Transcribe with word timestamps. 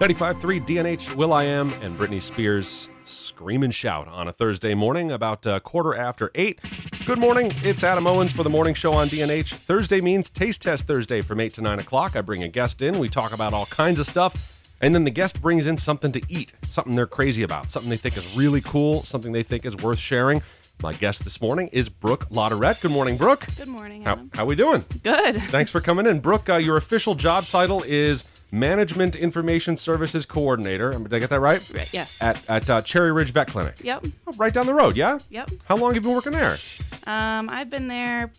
95.3 0.00 0.66
DNH 0.66 1.14
Will 1.14 1.32
I 1.32 1.44
Am 1.44 1.70
and 1.74 1.96
Britney 1.96 2.20
Spears 2.20 2.88
scream 3.04 3.62
and 3.62 3.72
shout 3.72 4.08
on 4.08 4.26
a 4.26 4.32
Thursday 4.32 4.74
morning 4.74 5.12
about 5.12 5.46
a 5.46 5.60
quarter 5.60 5.94
after 5.94 6.30
eight. 6.34 6.60
Good 7.06 7.18
morning. 7.18 7.52
It's 7.62 7.84
Adam 7.84 8.06
Owens 8.08 8.32
for 8.32 8.42
the 8.42 8.50
morning 8.50 8.74
show 8.74 8.92
on 8.94 9.08
DNH. 9.08 9.54
Thursday 9.54 10.00
means 10.00 10.28
Taste 10.28 10.62
Test 10.62 10.88
Thursday 10.88 11.22
from 11.22 11.38
8 11.40 11.54
to 11.54 11.62
9 11.62 11.78
o'clock. 11.78 12.16
I 12.16 12.20
bring 12.20 12.42
a 12.42 12.48
guest 12.48 12.82
in. 12.82 12.98
We 12.98 13.08
talk 13.08 13.32
about 13.32 13.54
all 13.54 13.66
kinds 13.66 14.00
of 14.00 14.06
stuff. 14.06 14.58
And 14.80 14.92
then 14.94 15.04
the 15.04 15.10
guest 15.10 15.40
brings 15.40 15.68
in 15.68 15.78
something 15.78 16.10
to 16.12 16.22
eat, 16.28 16.52
something 16.66 16.96
they're 16.96 17.06
crazy 17.06 17.44
about, 17.44 17.70
something 17.70 17.88
they 17.90 17.96
think 17.96 18.16
is 18.16 18.26
really 18.34 18.60
cool, 18.60 19.04
something 19.04 19.30
they 19.30 19.44
think 19.44 19.64
is 19.64 19.76
worth 19.76 20.00
sharing. 20.00 20.42
My 20.82 20.92
guest 20.92 21.22
this 21.22 21.40
morning 21.40 21.68
is 21.72 21.88
Brooke 21.88 22.28
Lauderette. 22.30 22.80
Good 22.80 22.90
morning, 22.90 23.16
Brooke. 23.16 23.46
Good 23.56 23.68
morning, 23.68 24.02
How, 24.02 24.12
Adam. 24.12 24.30
how 24.34 24.44
we 24.46 24.56
doing? 24.56 24.84
Good. 25.04 25.40
Thanks 25.44 25.70
for 25.70 25.80
coming 25.80 26.06
in. 26.06 26.18
Brooke, 26.18 26.48
uh, 26.48 26.56
your 26.56 26.76
official 26.76 27.14
job 27.14 27.46
title 27.46 27.84
is 27.86 28.24
Management 28.52 29.16
Information 29.16 29.78
Services 29.78 30.26
Coordinator. 30.26 30.92
Did 30.92 31.14
I 31.14 31.18
get 31.18 31.30
that 31.30 31.40
right? 31.40 31.62
Right, 31.72 31.88
yes. 31.92 32.18
At, 32.20 32.38
at 32.48 32.70
uh, 32.70 32.82
Cherry 32.82 33.10
Ridge 33.10 33.32
Vet 33.32 33.48
Clinic. 33.48 33.76
Yep. 33.82 34.06
Oh, 34.26 34.32
right 34.34 34.52
down 34.52 34.66
the 34.66 34.74
road, 34.74 34.94
yeah? 34.94 35.18
Yep. 35.30 35.50
How 35.64 35.76
long 35.76 35.90
have 35.90 35.96
you 35.96 36.02
been 36.02 36.14
working 36.14 36.32
there? 36.32 36.58
Um, 37.04 37.48
I've 37.48 37.70
been 37.70 37.88
there 37.88 38.30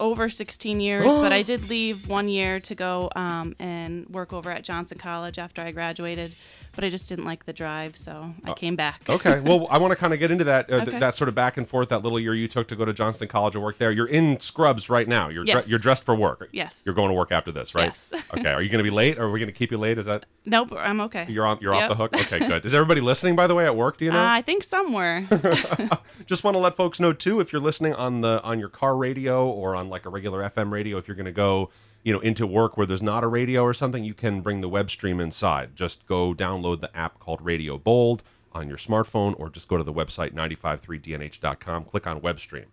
over 0.00 0.30
16 0.30 0.80
years, 0.80 1.04
but 1.14 1.32
I 1.32 1.42
did 1.42 1.68
leave 1.68 2.08
one 2.08 2.28
year 2.28 2.60
to 2.60 2.74
go 2.74 3.10
um, 3.14 3.54
and 3.58 4.08
work 4.08 4.32
over 4.32 4.50
at 4.50 4.64
Johnson 4.64 4.98
College 4.98 5.38
after 5.38 5.60
I 5.60 5.70
graduated. 5.70 6.34
But 6.72 6.84
I 6.84 6.88
just 6.88 7.08
didn't 7.08 7.24
like 7.24 7.46
the 7.46 7.52
drive, 7.52 7.96
so 7.96 8.32
I 8.44 8.52
came 8.52 8.76
back. 8.76 9.02
Okay. 9.08 9.40
Well, 9.40 9.66
I 9.70 9.78
want 9.78 9.90
to 9.90 9.96
kind 9.96 10.12
of 10.14 10.20
get 10.20 10.30
into 10.30 10.44
that 10.44 10.66
uh, 10.70 10.76
th- 10.78 10.88
Okay. 10.88 10.98
that 11.00 11.14
sort 11.16 11.28
of 11.28 11.34
back 11.34 11.56
and 11.56 11.68
forth, 11.68 11.88
that 11.88 12.02
little 12.04 12.18
year 12.20 12.32
you 12.34 12.46
took 12.46 12.68
to 12.68 12.76
go 12.76 12.84
to 12.84 12.92
Johnson 12.92 13.26
College 13.26 13.56
and 13.56 13.64
work 13.64 13.76
there. 13.78 13.90
You're 13.90 14.06
in 14.06 14.38
scrubs 14.38 14.88
right 14.88 15.08
now. 15.08 15.28
You're 15.28 15.44
dre- 15.44 15.54
Yes. 15.56 15.68
you're 15.68 15.80
dressed 15.80 16.04
for 16.04 16.14
work. 16.14 16.48
Yes. 16.52 16.80
You're 16.84 16.94
going 16.94 17.08
to 17.08 17.14
work 17.14 17.32
after 17.32 17.50
this, 17.50 17.74
right? 17.74 17.86
Yes. 17.86 18.12
okay. 18.34 18.52
Are 18.52 18.62
you 18.62 18.68
going 18.70 18.78
to 18.78 18.84
be 18.88 18.94
late, 18.94 19.18
or 19.18 19.24
are 19.24 19.30
we 19.30 19.40
going 19.40 19.48
to 19.52 19.58
keep 19.58 19.72
you 19.72 19.78
late? 19.78 19.98
Is 19.98 20.06
that 20.06 20.26
Nope, 20.46 20.72
I'm 20.76 21.00
okay. 21.02 21.26
you're 21.28 21.44
on? 21.46 21.58
You're 21.60 21.74
off 21.74 21.80
Yep. 21.82 21.88
the 21.90 21.94
hook. 21.96 22.16
Okay, 22.16 22.38
good. 22.46 22.64
Is 22.64 22.72
everybody 22.72 23.00
listening? 23.00 23.34
By 23.36 23.46
the 23.48 23.54
way, 23.56 23.66
at 23.66 23.74
work, 23.76 23.96
do 23.98 24.04
you 24.04 24.12
know? 24.12 24.18
Uh, 24.20 24.26
I 24.28 24.40
think 24.40 24.62
somewhere. 24.62 25.26
Just 26.26 26.44
want 26.44 26.54
to 26.54 26.58
let 26.58 26.74
folks 26.74 27.00
know 27.00 27.12
too, 27.12 27.40
if 27.40 27.52
you're 27.52 27.60
listening 27.60 27.94
on 27.94 28.20
the 28.20 28.40
on 28.42 28.58
your 28.60 28.68
car 28.68 28.96
radio 28.96 29.48
or 29.48 29.74
on 29.74 29.88
like 29.88 30.06
a 30.06 30.08
regular 30.08 30.48
FM 30.48 30.70
radio, 30.70 30.96
if 30.98 31.08
you're 31.08 31.16
going 31.16 31.24
to 31.26 31.32
go, 31.32 31.70
you 32.02 32.12
know, 32.12 32.20
into 32.20 32.46
work 32.46 32.76
where 32.76 32.86
there's 32.86 33.02
not 33.02 33.22
a 33.22 33.26
radio 33.26 33.62
or 33.62 33.74
something, 33.74 34.04
you 34.04 34.14
can 34.14 34.40
bring 34.40 34.60
the 34.60 34.68
web 34.68 34.90
stream 34.90 35.20
inside. 35.20 35.76
Just 35.76 36.06
go 36.06 36.32
download 36.34 36.80
the 36.80 36.94
app 36.96 37.18
called 37.18 37.40
Radio 37.42 37.76
Bold 37.78 38.22
on 38.52 38.68
your 38.68 38.78
smartphone, 38.78 39.34
or 39.38 39.48
just 39.50 39.68
go 39.68 39.76
to 39.76 39.84
the 39.84 39.92
website 39.92 40.32
953dnh.com, 40.34 41.84
click 41.84 42.06
on 42.06 42.20
web 42.20 42.40
stream. 42.40 42.66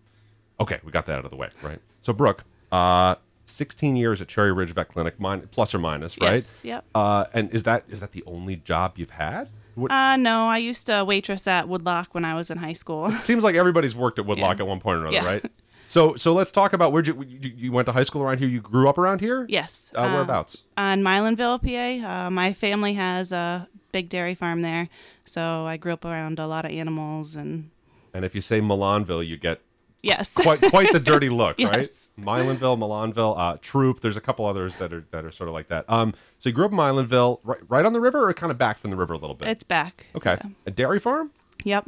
Okay, 0.60 0.80
we 0.84 0.92
got 0.92 1.06
that 1.06 1.20
out 1.20 1.26
of 1.26 1.30
the 1.30 1.36
way, 1.38 1.50
right? 1.62 1.80
So 2.02 2.14
Brooke, 2.14 2.44
uh, 2.72 3.16
16 3.46 3.96
years 3.96 4.22
at 4.22 4.28
Cherry 4.28 4.52
Ridge 4.52 4.72
Vet 4.72 4.90
Clinic, 4.90 5.20
min- 5.20 5.48
plus 5.52 5.74
or 5.76 5.80
minus, 5.80 6.18
right? 6.20 6.34
Yes, 6.34 6.60
yep. 6.64 6.86
Uh, 6.96 7.26
and 7.34 7.52
is 7.52 7.64
that 7.64 7.84
is 7.90 8.00
that 8.00 8.12
the 8.12 8.24
only 8.26 8.56
job 8.56 8.94
you've 8.98 9.12
had? 9.12 9.50
What, 9.76 9.92
uh, 9.92 10.16
no, 10.16 10.48
I 10.48 10.58
used 10.58 10.88
to 10.88 11.06
waitress 11.06 11.46
at 11.46 11.68
Woodloch 11.70 12.16
when 12.16 12.26
I 12.26 12.34
was 12.34 12.50
in 12.50 12.58
high 12.58 12.74
school. 12.74 13.12
Seems 13.22 13.44
like 13.44 13.54
everybody's 13.56 13.96
worked 13.96 14.18
at 14.18 14.26
Woodloch 14.26 14.58
Yeah. 14.58 14.64
at 14.64 14.68
one 14.68 14.80
point 14.80 14.98
or 14.98 15.02
another, 15.06 15.14
Yeah. 15.14 15.26
right? 15.26 15.46
So, 15.88 16.16
so 16.16 16.34
let's 16.34 16.52
talk 16.52 16.74
about 16.74 16.92
where 16.92 17.02
you, 17.04 17.24
you 17.24 17.52
you 17.56 17.72
went 17.72 17.86
to 17.88 17.94
high 17.94 18.04
school 18.04 18.22
around 18.22 18.40
here. 18.40 18.48
You 18.48 18.60
grew 18.62 18.88
up 18.90 18.98
around 18.98 19.22
here. 19.22 19.46
yes. 19.50 19.92
Uh, 19.96 20.10
whereabouts? 20.12 20.58
on 20.78 21.02
Milanville, 21.02 21.60
PA. 21.64 22.26
Uh, 22.26 22.30
my 22.30 22.54
family 22.54 22.94
has 22.94 23.32
a 23.32 23.68
big 23.92 24.10
dairy 24.10 24.36
farm 24.36 24.62
there, 24.62 24.90
so 25.26 25.66
I 25.66 25.78
grew 25.78 25.94
up 25.94 26.06
around 26.06 26.40
a 26.40 26.46
lot 26.48 26.66
of 26.66 26.72
animals 26.72 27.36
and 27.36 27.70
And 28.14 28.24
if 28.26 28.36
you 28.36 28.42
say 28.42 28.60
Milanville, 28.62 29.26
you 29.26 29.38
get 29.38 29.62
yes, 30.04 30.34
quite 30.34 30.62
quite 30.62 30.92
the 30.92 31.00
dirty 31.00 31.30
look, 31.30 31.58
right? 31.60 31.80
Yes. 31.80 32.10
Milanville, 32.20 32.78
Milanville, 32.78 33.38
uh, 33.38 33.58
Throop. 33.58 34.02
There's 34.02 34.18
a 34.18 34.22
couple 34.22 34.46
others 34.46 34.76
that 34.78 34.92
are 34.94 35.06
that 35.12 35.24
are 35.24 35.32
sort 35.32 35.48
of 35.48 35.54
like 35.54 35.68
that. 35.70 35.90
Um, 35.90 36.14
so 36.40 36.50
you 36.50 36.54
grew 36.54 36.66
up 36.66 36.72
in 36.72 36.78
Milanville, 36.78 37.40
right, 37.44 37.60
right 37.70 37.86
on 37.86 37.94
the 37.94 38.02
river, 38.02 38.28
or 38.28 38.34
kind 38.34 38.52
of 38.52 38.58
back 38.58 38.78
from 38.78 38.92
the 38.92 38.98
river 38.98 39.14
a 39.14 39.18
little 39.18 39.36
bit. 39.36 39.48
it's 39.48 39.64
back. 39.64 40.08
okay. 40.16 40.38
A 40.66 40.72
dairy 40.72 41.00
farm, 41.00 41.32
Yep. 41.64 41.88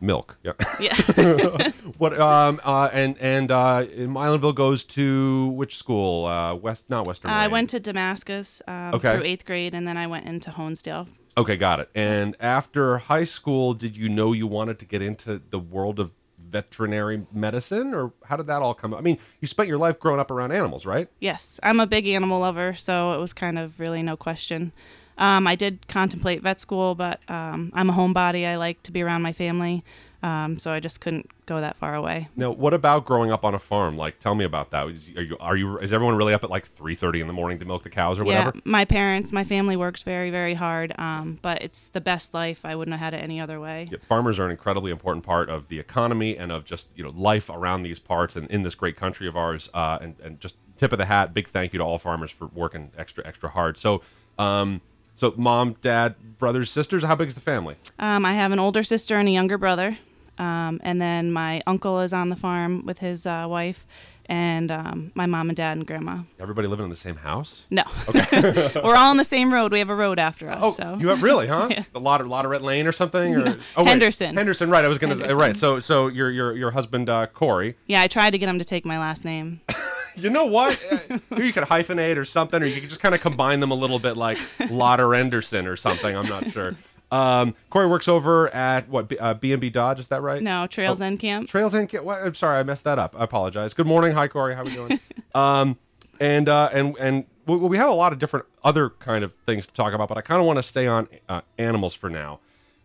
Milk. 0.00 0.38
Yeah. 0.42 0.52
Yeah. 0.80 1.70
what? 1.98 2.18
Um. 2.20 2.60
Uh. 2.64 2.88
And 2.92 3.16
and 3.18 3.50
uh. 3.50 3.84
Milanville 3.86 4.54
goes 4.54 4.84
to 4.84 5.48
which 5.48 5.76
school? 5.76 6.26
Uh. 6.26 6.54
West. 6.54 6.88
Not 6.90 7.06
Western. 7.06 7.30
I 7.30 7.48
went 7.48 7.70
to 7.70 7.80
Damascus 7.80 8.62
um, 8.68 8.94
Okay. 8.94 9.16
through 9.16 9.24
eighth 9.24 9.44
grade, 9.44 9.74
and 9.74 9.86
then 9.86 9.96
I 9.96 10.06
went 10.06 10.26
into 10.26 10.50
Honesdale. 10.50 11.08
Okay, 11.38 11.56
got 11.56 11.80
it. 11.80 11.90
And 11.94 12.34
after 12.40 12.98
high 12.98 13.24
school, 13.24 13.74
did 13.74 13.96
you 13.96 14.08
know 14.08 14.32
you 14.32 14.46
wanted 14.46 14.78
to 14.78 14.86
get 14.86 15.02
into 15.02 15.42
the 15.50 15.58
world 15.58 16.00
of 16.00 16.10
veterinary 16.38 17.26
medicine, 17.32 17.92
or 17.94 18.12
how 18.24 18.36
did 18.36 18.46
that 18.46 18.62
all 18.62 18.72
come? 18.72 18.94
I 18.94 19.00
mean, 19.02 19.18
you 19.40 19.48
spent 19.48 19.68
your 19.68 19.78
life 19.78 19.98
growing 20.00 20.18
up 20.20 20.30
around 20.30 20.52
animals, 20.52 20.86
right? 20.86 21.08
Yes, 21.20 21.60
I'm 21.62 21.80
a 21.80 21.86
big 21.86 22.06
animal 22.06 22.40
lover, 22.40 22.72
so 22.72 23.12
it 23.12 23.18
was 23.18 23.32
kind 23.34 23.58
of 23.58 23.78
really 23.80 24.02
no 24.02 24.16
question. 24.16 24.72
Um, 25.18 25.46
I 25.46 25.54
did 25.54 25.88
contemplate 25.88 26.42
vet 26.42 26.60
school, 26.60 26.94
but 26.94 27.20
um, 27.28 27.70
I'm 27.74 27.90
a 27.90 27.92
homebody. 27.92 28.46
I 28.46 28.56
like 28.56 28.82
to 28.84 28.92
be 28.92 29.02
around 29.02 29.22
my 29.22 29.32
family, 29.32 29.82
um, 30.22 30.58
so 30.58 30.70
I 30.70 30.80
just 30.80 31.00
couldn't 31.00 31.30
go 31.46 31.60
that 31.60 31.76
far 31.76 31.94
away. 31.94 32.28
Now, 32.36 32.50
what 32.50 32.74
about 32.74 33.06
growing 33.06 33.30
up 33.30 33.44
on 33.44 33.54
a 33.54 33.58
farm? 33.58 33.96
Like, 33.96 34.18
tell 34.18 34.34
me 34.34 34.44
about 34.44 34.70
that. 34.72 34.88
Is, 34.88 35.10
are 35.16 35.22
you 35.22 35.36
are 35.40 35.56
you 35.56 35.78
is 35.78 35.92
everyone 35.92 36.16
really 36.16 36.34
up 36.34 36.44
at 36.44 36.50
like 36.50 36.66
three 36.66 36.94
thirty 36.94 37.20
in 37.20 37.28
the 37.28 37.32
morning 37.32 37.58
to 37.60 37.64
milk 37.64 37.82
the 37.82 37.90
cows 37.90 38.18
or 38.18 38.24
whatever? 38.24 38.52
Yeah, 38.54 38.60
my 38.64 38.84
parents, 38.84 39.32
my 39.32 39.44
family 39.44 39.76
works 39.76 40.02
very, 40.02 40.30
very 40.30 40.54
hard, 40.54 40.94
um, 40.98 41.38
but 41.40 41.62
it's 41.62 41.88
the 41.88 42.00
best 42.00 42.34
life. 42.34 42.60
I 42.64 42.74
wouldn't 42.74 42.92
have 42.92 43.12
had 43.12 43.14
it 43.14 43.22
any 43.22 43.40
other 43.40 43.58
way. 43.58 43.88
Yeah, 43.90 43.98
farmers 44.06 44.38
are 44.38 44.44
an 44.44 44.50
incredibly 44.50 44.90
important 44.90 45.24
part 45.24 45.48
of 45.48 45.68
the 45.68 45.78
economy 45.78 46.36
and 46.36 46.52
of 46.52 46.64
just 46.64 46.90
you 46.96 47.04
know 47.04 47.10
life 47.10 47.48
around 47.48 47.82
these 47.82 47.98
parts 47.98 48.36
and 48.36 48.50
in 48.50 48.62
this 48.62 48.74
great 48.74 48.96
country 48.96 49.26
of 49.26 49.36
ours. 49.36 49.70
Uh, 49.72 49.98
and 50.00 50.20
and 50.20 50.40
just 50.40 50.56
tip 50.76 50.92
of 50.92 50.98
the 50.98 51.06
hat, 51.06 51.32
big 51.32 51.48
thank 51.48 51.72
you 51.72 51.78
to 51.78 51.84
all 51.84 51.98
farmers 51.98 52.30
for 52.30 52.48
working 52.48 52.90
extra 52.98 53.26
extra 53.26 53.48
hard. 53.48 53.78
So, 53.78 54.02
um, 54.38 54.80
so 55.16 55.34
mom, 55.36 55.76
dad, 55.82 56.14
brothers, 56.38 56.70
sisters. 56.70 57.02
How 57.02 57.14
big 57.16 57.28
is 57.28 57.34
the 57.34 57.40
family? 57.40 57.76
Um, 57.98 58.24
I 58.24 58.34
have 58.34 58.52
an 58.52 58.58
older 58.58 58.82
sister 58.82 59.16
and 59.16 59.28
a 59.28 59.32
younger 59.32 59.58
brother, 59.58 59.98
um, 60.38 60.80
and 60.84 61.00
then 61.00 61.32
my 61.32 61.62
uncle 61.66 62.00
is 62.00 62.12
on 62.12 62.28
the 62.28 62.36
farm 62.36 62.84
with 62.86 62.98
his 62.98 63.26
uh, 63.26 63.46
wife, 63.48 63.86
and 64.28 64.70
um, 64.70 65.12
my 65.14 65.26
mom 65.26 65.48
and 65.48 65.56
dad 65.56 65.76
and 65.76 65.86
grandma. 65.86 66.18
Everybody 66.38 66.68
living 66.68 66.84
in 66.84 66.90
the 66.90 66.96
same 66.96 67.16
house? 67.16 67.64
No, 67.70 67.82
Okay. 68.08 68.70
we're 68.84 68.96
all 68.96 69.10
on 69.10 69.16
the 69.16 69.24
same 69.24 69.52
road. 69.52 69.72
We 69.72 69.78
have 69.78 69.90
a 69.90 69.94
road 69.94 70.18
after 70.18 70.50
us. 70.50 70.58
Oh, 70.60 70.72
so 70.72 70.96
you 71.00 71.08
have 71.08 71.22
really, 71.22 71.46
huh? 71.46 71.68
Yeah. 71.76 71.84
The 71.92 72.00
Lotter 72.00 72.24
Lotterette 72.24 72.62
Lane 72.62 72.86
or 72.86 72.92
something, 72.92 73.34
or 73.36 73.58
oh, 73.76 73.82
wait, 73.82 73.88
Henderson. 73.88 74.36
Henderson, 74.36 74.70
right? 74.70 74.84
I 74.84 74.88
was 74.88 74.98
gonna 74.98 75.14
say 75.16 75.32
right. 75.34 75.56
So, 75.56 75.78
so 75.80 76.08
your 76.08 76.30
your 76.30 76.56
your 76.56 76.70
husband 76.70 77.08
uh, 77.08 77.26
Corey. 77.26 77.76
yeah, 77.86 78.02
I 78.02 78.08
tried 78.08 78.30
to 78.30 78.38
get 78.38 78.48
him 78.48 78.58
to 78.58 78.64
take 78.64 78.84
my 78.84 78.98
last 78.98 79.24
name. 79.24 79.60
You 80.18 80.30
know 80.30 80.46
what? 80.46 80.80
Uh, 80.90 81.18
you 81.36 81.52
could 81.52 81.64
hyphenate 81.64 82.16
or 82.16 82.24
something, 82.24 82.62
or 82.62 82.64
you 82.64 82.80
could 82.80 82.88
just 82.88 83.02
kind 83.02 83.14
of 83.14 83.20
combine 83.20 83.60
them 83.60 83.70
a 83.70 83.74
little 83.74 83.98
bit, 83.98 84.16
like 84.16 84.38
Lotter 84.70 85.12
Henderson 85.12 85.66
or 85.66 85.76
something. 85.76 86.16
I'm 86.16 86.24
not 86.24 86.48
sure. 86.50 86.74
Um, 87.10 87.54
Corey 87.70 87.86
works 87.86 88.08
over 88.08 88.52
at 88.54 88.88
what 88.88 89.08
B- 89.08 89.18
uh, 89.18 89.34
B&B 89.34 89.70
Dodge. 89.70 90.00
Is 90.00 90.08
that 90.08 90.22
right? 90.22 90.42
No, 90.42 90.66
Trails 90.66 91.00
End 91.00 91.20
Camp. 91.20 91.48
Trails 91.48 91.72
and 91.74 91.90
what? 91.92 92.22
I'm 92.22 92.34
sorry, 92.34 92.58
I 92.58 92.62
messed 92.62 92.84
that 92.84 92.98
up. 92.98 93.14
I 93.18 93.24
apologize. 93.24 93.74
Good 93.74 93.86
morning, 93.86 94.12
hi 94.12 94.28
Corey. 94.28 94.54
How 94.54 94.62
are 94.62 94.64
we 94.64 94.74
doing? 94.74 95.00
um, 95.34 95.78
and 96.20 96.48
uh, 96.48 96.70
and 96.72 96.96
and 96.98 97.24
we, 97.46 97.56
we 97.56 97.76
have 97.76 97.88
a 97.88 97.94
lot 97.94 98.12
of 98.12 98.18
different 98.18 98.46
other 98.64 98.90
kind 98.90 99.22
of 99.22 99.32
things 99.46 99.66
to 99.66 99.72
talk 99.72 99.92
about, 99.92 100.08
but 100.08 100.18
I 100.18 100.20
kind 100.20 100.40
of 100.40 100.46
want 100.46 100.58
to 100.58 100.62
stay 100.62 100.86
on 100.86 101.08
uh, 101.28 101.42
animals 101.58 101.94
for 101.94 102.10
now. 102.10 102.40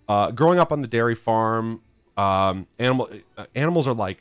Uh, 0.07 0.31
growing 0.31 0.59
up 0.59 0.71
on 0.71 0.81
the 0.81 0.87
dairy 0.87 1.15
farm, 1.15 1.81
um, 2.17 2.67
animal 2.77 3.09
uh, 3.37 3.45
animals 3.55 3.87
are 3.87 3.93
like 3.93 4.19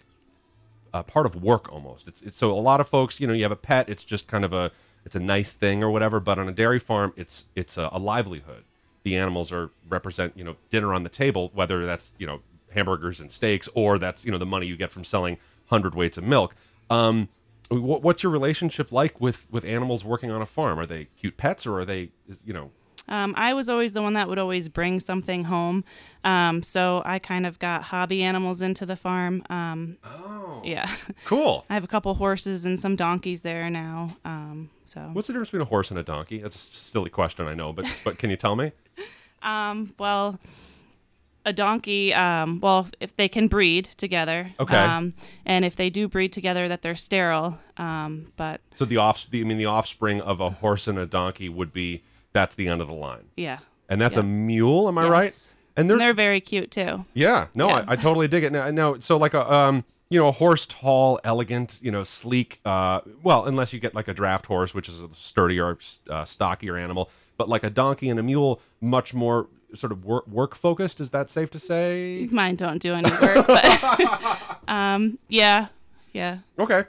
a 0.95 1.03
part 1.03 1.27
of 1.27 1.37
work 1.37 1.71
almost. 1.71 2.09
It's, 2.09 2.23
it's 2.23 2.37
so 2.37 2.53
a 2.53 2.55
lot 2.55 2.81
of 2.81 2.89
folks, 2.89 3.21
you 3.21 3.27
know, 3.27 3.33
you 3.33 3.43
have 3.43 3.53
a 3.53 3.57
pet, 3.57 3.89
it's 3.89 4.05
just 4.05 4.27
kind 4.27 4.45
of 4.45 4.53
a 4.53 4.71
it's 5.05 5.15
a 5.15 5.21
nice 5.21 5.53
thing 5.53 5.83
or 5.83 5.91
whatever. 5.91 6.21
But 6.21 6.39
on 6.39 6.49
a 6.49 6.53
dairy 6.53 6.79
farm, 6.79 7.13
it's 7.17 7.45
it's 7.55 7.77
a, 7.77 7.89
a 7.93 7.99
livelihood. 7.99 8.65
The 9.03 9.17
animals 9.17 9.51
are 9.53 9.71
represent 9.89 10.37
you 10.37 10.45
know 10.45 10.57
dinner 10.69 10.93
on 10.93 11.03
the 11.03 11.09
table, 11.09 11.51
whether 11.55 11.87
that's 11.87 12.13
you 12.19 12.27
know 12.27 12.41
hamburgers 12.73 13.21
and 13.21 13.31
steaks 13.33 13.69
or 13.75 13.99
that's 13.99 14.25
you 14.25 14.31
know 14.31 14.39
the 14.39 14.47
money 14.47 14.67
you 14.67 14.77
get 14.77 14.91
from 14.91 15.05
selling 15.05 15.39
hundred 15.67 15.95
weights 15.95 16.19
of 16.19 16.25
milk. 16.25 16.55
Um, 16.89 17.29
what's 17.71 18.23
your 18.23 18.33
relationship 18.33 18.93
like 18.93 19.21
with 19.21 19.47
with 19.51 19.65
animals 19.65 20.05
working 20.05 20.31
on 20.31 20.43
a 20.43 20.47
farm? 20.47 20.79
Are 20.79 20.87
they 20.87 21.07
cute 21.17 21.37
pets 21.37 21.67
or 21.67 21.81
are 21.81 21.85
they 21.85 22.11
you 22.45 22.53
know? 22.53 22.71
Um, 23.11 23.35
I 23.37 23.53
was 23.55 23.69
always 23.69 23.93
the 23.93 24.01
one 24.03 24.15
that 24.15 24.29
would 24.29 24.39
always 24.39 24.69
bring 24.69 25.01
something 25.01 25.45
home. 25.45 25.85
Um, 26.25 26.63
so 26.63 27.03
I 27.05 27.19
kind 27.19 27.45
of 27.47 27.59
got 27.59 27.83
hobby 27.83 28.23
animals 28.23 28.63
into 28.63 28.87
the 28.87 28.97
farm. 28.97 29.43
Um, 29.51 29.97
Oh, 30.05 30.63
yeah. 30.65 30.91
cool. 31.25 31.65
I 31.71 31.75
have 31.75 31.85
a 31.85 31.89
couple 31.89 32.15
horses 32.15 32.65
and 32.65 32.79
some 32.79 32.95
donkeys 32.97 33.41
there 33.43 33.69
now. 33.71 34.17
Um, 34.25 34.71
so, 34.87 35.01
What's 35.13 35.27
the 35.29 35.33
difference 35.35 35.51
between 35.51 35.63
a 35.63 35.71
horse 35.71 35.91
and 35.91 35.99
a 35.99 36.03
donkey? 36.03 36.39
That's 36.39 36.55
a 36.57 36.59
silly 36.59 37.11
question, 37.11 37.47
I 37.49 37.55
know, 37.55 37.73
but 37.73 37.87
but 38.05 38.19
can 38.19 38.31
you 38.31 38.37
tell 38.37 38.57
me? 38.57 38.73
um, 39.43 39.95
well, 39.99 40.39
a 41.47 41.53
donkey, 41.53 42.13
um, 42.13 42.61
well, 42.61 42.87
if 43.01 43.17
they 43.17 43.29
can 43.29 43.49
breed 43.49 43.87
together. 43.97 44.53
Okay. 44.61 44.77
Um, 44.77 45.15
and 45.47 45.65
if 45.65 45.75
they 45.75 45.89
do 45.91 46.07
breed 46.07 46.33
together, 46.33 46.69
that 46.69 46.83
they're 46.83 46.97
sterile. 46.97 47.59
Um, 47.79 48.33
but 48.37 48.61
So 48.75 48.85
the 48.85 48.99
off, 48.99 49.27
the, 49.29 49.41
I 49.41 49.45
mean, 49.45 49.57
the 49.59 49.67
offspring 49.67 50.21
of 50.21 50.41
a 50.41 50.51
horse 50.51 50.87
and 50.87 50.99
a 50.99 51.07
donkey 51.07 51.49
would 51.49 51.73
be 51.73 52.03
that's 52.33 52.55
the 52.55 52.69
end 52.69 52.81
of 52.81 52.89
the 52.89 52.95
line, 52.95 53.25
yeah. 53.37 53.59
and 53.89 54.01
that's 54.01 54.17
a 54.17 54.23
mule. 54.23 54.89
Am 54.89 54.99
I 54.99 55.09
right? 55.09 55.25
Yes. 55.25 55.55
And 55.77 55.89
they're, 55.89 55.95
And 55.95 56.01
they're 56.03 56.15
very 56.15 56.41
cute 56.41 56.71
too. 56.71 57.05
yeah, 57.15 57.47
no, 57.55 57.69
Yeah. 57.69 57.85
I, 57.87 57.93
I 57.93 57.97
totally 57.97 58.29
dig 58.29 58.45
it. 58.45 58.53
Now, 58.53 58.71
now, 58.71 58.99
so 58.99 59.17
like 59.17 59.35
a 59.35 59.51
um, 59.53 59.85
you 60.11 60.19
know, 60.19 60.27
a 60.29 60.33
horse 60.33 60.67
tall, 60.67 61.21
elegant, 61.23 61.79
you 61.81 61.91
know, 61.93 62.03
sleek. 62.03 62.61
Uh, 62.65 63.01
well, 63.23 63.45
unless 63.47 63.73
you 63.73 63.79
get 63.79 63.95
like 63.95 64.09
a 64.09 64.15
draft 64.15 64.47
horse, 64.47 64.75
which 64.75 64.89
is 64.89 65.01
a 65.01 65.09
sturdier, 65.15 65.79
uh, 66.11 66.25
stockier 66.25 66.77
animal, 66.77 67.09
but 67.37 67.49
like 67.49 67.63
a 67.63 67.71
donkey 67.71 68.11
and 68.11 68.19
a 68.19 68.23
mule, 68.23 68.61
much 68.81 69.15
more 69.15 69.47
sort 69.73 69.93
of 69.93 70.05
work, 70.05 70.27
work 70.27 70.57
focused. 70.57 71.01
Is 71.01 71.11
that 71.11 71.31
safe 71.31 71.49
to 71.51 71.61
say? 71.61 72.29
Mine 72.33 72.57
don't 72.57 72.83
do 72.83 72.93
any 72.93 73.09
work, 73.09 73.47
but 73.47 74.39
um, 74.69 75.19
yeah, 75.29 75.69
yeah. 76.13 76.39
Okay. 76.59 76.85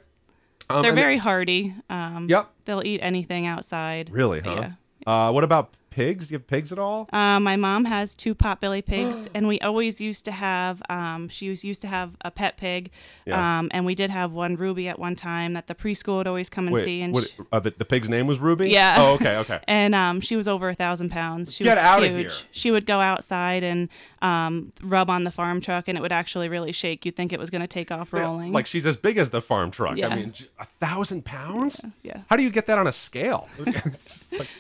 Um, 0.70 0.82
They're 0.82 0.94
very 0.94 1.18
hardy. 1.18 1.76
Um, 1.90 2.28
Yep. 2.28 2.50
They'll 2.66 2.86
eat 2.86 3.02
anything 3.04 3.46
outside. 3.46 4.10
Really, 4.12 4.40
huh? 4.40 4.56
Yeah. 4.56 4.72
Uh, 5.06 5.32
what 5.32 5.44
about 5.44 5.76
pigs? 5.92 6.28
Do 6.28 6.34
you 6.34 6.40
have 6.40 6.48
pigs 6.48 6.72
at 6.72 6.80
all? 6.80 7.08
Uh, 7.14 7.40
my 7.40 7.56
mom 7.56 7.86
has 7.86 8.16
two 8.16 8.34
potbelly 8.34 8.84
pigs, 8.84 9.28
and 9.36 9.48
we 9.48 9.60
always 9.60 10.02
used 10.02 10.26
to 10.26 10.32
have. 10.32 10.82
Um, 10.90 11.30
she 11.30 11.50
was 11.50 11.64
used 11.64 11.82
to 11.84 11.88
have 11.88 12.16
a 12.22 12.32
pet 12.32 12.58
pig, 12.58 12.90
Yeah. 13.26 13.60
um, 13.60 13.70
and 13.72 13.86
we 13.86 13.94
did 13.94 14.10
have 14.10 14.32
one 14.32 14.56
Ruby 14.56 14.88
at 14.88 14.98
one 14.98 15.16
time 15.16 15.54
that 15.54 15.68
the 15.68 15.76
preschool 15.76 16.18
would 16.18 16.28
always 16.28 16.50
come 16.50 16.66
and 16.68 16.74
Wait, 16.74 16.86
see. 16.86 17.02
And 17.02 17.14
what, 17.14 17.26
sh- 17.26 17.42
uh, 17.52 17.60
the, 17.60 17.70
the 17.78 17.86
pig's 17.86 18.10
name 18.10 18.26
was 18.26 18.40
Ruby? 18.40 18.70
Yeah. 18.70 18.96
Oh, 18.98 19.14
okay, 19.14 19.36
okay. 19.38 19.60
and 19.68 19.94
um, 19.94 20.22
she 20.22 20.36
was 20.36 20.48
over 20.48 20.70
a 20.70 20.74
thousand 20.76 21.10
pounds. 21.10 21.54
She 21.54 21.64
Get 21.64 21.76
was 21.78 21.84
outta 21.86 22.08
huge. 22.08 22.34
here. 22.34 22.48
She 22.52 22.72
would 22.72 22.86
go 22.88 23.00
outside 23.00 23.64
and 23.64 23.90
um, 24.22 24.72
rub 24.82 25.10
on 25.10 25.24
the 25.26 25.32
farm 25.32 25.62
truck, 25.62 25.88
and 25.88 25.98
it 25.98 26.02
would 26.02 26.12
actually 26.12 26.50
really 26.50 26.72
shake. 26.72 27.06
You'd 27.06 27.16
think 27.16 27.34
it 27.34 27.40
was 27.40 27.50
going 27.50 27.62
to 27.62 27.68
take 27.68 27.92
off 27.92 28.14
rolling. 28.14 28.52
Like 28.52 28.66
she's 28.66 28.86
as 28.86 28.98
big 28.98 29.18
as 29.18 29.30
the 29.30 29.42
farm 29.42 29.70
truck. 29.72 30.02
I 30.02 30.16
mean, 30.16 30.34
a 30.60 30.66
thousand 30.66 31.26
pounds? 31.26 31.82
yeah. 32.02 32.22
How 32.30 32.38
do 32.38 32.44
you 32.44 32.50
get 32.50 32.66
that 32.68 32.80
on 32.80 32.88
a 32.88 32.92
scale? 32.94 33.50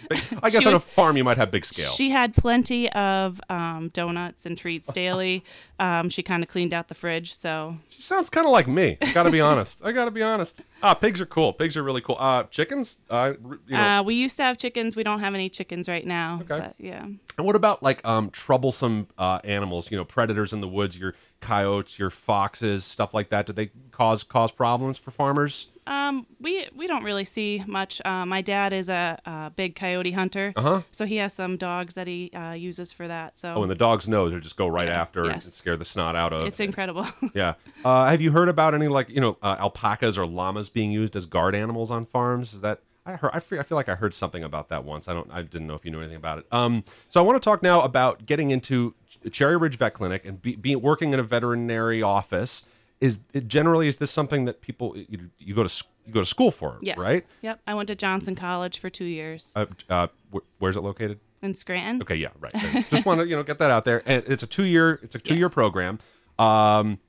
Like 0.09 0.23
I 0.43 0.49
guess 0.49 0.63
She 0.63 0.67
on 0.69 0.75
a 0.75 0.79
farm 0.79 1.15
you 1.21 1.25
might 1.25 1.37
have 1.37 1.51
big 1.51 1.65
scales. 1.65 1.93
She 1.95 2.09
had 2.09 2.35
plenty 2.35 2.91
of 2.93 3.39
um, 3.47 3.89
donuts 3.93 4.47
and 4.47 4.57
treats 4.57 4.91
daily. 4.93 5.43
um, 5.79 6.09
she 6.09 6.23
kind 6.23 6.41
of 6.41 6.49
cleaned 6.49 6.73
out 6.73 6.87
the 6.87 6.95
fridge, 6.95 7.33
so 7.35 7.77
She 7.89 8.01
sounds 8.01 8.27
kind 8.29 8.47
of 8.47 8.51
like 8.51 8.67
me. 8.67 8.97
I 9.01 9.11
gotta 9.13 9.29
be 9.29 9.39
honest. 9.41 9.79
I 9.83 9.91
gotta 9.91 10.09
be 10.11 10.23
honest. 10.23 10.61
Ah, 10.81 10.95
pigs 10.95 11.21
are 11.21 11.27
cool. 11.27 11.53
Pigs 11.53 11.77
are 11.77 11.83
really 11.83 12.01
cool. 12.01 12.17
Uh, 12.19 12.43
chickens. 12.45 12.97
Uh, 13.09 13.33
you 13.67 13.75
know. 13.75 13.79
uh, 13.79 14.03
we 14.03 14.15
used 14.15 14.35
to 14.37 14.43
have 14.43 14.57
chickens. 14.57 14.95
We 14.95 15.03
don't 15.03 15.19
have 15.19 15.35
any 15.35 15.47
chickens 15.47 15.87
right 15.87 16.05
now. 16.05 16.39
Okay. 16.41 16.47
But 16.47 16.75
yeah. 16.79 17.03
and 17.03 17.45
what 17.45 17.55
about 17.55 17.83
like 17.83 18.03
um 18.03 18.31
troublesome 18.31 19.07
uh, 19.19 19.39
animals? 19.43 19.91
You 19.91 19.97
know, 19.97 20.05
predators 20.05 20.53
in 20.53 20.61
the 20.61 20.67
woods. 20.67 20.97
Your 20.97 21.13
coyotes, 21.39 21.99
your 21.99 22.09
foxes, 22.09 22.83
stuff 22.83 23.13
like 23.13 23.29
that. 23.29 23.45
Do 23.45 23.53
they 23.53 23.69
cause 23.91 24.23
cause 24.23 24.51
problems 24.51 24.97
for 24.97 25.11
farmers? 25.11 25.67
Um, 25.91 26.25
we 26.39 26.67
we 26.75 26.87
don't 26.87 27.03
really 27.03 27.25
see 27.25 27.63
much. 27.67 28.01
Uh, 28.05 28.25
my 28.25 28.41
dad 28.41 28.71
is 28.71 28.87
a, 28.89 29.19
a 29.25 29.51
big 29.55 29.75
coyote 29.75 30.11
hunter, 30.11 30.53
Uh-huh. 30.55 30.81
so 30.91 31.05
he 31.05 31.17
has 31.17 31.33
some 31.33 31.57
dogs 31.57 31.95
that 31.95 32.07
he 32.07 32.31
uh, 32.33 32.53
uses 32.53 32.91
for 32.93 33.07
that. 33.07 33.37
So 33.37 33.55
Oh, 33.55 33.61
and 33.63 33.69
the 33.69 33.75
dogs 33.75 34.07
know 34.07 34.29
they 34.29 34.39
just 34.39 34.55
go 34.55 34.67
right 34.67 34.87
after 34.89 35.25
and 35.29 35.43
scare 35.43 35.75
the 35.75 35.83
snot 35.85 36.15
out 36.15 36.31
of. 36.31 36.47
it's 36.47 36.59
incredible. 36.61 37.05
yeah. 37.33 37.55
Uh, 37.83 38.07
have 38.09 38.21
you 38.21 38.31
heard 38.31 38.47
about 38.47 38.73
any 38.73 38.87
like 38.87 39.09
you 39.09 39.19
know 39.19 39.37
uh, 39.43 39.57
alpacas 39.59 40.17
or 40.17 40.25
llamas 40.25 40.69
being 40.69 40.91
used 40.91 41.15
as 41.15 41.25
guard 41.25 41.55
animals 41.55 41.91
on 41.91 42.05
farms? 42.05 42.53
Is 42.53 42.61
that 42.61 42.79
I 43.05 43.13
heard? 43.13 43.31
I 43.33 43.39
feel, 43.39 43.59
I 43.59 43.63
feel 43.63 43.75
like 43.75 43.89
I 43.89 43.95
heard 43.95 44.13
something 44.13 44.43
about 44.43 44.69
that 44.69 44.85
once. 44.85 45.07
I 45.09 45.13
don't. 45.13 45.29
I 45.31 45.41
didn't 45.41 45.67
know 45.67 45.73
if 45.73 45.83
you 45.83 45.91
knew 45.91 45.99
anything 45.99 46.15
about 46.17 46.37
it. 46.39 46.45
Um. 46.51 46.83
So 47.09 47.19
I 47.21 47.23
want 47.25 47.35
to 47.41 47.43
talk 47.43 47.61
now 47.61 47.81
about 47.81 48.25
getting 48.25 48.51
into 48.51 48.93
Cherry 49.31 49.57
Ridge 49.57 49.77
Vet 49.77 49.93
Clinic 49.95 50.23
and 50.25 50.41
be, 50.41 50.55
be 50.55 50.75
working 50.75 51.11
in 51.11 51.19
a 51.19 51.23
veterinary 51.23 52.01
office. 52.01 52.63
Is 53.01 53.19
it 53.33 53.47
generally 53.47 53.87
is 53.87 53.97
this 53.97 54.11
something 54.11 54.45
that 54.45 54.61
people 54.61 54.95
you, 54.95 55.29
you 55.39 55.53
go 55.55 55.63
to 55.67 55.83
you 56.05 56.13
go 56.13 56.19
to 56.21 56.25
school 56.25 56.51
for? 56.51 56.77
yes. 56.81 56.97
Right. 56.97 57.25
Yep. 57.41 57.59
I 57.67 57.73
went 57.73 57.87
to 57.87 57.95
Johnson 57.95 58.35
College 58.35 58.79
for 58.79 58.89
two 58.89 59.05
years 59.05 59.51
Uh, 59.55 59.65
uh, 59.89 60.07
wh- 60.33 60.45
where's 60.59 60.77
it 60.77 60.81
located? 60.81 61.19
in 61.41 61.55
Scranton. 61.55 62.01
Okay, 62.03 62.13
yeah, 62.15 62.27
right. 62.39 62.85
Just 62.91 63.03
want 63.05 63.19
to 63.19 63.27
you 63.27 63.35
know 63.35 63.41
get 63.43 63.57
that 63.57 63.71
out 63.71 63.83
there. 63.83 64.03
And 64.05 64.23
it's 64.27 64.43
a 64.43 64.47
two 64.47 64.65
year 64.65 64.99
it's 65.01 65.15
a 65.15 65.19
two 65.19 65.35
year 65.35 65.49
program. 65.49 65.97
Um, 66.37 66.99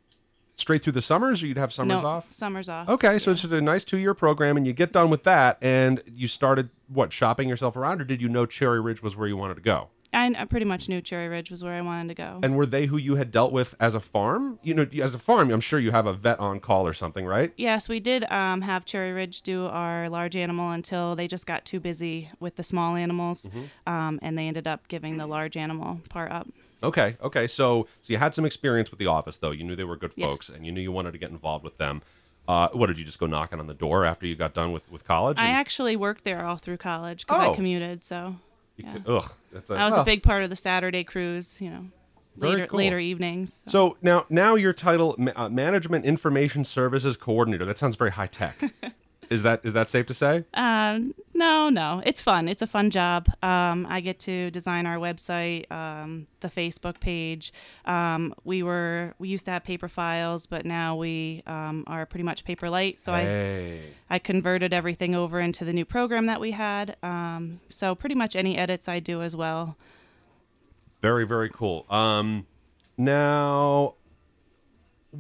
straight 0.56 0.82
through 0.82 0.92
the 0.92 1.02
summers, 1.02 1.42
or 1.42 1.46
you'd 1.46 1.56
have 1.58 1.72
summers 1.72 2.02
no, 2.02 2.08
off. 2.08 2.32
summers 2.32 2.68
off. 2.68 2.88
Okay, 2.88 3.18
so 3.18 3.32
it's 3.32 3.44
a 3.44 3.60
nice 3.60 3.84
two 3.84 3.98
year 3.98 4.14
program, 4.14 4.56
and 4.56 4.66
you 4.66 4.72
get 4.72 4.92
done 4.92 5.10
with 5.10 5.24
that, 5.24 5.58
and 5.60 6.02
you 6.06 6.26
started 6.28 6.70
what 6.88 7.12
shopping 7.12 7.48
yourself 7.48 7.76
around, 7.76 8.00
or 8.00 8.04
did 8.04 8.20
you 8.22 8.28
know 8.28 8.46
Cherry 8.46 8.80
Ridge 8.80 9.02
was 9.02 9.16
where 9.16 9.28
you 9.28 9.36
wanted 9.36 9.54
to 9.56 9.60
go? 9.62 9.88
I, 10.14 10.32
I 10.36 10.44
pretty 10.44 10.66
much 10.66 10.88
knew 10.88 11.00
Cherry 11.00 11.28
Ridge 11.28 11.50
was 11.50 11.64
where 11.64 11.72
I 11.72 11.80
wanted 11.80 12.08
to 12.08 12.14
go. 12.14 12.40
And 12.42 12.54
were 12.56 12.66
they 12.66 12.86
who 12.86 12.96
you 12.98 13.14
had 13.16 13.30
dealt 13.30 13.50
with 13.52 13.74
as 13.80 13.94
a 13.94 14.00
farm? 14.00 14.58
You 14.62 14.74
know, 14.74 14.86
as 15.02 15.14
a 15.14 15.18
farm, 15.18 15.50
I'm 15.50 15.60
sure 15.60 15.78
you 15.78 15.90
have 15.90 16.06
a 16.06 16.12
vet 16.12 16.38
on 16.38 16.60
call 16.60 16.86
or 16.86 16.92
something, 16.92 17.24
right? 17.24 17.52
Yes, 17.56 17.88
we 17.88 17.98
did 18.00 18.24
um, 18.30 18.60
have 18.60 18.84
Cherry 18.84 19.12
Ridge 19.12 19.42
do 19.42 19.66
our 19.66 20.08
large 20.10 20.36
animal 20.36 20.70
until 20.70 21.16
they 21.16 21.26
just 21.28 21.46
got 21.46 21.64
too 21.64 21.80
busy 21.80 22.30
with 22.40 22.56
the 22.56 22.62
small 22.62 22.96
animals, 22.96 23.44
Mm-hmm. 23.46 23.92
um, 23.92 24.18
and 24.22 24.36
they 24.38 24.46
ended 24.48 24.66
up 24.68 24.86
giving 24.88 25.16
the 25.16 25.26
large 25.26 25.56
animal 25.56 26.00
part 26.10 26.30
up. 26.30 26.46
Okay, 26.82 27.16
okay. 27.22 27.46
So, 27.46 27.86
so 28.02 28.12
you 28.12 28.18
had 28.18 28.34
some 28.34 28.44
experience 28.44 28.90
with 28.90 28.98
the 28.98 29.06
office, 29.06 29.38
though. 29.38 29.52
You 29.52 29.64
knew 29.64 29.76
they 29.76 29.84
were 29.84 29.96
good 29.96 30.12
Yes. 30.16 30.26
folks, 30.28 30.48
and 30.48 30.66
you 30.66 30.72
knew 30.72 30.80
you 30.80 30.92
wanted 30.92 31.12
to 31.12 31.18
get 31.18 31.30
involved 31.30 31.64
with 31.64 31.78
them. 31.78 32.02
Uh, 32.48 32.68
what 32.72 32.88
did 32.88 32.98
you 32.98 33.04
just 33.04 33.20
go 33.20 33.26
knocking 33.26 33.60
on 33.60 33.68
the 33.68 33.74
door 33.74 34.04
after 34.04 34.26
you 34.26 34.34
got 34.34 34.52
done 34.52 34.72
with 34.72 34.90
with 34.90 35.04
college? 35.04 35.38
I 35.38 35.50
actually 35.50 35.94
worked 35.94 36.24
there 36.24 36.44
all 36.44 36.56
through 36.56 36.78
college 36.78 37.24
because 37.24 37.40
Oh. 37.40 37.52
I 37.52 37.54
commuted, 37.54 38.04
so 38.04 38.34
you 38.82 39.02
yeah. 39.06 39.14
ugh, 39.14 39.32
that's 39.52 39.70
a, 39.70 39.74
I 39.74 39.84
was 39.86 39.94
oh. 39.94 40.02
a 40.02 40.04
big 40.04 40.22
part 40.22 40.44
of 40.44 40.50
the 40.50 40.56
Saturday 40.56 41.04
cruise. 41.04 41.60
You 41.60 41.70
know, 41.70 41.86
Very 42.36 42.52
later 42.52 42.66
cool. 42.66 42.78
later 42.78 42.98
evenings. 42.98 43.62
So 43.66 43.96
now, 44.02 44.26
now 44.28 44.54
your 44.54 44.72
title, 44.72 45.16
uh, 45.36 45.48
Management 45.48 46.04
Information 46.04 46.64
Services 46.64 47.16
Coordinator. 47.16 47.64
That 47.64 47.78
sounds 47.78 47.96
very 47.96 48.12
high 48.12 48.26
tech. 48.26 48.62
is 49.32 49.42
that 49.42 49.60
is 49.64 49.72
that 49.72 49.90
safe 49.90 50.06
to 50.06 50.14
say? 50.14 50.44
Um, 50.54 51.14
no, 51.34 51.70
no, 51.70 52.02
it's 52.04 52.20
fun. 52.20 52.46
It's 52.48 52.62
a 52.62 52.66
fun 52.66 52.90
job. 52.90 53.28
Um, 53.42 53.86
I 53.88 54.00
get 54.00 54.18
to 54.20 54.50
design 54.50 54.86
our 54.86 54.96
website, 54.96 55.70
um, 55.72 56.26
the 56.40 56.48
Facebook 56.48 57.00
page. 57.00 57.52
Um, 57.86 58.34
we 58.44 58.62
were 58.62 59.14
we 59.18 59.28
used 59.28 59.46
to 59.46 59.50
have 59.50 59.64
paper 59.64 59.88
files, 59.88 60.46
but 60.46 60.64
now 60.66 60.94
we 60.96 61.42
um, 61.46 61.84
are 61.86 62.04
pretty 62.06 62.24
much 62.24 62.44
paper 62.44 62.68
light. 62.70 63.00
So 63.00 63.12
I 63.12 63.22
hey, 63.22 63.80
I 64.10 64.18
converted 64.18 64.72
everything 64.72 65.14
over 65.14 65.40
into 65.40 65.64
the 65.64 65.72
new 65.72 65.84
program 65.84 66.26
that 66.26 66.40
we 66.40 66.52
had. 66.52 66.96
Um, 67.02 67.60
so 67.70 67.94
pretty 67.94 68.14
much 68.14 68.36
any 68.36 68.56
edits 68.58 68.88
I 68.88 69.00
do 69.00 69.22
as 69.22 69.34
well. 69.34 69.76
very 71.00 71.26
very 71.26 71.50
cool. 71.50 71.86
Um, 71.90 72.46
now, 72.98 73.94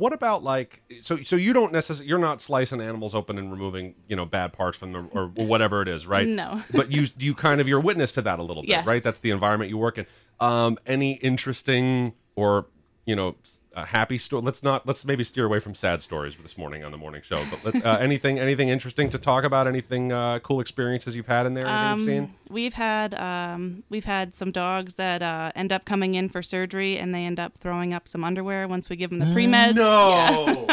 what 0.02 0.12
about 0.12 0.42
like 0.42 0.82
so 1.00 1.16
so 1.18 1.36
you 1.36 1.52
don't 1.52 1.70
necessarily 1.72 2.08
you're 2.08 2.18
not 2.18 2.42
slicing 2.42 2.80
animals 2.80 3.14
open 3.14 3.38
and 3.38 3.52
removing 3.52 3.94
you 4.08 4.16
know 4.16 4.24
bad 4.26 4.52
parts 4.52 4.76
from 4.76 4.90
them 4.92 5.08
or 5.12 5.26
whatever 5.28 5.80
it 5.80 5.86
is, 5.86 6.08
right? 6.08 6.26
No. 6.26 6.60
but 6.72 6.90
you 6.90 7.06
you 7.18 7.34
kind 7.34 7.60
of 7.60 7.68
you're 7.68 7.78
witness 7.78 8.10
to 8.12 8.22
that 8.22 8.40
a 8.40 8.42
little 8.42 8.64
bit, 8.64 8.70
Yes. 8.70 8.84
right? 8.86 9.00
That's 9.02 9.20
the 9.20 9.30
environment 9.30 9.70
you 9.70 9.78
work 9.78 9.98
in. 9.98 10.06
Um, 10.40 10.76
any 10.86 11.12
interesting 11.18 12.14
or 12.34 12.66
you 13.06 13.14
know 13.14 13.36
a 13.74 13.86
happy 13.86 14.18
story? 14.18 14.42
Let's 14.42 14.62
not 14.62 14.86
let's 14.86 15.04
maybe 15.04 15.24
steer 15.24 15.44
away 15.44 15.58
from 15.58 15.74
sad 15.74 16.02
stories 16.02 16.36
this 16.36 16.56
morning 16.58 16.84
on 16.84 16.92
the 16.92 16.98
morning 16.98 17.22
show. 17.22 17.44
But 17.50 17.64
let's 17.64 17.84
uh, 17.84 17.98
anything 18.00 18.38
anything 18.38 18.68
interesting 18.68 19.08
to 19.10 19.18
talk 19.18 19.44
about? 19.44 19.66
Anything 19.66 20.12
uh, 20.12 20.38
cool 20.40 20.60
experiences 20.60 21.16
you've 21.16 21.26
had 21.26 21.46
in 21.46 21.54
there? 21.54 21.66
Anything 21.66 21.96
you've 21.98 22.06
seen? 22.06 22.22
Um, 22.24 22.34
we've 22.50 22.74
had 22.74 23.14
um, 23.14 23.82
we've 23.88 24.04
had 24.04 24.34
some 24.34 24.50
dogs 24.52 24.94
that 24.94 25.22
uh, 25.22 25.52
end 25.54 25.72
up 25.72 25.84
coming 25.84 26.14
in 26.14 26.28
for 26.28 26.42
surgery 26.42 26.98
and 26.98 27.14
they 27.14 27.24
end 27.24 27.40
up 27.40 27.58
throwing 27.58 27.92
up 27.94 28.08
some 28.08 28.24
underwear 28.24 28.68
once 28.68 28.88
we 28.90 28.96
give 28.96 29.10
them 29.10 29.18
the 29.18 29.32
pre 29.32 29.46
meds. 29.46 29.74
No. 29.74 30.66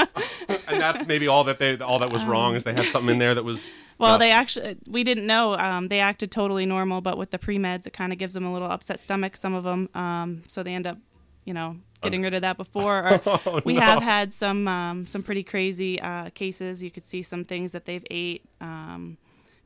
and 0.67 0.81
that's 0.81 1.05
maybe 1.05 1.27
all 1.27 1.43
that 1.45 1.59
they 1.59 1.77
all 1.79 1.99
that 1.99 2.11
was 2.11 2.25
wrong 2.25 2.55
is 2.55 2.63
they 2.63 2.73
had 2.73 2.85
something 2.85 3.11
in 3.13 3.17
there 3.17 3.35
that 3.35 3.43
was 3.43 3.71
Well, 3.97 4.11
just- 4.11 4.19
they 4.19 4.31
actually 4.31 4.77
we 4.87 5.03
didn't 5.03 5.25
know. 5.25 5.55
Um, 5.55 5.87
they 5.87 5.99
acted 5.99 6.31
totally 6.31 6.65
normal, 6.65 7.01
but 7.01 7.17
with 7.17 7.31
the 7.31 7.39
pre 7.39 7.57
meds, 7.57 7.87
it 7.87 7.93
kind 7.93 8.11
of 8.11 8.19
gives 8.19 8.33
them 8.33 8.45
a 8.45 8.51
little 8.53 8.69
upset 8.69 8.99
stomach. 8.99 9.37
Some 9.37 9.53
of 9.53 9.63
them, 9.63 9.89
um, 9.93 10.43
so 10.47 10.63
they 10.63 10.73
end 10.73 10.87
up, 10.87 10.97
you 11.45 11.53
know, 11.53 11.77
getting 12.01 12.21
rid 12.21 12.33
of 12.33 12.41
that 12.41 12.57
before. 12.57 12.99
Or 12.99 13.21
Oh, 13.45 13.61
we 13.65 13.75
no. 13.75 13.81
have 13.81 14.01
had 14.01 14.33
some 14.33 14.67
um, 14.67 15.05
some 15.05 15.23
pretty 15.23 15.43
crazy 15.43 16.01
uh, 16.01 16.29
cases. 16.31 16.81
You 16.81 16.91
could 16.91 17.05
see 17.05 17.21
some 17.21 17.43
things 17.43 17.71
that 17.71 17.85
they've 17.85 18.05
ate. 18.09 18.43
Um, 18.61 19.17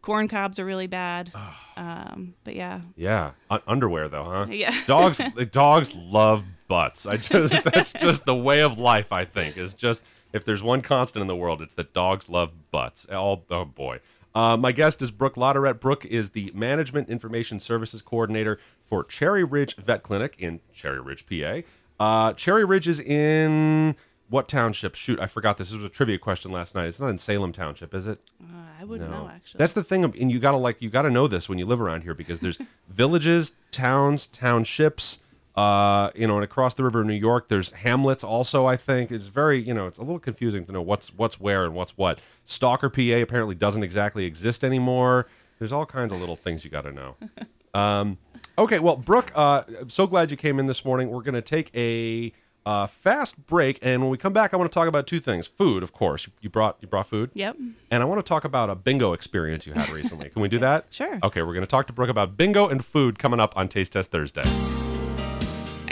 corn 0.02 0.28
cobs 0.28 0.60
are 0.60 0.66
really 0.66 0.88
bad. 0.88 1.32
Um, 1.76 2.36
but 2.44 2.56
yeah, 2.56 2.82
yeah 2.96 3.32
Un- 3.50 3.62
underwear 3.68 4.08
though, 4.10 4.26
huh? 4.26 4.46
Yeah. 4.50 4.76
Dogs 4.88 5.20
dogs 5.52 5.94
love 5.96 6.46
butts. 6.68 7.06
I 7.06 7.18
just 7.18 7.64
that's 7.74 7.94
just 7.94 8.26
the 8.26 8.36
way 8.36 8.62
of 8.62 8.78
life. 8.78 9.12
I 9.12 9.26
think 9.26 9.58
is 9.58 9.74
just 9.74 10.04
if 10.32 10.44
there's 10.46 10.62
one 10.64 10.82
constant 10.82 11.22
in 11.22 11.28
the 11.28 11.36
world, 11.36 11.62
it's 11.62 11.76
that 11.76 11.94
dogs 11.94 12.30
love 12.30 12.52
butts. 12.72 13.08
Oh, 13.12 13.44
oh 13.50 13.66
boy. 13.66 14.00
Uh, 14.36 14.58
my 14.58 14.72
guest 14.72 15.00
is 15.04 15.12
Brooke 15.12 15.36
Lotterette. 15.36 15.80
Brooke 15.80 16.06
is 16.06 16.32
the 16.32 16.52
Management 16.56 17.08
Information 17.08 17.60
Services 17.60 18.02
Coordinator 18.02 18.58
for 18.84 19.04
Cherry 19.04 19.44
Ridge 19.44 19.76
Vet 19.76 20.02
Clinic 20.02 20.36
in 20.40 20.60
Cherry 20.74 21.00
Ridge, 21.00 21.28
PA. 21.28 21.62
Uh, 22.04 22.34
Cherry 22.34 22.66
Ridge 22.66 22.90
is 22.90 23.00
in 23.00 23.96
what 24.30 24.50
township? 24.50 24.94
Shoot, 24.96 25.22
I 25.22 25.28
forgot 25.28 25.58
this. 25.58 25.70
This 25.70 25.78
was 25.78 25.86
a 25.86 25.90
trivia 25.90 26.18
question 26.18 26.52
last 26.52 26.76
night. 26.76 26.88
It's 26.88 27.00
not 27.00 27.08
in 27.08 27.18
Salem 27.18 27.54
Township, 27.54 27.94
is 27.94 28.06
it? 28.06 28.20
uh, 28.42 28.58
I 28.80 28.84
wouldn't 28.84 29.10
know 29.10 29.30
actually. 29.34 29.60
That's 29.60 29.72
the 29.72 29.84
thing, 29.86 30.04
and 30.04 30.30
you 30.30 30.40
gotta 30.40 30.58
like 30.58 30.82
you 30.82 30.90
gotta 30.90 31.10
know 31.10 31.28
this 31.28 31.48
when 31.48 31.60
you 31.60 31.66
live 31.66 31.82
around 31.82 32.02
here 32.02 32.14
because 32.14 32.42
there's 32.42 32.58
villages, 32.90 33.54
towns, 33.72 34.28
townships. 34.28 35.20
Uh, 35.56 36.10
you 36.16 36.28
know, 36.28 36.36
and 36.36 36.44
across 36.44 36.74
the 36.74 36.84
river 36.84 37.02
in 37.02 37.08
New 37.08 37.14
York, 37.14 37.48
there's 37.48 37.72
hamlets. 37.72 38.24
Also, 38.24 38.66
I 38.66 38.76
think 38.76 39.12
it's 39.12 39.28
very, 39.28 39.62
you 39.62 39.74
know, 39.74 39.86
it's 39.86 40.00
a 40.00 40.02
little 40.02 40.20
confusing 40.20 40.66
to 40.66 40.72
know 40.74 40.82
what's 40.82 41.14
what's 41.14 41.40
where 41.40 41.64
and 41.64 41.74
what's 41.74 41.96
what. 41.96 42.20
Stalker, 42.44 42.90
PA, 42.90 43.22
apparently 43.22 43.56
doesn't 43.56 43.84
exactly 43.84 44.26
exist 44.26 44.64
anymore. 44.66 45.28
There's 45.60 45.72
all 45.72 45.86
kinds 45.86 46.12
of 46.12 46.20
little 46.20 46.36
things 46.36 46.66
you 46.66 46.70
got 46.70 46.82
to 46.82 46.92
know. 46.92 47.16
Um, 47.76 48.20
okay, 48.58 48.80
well, 48.80 48.96
Brooke, 48.96 49.32
uh, 49.36 49.64
I'm 49.82 49.90
so 49.90 50.08
glad 50.08 50.32
you 50.32 50.38
came 50.38 50.60
in 50.60 50.66
this 50.68 50.84
morning. 50.86 51.10
We're 51.10 51.22
gonna 51.22 51.42
take 51.42 51.70
a 51.76 52.32
uh, 52.66 52.88
fast 52.88 53.46
break, 53.46 53.78
and 53.82 54.02
when 54.02 54.10
we 54.10 54.18
come 54.18 54.32
back, 54.34 54.54
I 54.54 54.58
want 54.58 54.72
to 54.72 54.74
talk 54.74 54.88
about 54.88 55.06
two 55.08 55.20
things: 55.20 55.48
food, 55.48 55.84
of 55.84 55.92
course. 55.92 56.28
You 56.42 56.50
brought 56.50 56.78
you 56.82 56.88
brought 56.88 57.08
food, 57.08 57.32
Yep. 57.34 57.58
and 57.92 58.02
I 58.04 58.06
want 58.06 58.20
to 58.24 58.28
talk 58.28 58.46
about 58.46 58.70
a 58.70 58.76
bingo 58.76 59.12
experience 59.14 59.68
you 59.68 59.74
had 59.74 59.90
recently. 59.90 60.30
Can 60.30 60.42
we 60.42 60.48
do 60.48 60.60
that? 60.68 60.86
Sure. 60.90 61.20
Okay, 61.24 61.42
we're 61.42 61.54
going 61.54 61.62
to 61.66 61.68
talk 61.68 61.88
to 61.88 61.94
Brooke 61.94 62.10
about 62.10 62.38
bingo 62.38 62.68
and 62.70 62.84
food 62.84 63.20
coming 63.20 63.40
up 63.40 63.56
on 63.58 63.68
Taste 63.68 63.94
Test 63.94 64.12
Thursday. 64.12 64.44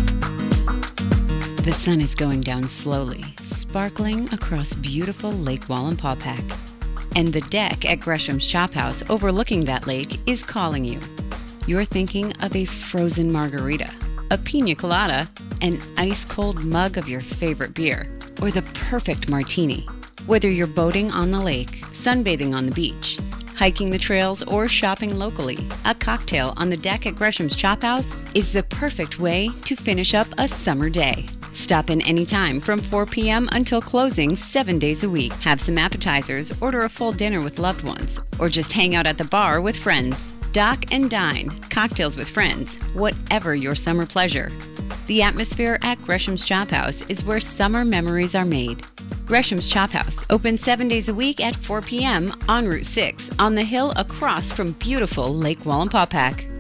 The 1.64 1.74
sun 1.74 2.02
is 2.02 2.16
going 2.16 2.42
down 2.42 2.68
slowly, 2.68 3.24
sparkling 3.42 4.28
across 4.34 4.74
beautiful 4.74 5.32
Lake 5.32 5.68
Wallenpaupack. 5.68 6.54
And 7.16 7.32
the 7.32 7.40
deck 7.42 7.86
at 7.86 8.02
Gresham's 8.02 8.46
Chop 8.46 8.74
House 8.74 9.02
overlooking 9.10 9.64
that 9.66 9.88
lake 9.88 10.20
is 10.26 10.44
calling 10.44 10.84
you. 10.84 11.00
You're 11.70 11.86
thinking 11.86 12.34
of 12.38 12.56
a 12.56 12.66
frozen 12.66 13.32
margarita, 13.32 13.94
a 14.32 14.40
pina 14.40 14.74
colada, 14.74 15.30
an 15.62 15.80
ice 15.98 16.26
cold 16.26 16.64
mug 16.66 16.98
of 16.98 17.08
your 17.08 17.22
favorite 17.22 17.76
beer, 17.76 18.08
or 18.42 18.50
the 18.50 18.64
perfect 18.74 19.30
martini. 19.30 19.88
Whether 20.26 20.50
you're 20.50 20.66
boating 20.66 21.12
on 21.12 21.30
the 21.30 21.40
lake, 21.40 21.84
sunbathing 21.92 22.58
on 22.58 22.66
the 22.66 22.72
beach, 22.72 23.20
hiking 23.56 23.92
the 23.92 24.00
trails, 24.00 24.42
or 24.42 24.68
shopping 24.68 25.20
locally, 25.20 25.60
a 25.86 25.94
cocktail 25.94 26.56
on 26.58 26.72
the 26.72 26.76
deck 26.76 27.06
at 27.06 27.16
Gresham's 27.16 27.56
Chop 27.56 27.84
House 27.84 28.18
is 28.34 28.52
the 28.52 28.64
perfect 28.64 29.20
way 29.20 29.52
to 29.66 29.76
finish 29.76 30.16
up 30.16 30.28
a 30.40 30.48
summer 30.48 30.90
day. 30.90 31.28
Stop 31.52 31.92
in 31.92 32.02
anytime 32.02 32.60
from 32.60 32.80
4 32.80 33.06
p.m. 33.06 33.48
until 33.52 33.80
closing 33.80 34.36
seven 34.36 34.80
days 34.80 35.04
a 35.04 35.10
week. 35.10 35.34
Have 35.34 35.62
some 35.62 35.78
appetizers, 35.78 36.52
order 36.64 36.82
a 36.82 36.90
full 36.90 37.12
dinner 37.12 37.42
with 37.42 37.60
loved 37.60 37.84
ones, 37.84 38.20
or 38.40 38.50
just 38.50 38.74
hang 38.74 38.96
out 38.96 39.06
at 39.06 39.20
the 39.20 39.24
bar 39.24 39.62
with 39.62 39.78
friends. 39.78 40.32
Dock 40.52 40.92
and 40.92 41.12
dine, 41.12 41.50
cocktails 41.70 42.18
with 42.18 42.28
friends, 42.28 42.76
whatever 42.94 43.54
your 43.54 43.76
summer 43.76 44.08
pleasure. 44.08 44.52
The 45.06 45.22
atmosphere 45.22 45.78
at 45.84 46.02
Gresham's 46.02 46.44
Chop 46.44 46.70
House 46.70 47.04
is 47.04 47.24
where 47.24 47.40
summer 47.40 47.86
memories 47.86 48.34
are 48.34 48.46
made. 48.46 48.84
Gresham's 49.28 49.70
Chop 49.70 49.92
House, 49.92 50.26
open 50.32 50.58
seven 50.58 50.88
days 50.88 51.08
a 51.08 51.14
week 51.14 51.40
at 51.40 51.56
4 51.56 51.82
p.m. 51.82 52.34
on 52.48 52.68
Route 52.68 52.86
6 52.86 53.30
on 53.38 53.54
the 53.54 53.64
hill 53.64 53.94
across 53.96 54.52
from 54.52 54.72
beautiful 54.74 55.36
Lake 55.36 55.60
Wallenpaupack. 55.60 56.59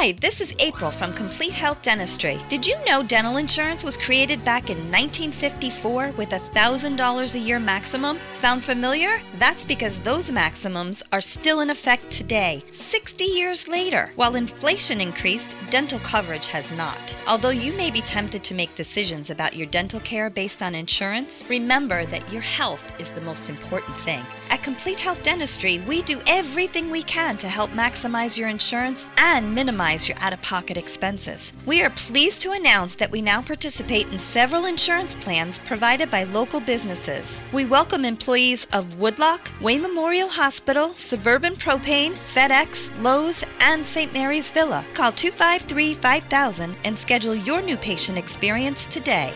Hi, 0.00 0.12
this 0.12 0.40
is 0.40 0.54
April 0.60 0.90
from 0.90 1.12
Complete 1.12 1.52
Health 1.52 1.82
Dentistry. 1.82 2.40
Did 2.48 2.66
you 2.66 2.74
know 2.86 3.02
dental 3.02 3.36
insurance 3.36 3.84
was 3.84 3.98
created 3.98 4.42
back 4.46 4.70
in 4.70 4.78
1954 4.90 6.12
with 6.12 6.32
a 6.32 6.38
$1,000 6.54 7.34
a 7.34 7.38
year 7.38 7.58
maximum? 7.58 8.18
Sound 8.32 8.64
familiar? 8.64 9.20
That's 9.38 9.62
because 9.62 9.98
those 9.98 10.32
maximums 10.32 11.02
are 11.12 11.20
still 11.20 11.60
in 11.60 11.68
effect 11.68 12.10
today, 12.10 12.62
60 12.70 13.26
years 13.26 13.68
later. 13.68 14.10
While 14.16 14.36
inflation 14.36 15.02
increased, 15.02 15.54
dental 15.68 15.98
coverage 15.98 16.46
has 16.46 16.72
not. 16.72 17.14
Although 17.26 17.50
you 17.50 17.74
may 17.74 17.90
be 17.90 18.00
tempted 18.00 18.42
to 18.44 18.54
make 18.54 18.74
decisions 18.74 19.28
about 19.28 19.54
your 19.54 19.66
dental 19.66 20.00
care 20.00 20.30
based 20.30 20.62
on 20.62 20.74
insurance, 20.74 21.44
remember 21.50 22.06
that 22.06 22.32
your 22.32 22.40
health 22.40 22.90
is 22.98 23.10
the 23.10 23.20
most 23.20 23.50
important 23.50 23.98
thing. 23.98 24.24
At 24.48 24.62
Complete 24.62 24.98
Health 24.98 25.22
Dentistry, 25.22 25.80
we 25.80 26.00
do 26.00 26.22
everything 26.26 26.90
we 26.90 27.02
can 27.02 27.36
to 27.36 27.50
help 27.50 27.70
maximize 27.72 28.38
your 28.38 28.48
insurance 28.48 29.06
and 29.18 29.54
minimize 29.54 29.89
your 29.90 30.16
out 30.20 30.32
of 30.32 30.40
pocket 30.42 30.76
expenses. 30.76 31.52
We 31.66 31.82
are 31.82 31.90
pleased 31.90 32.42
to 32.42 32.52
announce 32.52 32.94
that 32.96 33.10
we 33.10 33.20
now 33.20 33.42
participate 33.42 34.06
in 34.08 34.18
several 34.20 34.66
insurance 34.66 35.16
plans 35.16 35.58
provided 35.58 36.10
by 36.10 36.22
local 36.24 36.60
businesses. 36.60 37.40
We 37.52 37.64
welcome 37.64 38.04
employees 38.04 38.68
of 38.72 39.00
Woodloch, 39.00 39.50
Wayne 39.60 39.82
Memorial 39.82 40.28
Hospital, 40.28 40.94
Suburban 40.94 41.56
Propane, 41.56 42.12
FedEx, 42.12 43.02
Lowe's, 43.02 43.44
and 43.60 43.84
St. 43.84 44.12
Mary's 44.12 44.50
Villa. 44.52 44.84
Call 44.94 45.10
253 45.10 45.94
5000 45.94 46.76
and 46.84 46.96
schedule 46.96 47.34
your 47.34 47.60
new 47.60 47.76
patient 47.76 48.16
experience 48.16 48.86
today. 48.86 49.32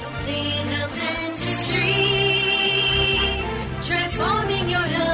Transforming 3.82 4.68
your 4.68 4.78
health 4.78 5.13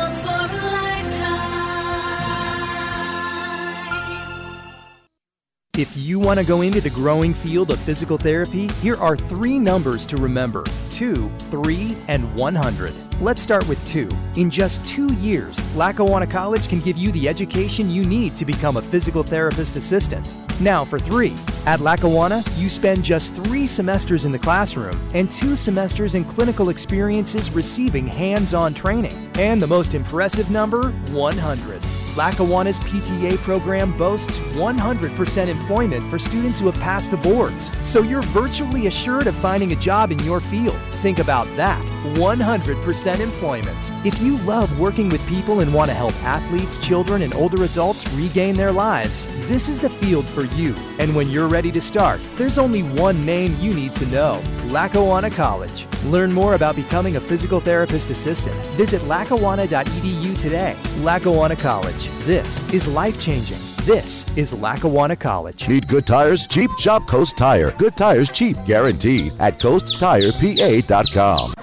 If 5.79 5.97
you 5.97 6.19
want 6.19 6.39
to 6.39 6.45
go 6.45 6.61
into 6.61 6.81
the 6.81 6.91
growing 6.91 7.33
field 7.33 7.71
of 7.71 7.79
physical 7.79 8.19
therapy, 8.19 8.67
here 8.83 8.97
are 8.97 9.17
three 9.17 9.59
numbers 9.59 10.05
to 10.07 10.19
remember 10.19 10.65
2, 10.91 11.31
3, 11.39 11.97
and 12.09 12.35
100. 12.35 12.93
Let's 13.23 13.41
start 13.41 13.67
with 13.67 13.83
2. 13.87 14.11
In 14.35 14.51
just 14.51 14.87
two 14.87 15.11
years, 15.15 15.63
Lackawanna 15.77 16.27
College 16.27 16.69
can 16.69 16.81
give 16.81 16.99
you 16.99 17.13
the 17.13 17.27
education 17.29 17.89
you 17.89 18.05
need 18.05 18.37
to 18.37 18.45
become 18.45 18.77
a 18.77 18.83
physical 18.83 19.23
therapist 19.23 19.77
assistant. 19.77 20.35
Now 20.61 20.85
for 20.85 20.99
3. 20.99 21.33
At 21.65 21.81
Lackawanna, 21.81 22.43
you 22.57 22.69
spend 22.69 23.03
just 23.03 23.33
three 23.37 23.67
semesters 23.67 24.27
in 24.27 24.33
the 24.33 24.39
classroom 24.39 25.01
and 25.15 25.31
two 25.31 25.55
semesters 25.55 26.15
in 26.15 26.25
clinical 26.25 26.69
experiences 26.69 27.51
receiving 27.53 28.07
hands 28.07 28.53
on 28.53 28.75
training. 28.75 29.31
And 29.39 29.63
the 29.63 29.67
most 29.67 29.95
impressive 29.95 30.51
number 30.51 30.91
100. 31.13 31.81
Lackawanna's 32.17 32.81
PTA 32.81 33.37
program 33.39 33.97
boasts 33.97 34.39
100% 34.39 35.49
employment 35.49 36.05
for 36.05 36.19
students 36.19 36.61
who 36.61 36.67
have 36.67 36.81
passed 36.81 37.11
the 37.11 37.17
boards, 37.17 37.71
so 37.83 38.03
you're 38.03 38.23
virtually 38.23 38.87
assured 38.87 39.27
of 39.27 39.35
finding 39.37 39.73
a 39.73 39.77
job 39.77 40.11
in 40.13 40.19
your 40.21 40.41
field. 40.41 40.79
Think 40.95 41.19
about 41.19 41.47
that 41.57 41.85
100% 42.15 43.21
employment. 43.21 43.91
If 44.05 44.21
you 44.21 44.39
love 44.39 44.79
working 44.79 45.09
with 45.09 45.27
people 45.29 45.61
and 45.61 45.73
want 45.73 45.91
to 45.91 45.95
help 45.95 46.15
athletes, 46.25 46.79
children, 46.79 47.23
and 47.23 47.35
older 47.35 47.65
adults 47.65 48.09
regain 48.13 48.57
their 48.57 48.73
lives, 48.73 49.27
this 49.49 49.69
is 49.69 49.81
the 49.81 49.91
field 49.91 50.27
for 50.27 50.45
you. 50.45 50.75
And 50.99 51.15
when 51.15 51.29
you're 51.29 51.49
ready 51.49 51.71
to 51.73 51.81
start, 51.81 52.21
there's 52.37 52.59
only 52.59 52.83
one 52.83 53.25
name 53.25 53.57
you 53.59 53.75
need 53.75 53.95
to 53.97 54.07
know 54.07 54.43
Lackawanna 54.67 55.31
College. 55.31 55.87
Learn 56.05 56.33
more 56.33 56.55
about 56.55 56.77
becoming 56.77 57.17
a 57.17 57.21
physical 57.21 57.61
therapist 57.61 58.11
assistant. 58.11 58.55
Visit 58.77 59.03
lackawanna.edu 59.05 60.39
today. 60.39 60.77
Lackawanna 60.99 61.57
College. 61.57 62.09
This 62.25 62.61
is 62.73 62.89
life 62.89 63.21
changing. 63.21 63.59
This 63.85 64.25
is 64.37 64.55
Lackawanna 64.55 65.17
College. 65.17 65.67
Need 65.67 65.89
good 65.89 66.07
tires? 66.07 66.47
Cheap? 66.47 66.71
Shop 66.79 67.07
Coast 67.07 67.39
Tire. 67.39 67.71
Good 67.73 67.97
tires 67.97 68.31
cheap, 68.31 68.57
guaranteed 68.65 69.33
at 69.41 69.55
coasttirepa.com. 69.55 71.55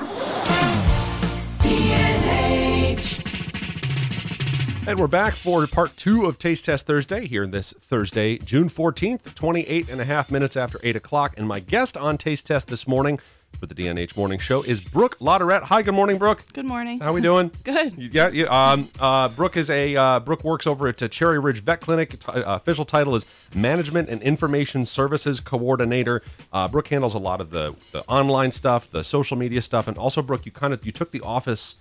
And 4.88 4.98
we're 4.98 5.08
back 5.08 5.36
for 5.36 5.68
part 5.68 5.98
two 5.98 6.28
of 6.28 6.40
Taste 6.40 6.64
Test 6.64 6.88
Thursday 6.88 7.28
here 7.28 7.46
this 7.46 7.74
Thursday, 7.74 8.38
June 8.38 8.70
14th, 8.70 9.36
28 9.36 9.90
and 9.90 10.00
a 10.00 10.06
half 10.06 10.32
minutes 10.32 10.56
after 10.56 10.80
8 10.82 10.96
o'clock. 10.96 11.34
And 11.36 11.46
my 11.46 11.60
guest 11.60 11.98
on 11.98 12.18
Taste 12.18 12.46
Test 12.46 12.70
this 12.70 12.88
morning 12.88 13.20
for 13.60 13.66
the 13.66 13.76
DNH 13.76 14.16
Morning 14.16 14.40
Show 14.40 14.62
is 14.62 14.80
Brooke 14.80 15.20
Lauderette. 15.20 15.64
Hi, 15.64 15.82
good 15.82 15.94
morning, 15.94 16.18
Brooke. 16.18 16.46
Good 16.54 16.64
morning. 16.64 17.02
How 17.02 17.10
are 17.10 17.14
we 17.14 17.20
doing? 17.20 17.52
Good. 17.66 17.96
Yeah, 17.98 18.30
yeah. 18.30 18.46
Um, 18.46 18.88
uh, 18.98 19.28
Brooke 19.28 19.58
is 19.58 19.70
a 19.70 19.94
uh, 19.98 20.22
Brooke 20.22 20.46
works 20.46 20.66
over 20.66 20.88
at 20.88 21.04
uh, 21.04 21.10
Cherry 21.10 21.38
Ridge 21.38 21.62
Vet 21.64 21.82
Clinic. 21.82 22.18
T- 22.18 22.32
uh, 22.32 22.56
official 22.56 22.86
title 22.86 23.14
is 23.18 23.26
Management 23.54 24.08
and 24.08 24.22
Information 24.22 24.86
Services 24.86 25.42
Coordinator. 25.42 26.22
Uh, 26.54 26.70
Brooke 26.70 26.88
handles 26.88 27.14
a 27.14 27.20
lot 27.20 27.42
of 27.42 27.50
the 27.50 27.76
the 27.92 28.06
online 28.08 28.54
stuff, 28.54 28.90
the 28.90 29.04
social 29.04 29.36
media 29.36 29.62
stuff, 29.62 29.90
and 29.90 29.98
also 29.98 30.22
Brooke, 30.22 30.46
you 30.46 30.54
kind 30.54 30.74
of 30.74 30.86
you 30.86 30.94
took 30.94 31.12
the 31.12 31.20
office 31.20 31.76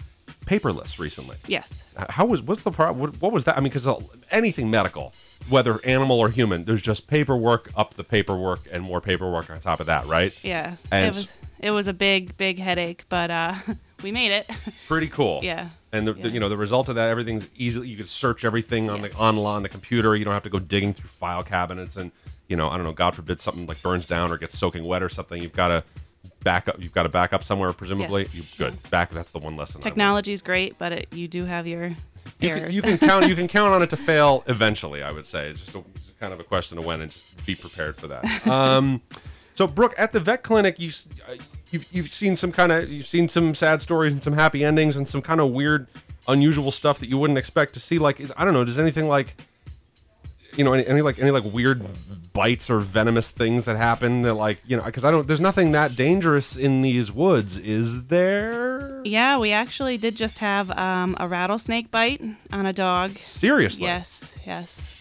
paperless 0.47 0.99
recently. 0.99 1.37
Yes. 1.47 1.85
How 2.11 2.25
was 2.25 2.41
what's 2.41 2.63
the 2.63 2.71
problem? 2.71 3.01
What, 3.01 3.21
what 3.21 3.33
was 3.33 3.45
that? 3.45 3.57
I 3.57 3.61
mean, 3.61 3.71
because 3.73 3.87
anything 4.31 4.71
medical, 4.71 5.13
whether 5.49 5.85
animal 5.85 6.19
or 6.19 6.29
human. 6.31 6.65
There's 6.65 6.83
just 6.83 7.07
paperwork 7.07 7.71
up 7.77 7.95
the 7.95 8.05
paperwork 8.05 8.61
and 8.71 8.83
more 8.83 9.01
paperwork 9.01 9.51
on 9.51 9.61
top 9.61 9.81
of 9.81 9.87
that, 9.87 10.07
right? 10.07 10.33
Yeah. 10.43 10.77
And 10.91 11.07
it 11.07 11.09
was 11.09 11.29
it 11.59 11.71
was 11.73 11.87
a 11.89 11.93
big 11.93 12.37
big 12.37 12.59
headache, 12.59 13.05
but 13.09 13.31
uh, 13.31 13.55
we 14.03 14.13
made 14.13 14.31
it. 14.33 14.49
Pretty 14.89 15.09
cool. 15.09 15.41
Yeah. 15.43 15.71
And 15.93 16.07
the, 16.07 16.13
the- 16.13 16.29
you 16.31 16.41
know 16.41 16.49
the 16.49 16.57
result 16.57 16.89
of 16.89 16.95
that, 16.95 17.09
everything's 17.11 17.47
easily. 17.57 17.89
You 17.89 17.97
can 17.97 18.07
search 18.07 18.45
everything 18.45 18.89
on 18.91 19.03
Yes. 19.03 19.13
the 19.13 19.19
online 19.19 19.57
on 19.57 19.63
the 19.63 19.69
computer. 19.69 20.15
You 20.17 20.25
don't 20.25 20.35
have 20.35 20.43
to 20.45 20.51
go 20.51 20.59
digging 20.59 20.93
through 20.95 21.09
file 21.09 21.43
cabinets 21.43 21.97
and 21.97 22.13
you 22.49 22.57
know 22.57 22.69
I 22.69 22.77
don't 22.77 22.85
know. 22.85 22.93
God 22.93 23.15
forbid 23.17 23.41
something 23.41 23.67
like 23.67 23.83
burns 23.83 24.07
down 24.07 24.31
or 24.31 24.39
gets 24.39 24.57
soaking 24.57 24.85
wet 24.85 25.03
or 25.03 25.09
something. 25.09 25.43
You've 25.43 25.53
got 25.53 25.69
to 25.69 25.85
back 26.47 26.69
up. 26.69 26.77
You've 26.79 26.93
got 26.95 27.05
a 27.07 27.09
backup 27.09 27.43
somewhere, 27.43 27.73
presumably. 27.73 28.23
Yes. 28.23 28.35
You 28.37 28.43
good 28.57 28.91
back. 28.91 29.11
That's 29.11 29.33
the 29.33 29.41
one 29.41 29.57
lesson. 29.57 29.81
Technology 29.81 30.33
is 30.33 30.43
great, 30.43 30.79
but 30.79 30.93
it, 30.93 31.09
you 31.13 31.27
do 31.27 31.45
have 31.45 31.67
your 31.67 31.89
You 32.39 32.49
errors. 32.51 32.63
can, 32.63 32.73
you 32.73 32.83
can 32.83 32.99
count. 32.99 33.27
You 33.29 33.35
can 33.35 33.49
count 33.59 33.75
on 33.75 33.83
it 33.83 33.91
to 33.91 33.97
fail 33.97 34.45
eventually. 34.47 35.03
I 35.03 35.11
would 35.11 35.27
say 35.27 35.49
it's 35.49 35.61
just 35.61 35.75
a, 35.75 35.79
it's 35.97 36.13
kind 36.21 36.33
of 36.33 36.39
a 36.39 36.45
question 36.45 36.79
of 36.79 36.85
when, 36.85 37.01
and 37.01 37.11
just 37.11 37.25
be 37.45 37.57
prepared 37.57 37.97
for 37.97 38.07
that. 38.07 38.25
Um, 38.47 39.03
so, 39.55 39.67
Brooke, 39.67 39.95
at 39.99 40.13
the 40.13 40.21
vet 40.21 40.43
clinic, 40.43 40.79
you. 40.79 40.91
Uh, 41.29 41.35
You've, 41.73 41.85
you've 41.91 42.13
seen 42.13 42.37
some 42.37 42.53
kind 42.53 42.71
of 42.71 42.89
you've 42.89 43.09
seen 43.09 43.29
some 43.29 43.53
sad 43.53 43.83
stories 43.83 44.13
and 44.13 44.23
some 44.23 44.35
happy 44.35 44.65
endings 44.65 44.95
and 44.95 45.07
some 45.07 45.21
kind 45.21 45.41
of 45.41 45.51
weird, 45.51 45.89
unusual 46.29 46.71
stuff 46.71 47.01
that 47.01 47.09
you 47.09 47.19
wouldn't 47.19 47.41
expect 47.41 47.75
to 47.75 47.81
see. 47.81 47.99
Like, 47.99 48.21
is 48.21 48.33
I 48.37 48.45
don't 48.45 48.55
know, 48.55 48.65
does 48.65 48.79
anything 48.79 49.09
like 49.09 49.37
you 50.57 50.65
know 50.65 50.73
any, 50.73 50.87
any 50.87 51.01
like 51.03 51.19
any 51.19 51.31
like 51.31 51.45
weird 51.45 51.85
bites 52.33 52.69
or 52.71 52.81
venomous 52.81 53.31
things 53.31 53.65
that 53.65 53.77
happen 53.77 54.23
that 54.23 54.35
like 54.35 54.59
you 54.67 54.77
know 54.77 54.83
because 54.83 55.05
I 55.05 55.11
don't 55.11 55.27
there's 55.27 55.41
nothing 55.41 55.71
that 55.73 55.97
dangerous 55.97 56.57
in 56.57 56.83
these 56.83 57.11
woods, 57.13 57.57
is 57.57 58.05
there? 58.05 59.01
yeah, 59.05 59.39
we 59.39 59.53
actually 59.53 59.97
did 59.99 60.17
just 60.17 60.39
have 60.39 60.71
um, 60.73 61.17
a 61.21 61.29
rattlesnake 61.29 61.91
bite 61.91 62.21
on 62.53 62.67
a 62.67 62.73
dog. 62.73 63.17
Seriously? 63.17 63.85
Yes, 63.87 64.37
yes. 64.47 64.93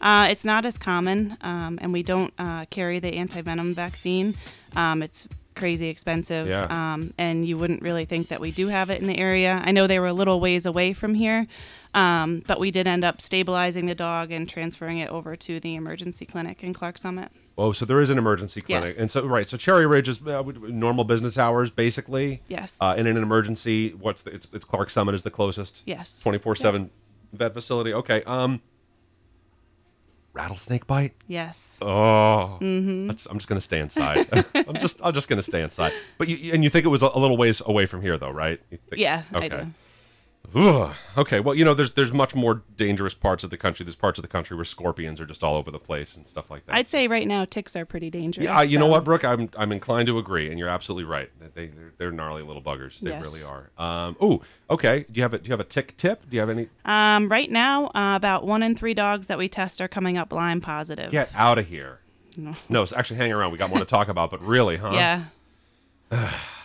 Uh, 0.00 0.28
it's 0.30 0.44
not 0.44 0.64
as 0.64 0.78
common, 0.78 1.36
um, 1.40 1.76
and 1.82 1.92
we 1.92 2.04
don't 2.04 2.32
uh, 2.38 2.64
carry 2.66 3.00
the 3.00 3.14
anti-venom 3.14 3.74
vaccine. 3.74 4.36
Um, 4.76 5.02
it's 5.02 5.26
crazy 5.56 5.88
expensive, 5.88 6.46
Yeah. 6.46 6.66
um, 6.70 7.12
and 7.18 7.44
you 7.44 7.58
wouldn't 7.58 7.82
really 7.82 8.04
think 8.04 8.28
that 8.28 8.40
we 8.40 8.52
do 8.52 8.68
have 8.68 8.90
it 8.90 9.00
in 9.00 9.08
the 9.08 9.18
area. 9.18 9.60
I 9.64 9.72
know 9.72 9.88
they 9.88 9.98
were 9.98 10.06
a 10.06 10.12
little 10.12 10.38
ways 10.38 10.66
away 10.66 10.92
from 10.92 11.14
here, 11.14 11.48
um, 11.94 12.42
but 12.46 12.60
we 12.60 12.70
did 12.70 12.86
end 12.86 13.04
up 13.04 13.20
stabilizing 13.20 13.86
the 13.86 13.94
dog 13.94 14.30
and 14.30 14.48
transferring 14.48 14.98
it 14.98 15.08
over 15.10 15.36
to 15.36 15.58
the 15.60 15.74
emergency 15.74 16.24
clinic 16.26 16.62
in 16.62 16.74
Clarks 16.74 17.00
Summit. 17.02 17.30
Oh, 17.56 17.72
so 17.72 17.84
there 17.84 18.00
is 18.00 18.10
an 18.10 18.18
emergency 18.18 18.60
clinic, 18.60 18.90
Yes. 18.90 18.98
and 18.98 19.10
so 19.10 19.26
right. 19.26 19.48
So 19.48 19.56
Cherry 19.56 19.86
Ridge 19.86 20.08
is 20.08 20.24
uh, 20.26 20.42
normal 20.68 21.04
business 21.04 21.36
hours, 21.38 21.70
basically. 21.70 22.42
Yes. 22.48 22.76
Uh, 22.80 22.94
and 22.96 23.08
in 23.08 23.16
an 23.16 23.22
emergency, 23.22 23.94
what's 23.94 24.22
the, 24.22 24.30
it's 24.30 24.46
it's 24.52 24.64
Clarks 24.64 24.92
Summit 24.92 25.14
is 25.14 25.22
the 25.24 25.30
closest. 25.30 25.82
Yes. 25.86 26.20
Twenty 26.20 26.38
four 26.38 26.54
seven 26.54 26.90
vet 27.32 27.54
facility. 27.54 27.92
Okay. 27.92 28.22
Um. 28.24 28.60
Rattlesnake 30.34 30.86
bite. 30.86 31.14
Yes. 31.26 31.78
Oh. 31.82 32.58
Mm-hmm. 32.60 33.10
I'm 33.10 33.38
just 33.38 33.48
gonna 33.48 33.60
stay 33.60 33.80
inside. 33.80 34.28
I'm 34.54 34.78
just 34.78 35.00
I'm 35.02 35.12
just 35.12 35.26
gonna 35.28 35.42
stay 35.42 35.62
inside. 35.62 35.92
But 36.16 36.28
you 36.28 36.52
and 36.52 36.62
you 36.62 36.70
think 36.70 36.84
it 36.84 36.90
was 36.90 37.02
a, 37.02 37.08
little 37.18 37.36
ways 37.36 37.60
away 37.66 37.86
from 37.86 38.02
here, 38.02 38.16
though, 38.18 38.30
right? 38.30 38.60
You 38.70 38.78
think- 38.78 39.00
Yeah, 39.02 39.24
I 39.32 39.46
Okay. 39.46 39.66
Ugh. 40.54 40.94
Okay, 41.16 41.40
well, 41.40 41.54
you 41.54 41.64
know, 41.64 41.74
there's 41.74 41.92
there's 41.92 42.12
much 42.12 42.34
more 42.34 42.62
dangerous 42.76 43.12
parts 43.14 43.44
of 43.44 43.50
the 43.50 43.56
country. 43.56 43.84
There's 43.84 43.96
parts 43.96 44.18
of 44.18 44.22
the 44.22 44.28
country 44.28 44.56
where 44.56 44.64
scorpions 44.64 45.20
are 45.20 45.26
just 45.26 45.44
all 45.44 45.56
over 45.56 45.70
the 45.70 45.78
place 45.78 46.16
and 46.16 46.26
stuff 46.26 46.50
like 46.50 46.64
that. 46.66 46.74
I'd 46.74 46.86
say 46.86 47.06
right 47.06 47.26
now 47.26 47.44
ticks 47.44 47.76
are 47.76 47.84
pretty 47.84 48.08
dangerous. 48.08 48.44
Yeah, 48.46 48.62
you 48.62 48.78
know 48.78 48.86
what, 48.86 49.04
Brooke? 49.04 49.24
I'm 49.24 49.50
I'm 49.56 49.72
inclined 49.72 50.06
to 50.06 50.18
agree, 50.18 50.48
and 50.48 50.58
you're 50.58 50.68
absolutely 50.68 51.04
right. 51.04 51.30
They 51.54 51.66
they're, 51.66 51.92
they're 51.98 52.12
gnarly 52.12 52.42
little 52.42 52.62
buggers. 52.62 53.00
They 53.00 53.10
Yes. 53.10 53.22
really 53.22 53.42
are. 53.42 53.70
Um, 53.78 54.16
oh, 54.20 54.42
okay. 54.70 55.04
Do 55.10 55.18
you 55.18 55.22
have 55.22 55.34
a 55.34 55.38
do 55.38 55.48
you 55.48 55.52
have 55.52 55.60
a 55.60 55.64
tick 55.64 55.96
tip? 55.96 56.28
Do 56.28 56.36
you 56.36 56.40
have 56.40 56.50
any? 56.50 56.68
Um, 56.84 57.28
right 57.28 57.50
now, 57.50 57.86
uh, 57.88 58.14
about 58.16 58.46
one 58.46 58.62
in 58.62 58.74
three 58.74 58.94
dogs 58.94 59.26
that 59.26 59.36
we 59.38 59.48
test 59.48 59.80
are 59.80 59.88
coming 59.88 60.16
up 60.16 60.32
Lyme 60.32 60.60
positive. 60.60 61.10
Get 61.10 61.30
out 61.34 61.58
of 61.58 61.68
here. 61.68 62.00
No, 62.68 62.82
it's 62.82 62.92
actually 62.92 63.16
hang 63.16 63.32
around. 63.32 63.50
We 63.50 63.58
got 63.58 63.68
more 63.68 63.80
to 63.80 63.84
talk 63.84 64.06
about, 64.06 64.30
but 64.30 64.40
really, 64.40 64.76
huh? 64.76 64.92
Yeah. 64.92 65.24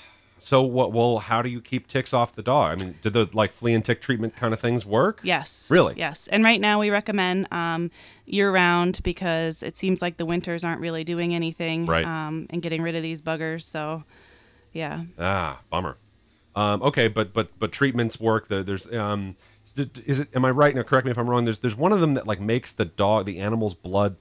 So 0.44 0.62
what? 0.62 0.92
Well, 0.92 1.20
how 1.20 1.42
do 1.42 1.48
you 1.50 1.62
keep 1.62 1.88
ticks 1.88 2.14
off 2.14 2.36
the 2.36 2.42
dog? 2.44 2.74
I 2.82 2.84
mean, 2.84 2.96
do 3.02 3.10
the 3.10 3.30
like 3.32 3.54
flea 3.54 3.74
and 3.74 3.84
tick 3.86 4.02
treatment 4.02 4.36
kind 4.36 4.54
of 4.54 4.60
things 4.60 4.86
work? 4.86 5.22
Yes. 5.24 5.68
Really? 5.72 5.94
Yes. 5.96 6.28
And 6.28 6.44
right 6.44 6.60
now 6.60 6.82
we 6.82 6.90
recommend 6.90 7.48
um, 7.54 7.90
year 8.26 8.52
round 8.52 9.00
because 9.04 9.64
it 9.64 9.78
seems 9.78 10.02
like 10.02 10.18
the 10.18 10.26
winters 10.26 10.66
aren't 10.66 10.82
really 10.82 11.06
doing 11.06 11.34
anything 11.34 11.86
Right. 11.86 12.04
um, 12.04 12.48
and 12.50 12.62
getting 12.62 12.82
rid 12.82 12.94
of 12.94 13.02
these 13.02 13.22
buggers. 13.22 13.62
So, 13.64 14.04
yeah. 14.74 15.04
Ah, 15.18 15.62
bummer. 15.70 15.96
Um, 16.58 16.82
okay, 16.84 17.08
but 17.08 17.34
but 17.34 17.58
but 17.58 17.72
treatments 17.72 18.20
work. 18.20 18.50
The, 18.50 18.64
there's 18.64 18.92
um, 18.94 19.38
is 19.78 20.20
it? 20.20 20.28
Am 20.36 20.44
I 20.44 20.52
right? 20.52 20.76
Now, 20.76 20.84
correct 20.84 21.06
me 21.06 21.12
if 21.12 21.18
I'm 21.18 21.30
wrong. 21.30 21.46
There's 21.46 21.60
there's 21.60 21.78
one 21.78 21.94
of 21.94 22.02
them 22.02 22.16
that 22.16 22.28
like 22.28 22.42
makes 22.42 22.74
the 22.74 22.84
dog, 22.86 23.26
the 23.26 23.40
animal's 23.40 23.74
blood, 23.76 24.18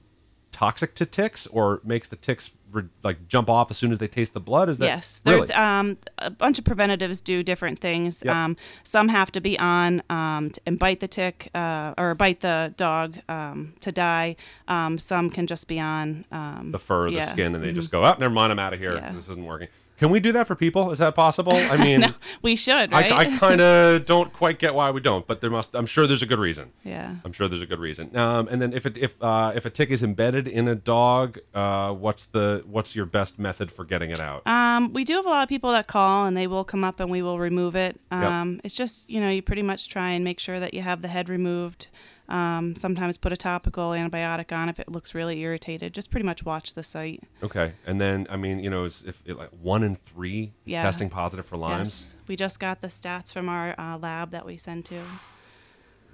toxic 0.52 0.94
to 0.94 1.04
ticks, 1.04 1.48
or 1.48 1.80
makes 1.84 2.06
the 2.06 2.16
ticks 2.16 2.52
re- 2.72 2.88
like 3.02 3.28
jump 3.28 3.48
off 3.48 3.70
as 3.70 3.76
soon 3.76 3.92
as 3.92 3.98
they 3.98 4.08
taste 4.08 4.32
the 4.32 4.40
blood. 4.40 4.68
Is 4.68 4.78
that 4.78 4.86
yes. 4.86 5.22
really? 5.24 5.46
There's 5.46 5.50
um, 5.52 5.98
a 6.18 6.30
bunch 6.30 6.58
of 6.58 6.64
preventatives 6.64 7.20
do 7.20 7.42
different 7.42 7.78
things. 7.78 8.22
Yep. 8.24 8.34
Um, 8.34 8.56
some 8.84 9.08
have 9.08 9.30
to 9.32 9.40
be 9.40 9.58
on 9.58 10.02
um, 10.10 10.50
t- 10.50 10.60
and 10.66 10.78
bite 10.78 11.00
the 11.00 11.08
tick 11.08 11.50
uh, 11.54 11.94
or 11.98 12.14
bite 12.14 12.40
the 12.40 12.74
dog 12.76 13.18
um, 13.28 13.74
to 13.80 13.92
die. 13.92 14.36
Um, 14.68 14.98
some 14.98 15.30
can 15.30 15.46
just 15.46 15.68
be 15.68 15.78
on 15.78 16.24
um, 16.32 16.70
the 16.72 16.78
fur, 16.78 17.10
the 17.10 17.16
yeah. 17.16 17.24
Mm-hmm. 17.24 17.32
skin, 17.32 17.54
and 17.54 17.62
they 17.62 17.72
just 17.72 17.90
go, 17.90 18.04
oh, 18.04 18.16
never 18.18 18.34
mind, 18.34 18.52
I'm 18.52 18.58
out 18.58 18.72
of 18.72 18.78
here. 18.78 18.94
Yeah. 18.94 19.12
This 19.12 19.28
isn't 19.28 19.44
working. 19.44 19.68
Can 20.02 20.10
we 20.10 20.18
do 20.18 20.32
that 20.32 20.48
for 20.48 20.56
people? 20.56 20.90
Is 20.90 20.98
that 20.98 21.14
possible? 21.14 21.52
I 21.52 21.76
mean, 21.84 22.00
No, 22.00 22.08
we 22.42 22.56
should, 22.56 22.90
right? 22.90 23.12
I, 23.12 23.16
I 23.18 23.38
kind 23.38 23.60
of 23.60 24.04
don't 24.12 24.32
quite 24.32 24.58
get 24.58 24.74
why 24.74 24.90
we 24.90 25.00
don't, 25.00 25.24
but 25.28 25.40
there 25.40 25.48
must. 25.48 25.76
I'm 25.76 25.86
sure 25.86 26.08
there's 26.08 26.24
a 26.24 26.26
good 26.26 26.40
reason. 26.40 26.72
yeah. 26.82 27.14
I'm 27.24 27.30
sure 27.30 27.46
there's 27.46 27.62
a 27.62 27.66
good 27.66 27.78
reason. 27.78 28.16
Um, 28.16 28.48
and 28.48 28.60
then 28.60 28.72
if 28.72 28.84
it, 28.84 28.96
if 28.96 29.22
uh, 29.22 29.52
if 29.54 29.64
a 29.64 29.70
tick 29.70 29.90
is 29.90 30.02
embedded 30.02 30.48
in 30.48 30.66
a 30.66 30.74
dog, 30.74 31.38
uh, 31.54 31.92
what's 31.92 32.26
the 32.26 32.64
what's 32.66 32.96
your 32.96 33.06
best 33.06 33.38
method 33.38 33.70
for 33.70 33.84
getting 33.84 34.10
it 34.10 34.18
out? 34.20 34.44
Um, 34.44 34.92
we 34.92 35.04
do 35.04 35.14
have 35.14 35.24
a 35.24 35.28
lot 35.30 35.44
of 35.44 35.48
people 35.48 35.70
that 35.70 35.86
call 35.86 36.26
and 36.26 36.36
they 36.36 36.48
will 36.48 36.64
come 36.64 36.82
up 36.82 36.98
and 36.98 37.08
we 37.08 37.22
will 37.22 37.38
remove 37.38 37.76
it. 37.76 38.00
Um, 38.10 38.60
It's 38.64 38.74
just, 38.74 39.08
you 39.08 39.20
know, 39.20 39.28
you 39.28 39.40
pretty 39.40 39.62
much 39.62 39.88
try 39.88 40.10
and 40.10 40.24
make 40.24 40.40
sure 40.40 40.58
that 40.58 40.74
you 40.74 40.82
have 40.82 41.02
the 41.02 41.08
head 41.08 41.28
removed. 41.28 41.86
Um, 42.32 42.74
sometimes 42.76 43.18
put 43.18 43.30
a 43.32 43.36
topical 43.36 43.90
antibiotic 43.90 44.52
on 44.56 44.68
if 44.70 44.80
it 44.80 44.88
looks 44.90 45.14
really 45.14 45.40
irritated. 45.40 45.92
Just 45.92 46.10
pretty 46.10 46.24
much 46.24 46.44
watch 46.44 46.72
the 46.72 46.82
site. 46.82 47.22
Okay, 47.42 47.74
and 47.86 48.00
then 48.00 48.26
I 48.30 48.36
mean, 48.36 48.58
you 48.58 48.70
know, 48.70 48.84
is 48.84 49.04
if 49.06 49.22
it, 49.26 49.36
like 49.36 49.50
one 49.50 49.82
in 49.82 49.94
three 49.96 50.54
is 50.64 50.72
Yeah. 50.72 50.82
testing 50.82 51.10
positive 51.10 51.44
for 51.44 51.56
Lyme's, 51.56 52.14
Yes. 52.14 52.16
We 52.26 52.36
just 52.36 52.58
got 52.58 52.80
the 52.80 52.88
stats 52.88 53.32
from 53.32 53.48
our 53.50 53.74
uh, 53.78 53.98
lab 53.98 54.30
that 54.30 54.46
we 54.46 54.56
send 54.56 54.86
to. 54.86 54.98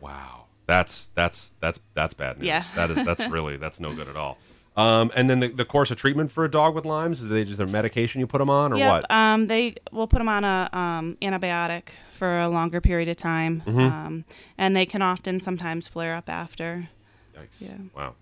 wow, 0.01 0.47
that's 0.67 1.09
that's 1.15 1.51
that's 1.61 1.79
that's 1.95 2.15
bad 2.15 2.39
news. 2.39 2.47
Yeah. 2.47 2.65
that 2.77 2.91
is 2.91 3.05
that's 3.05 3.25
really 3.31 3.57
that's 3.57 3.81
no 3.81 3.95
good 3.95 4.09
at 4.09 4.17
all. 4.17 4.39
Um, 4.79 5.11
and 5.17 5.29
then 5.29 5.41
the, 5.41 5.49
the 5.49 5.65
course 5.65 5.91
of 5.91 5.97
treatment 5.97 6.31
for 6.31 6.45
a 6.45 6.51
dog 6.51 6.75
with 6.75 6.85
Lyme's 6.85 7.21
is 7.21 7.29
they 7.29 7.43
just 7.45 7.59
their 7.59 7.67
medication 7.67 8.21
you 8.21 8.29
put 8.29 8.39
them 8.39 8.49
on 8.49 8.73
or 8.73 8.77
yep. 8.77 8.93
what? 8.93 9.11
Um, 9.11 9.49
they 9.49 9.75
will 9.91 10.07
put 10.07 10.19
them 10.19 10.29
on 10.29 10.45
a 10.45 10.71
um, 10.73 11.17
antibiotic 11.21 11.89
for 12.13 12.39
a 12.39 12.49
longer 12.49 12.81
period 12.81 13.09
of 13.09 13.17
time, 13.17 13.63
Mm-hmm. 13.67 13.81
um, 13.81 14.25
and 14.57 14.77
they 14.77 14.87
can 14.87 15.03
often 15.03 15.41
sometimes 15.41 15.89
flare 15.89 16.15
up 16.15 16.29
after. 16.29 16.89
Yikes! 17.37 17.61
yeah. 17.61 17.75
Wow. 17.97 18.15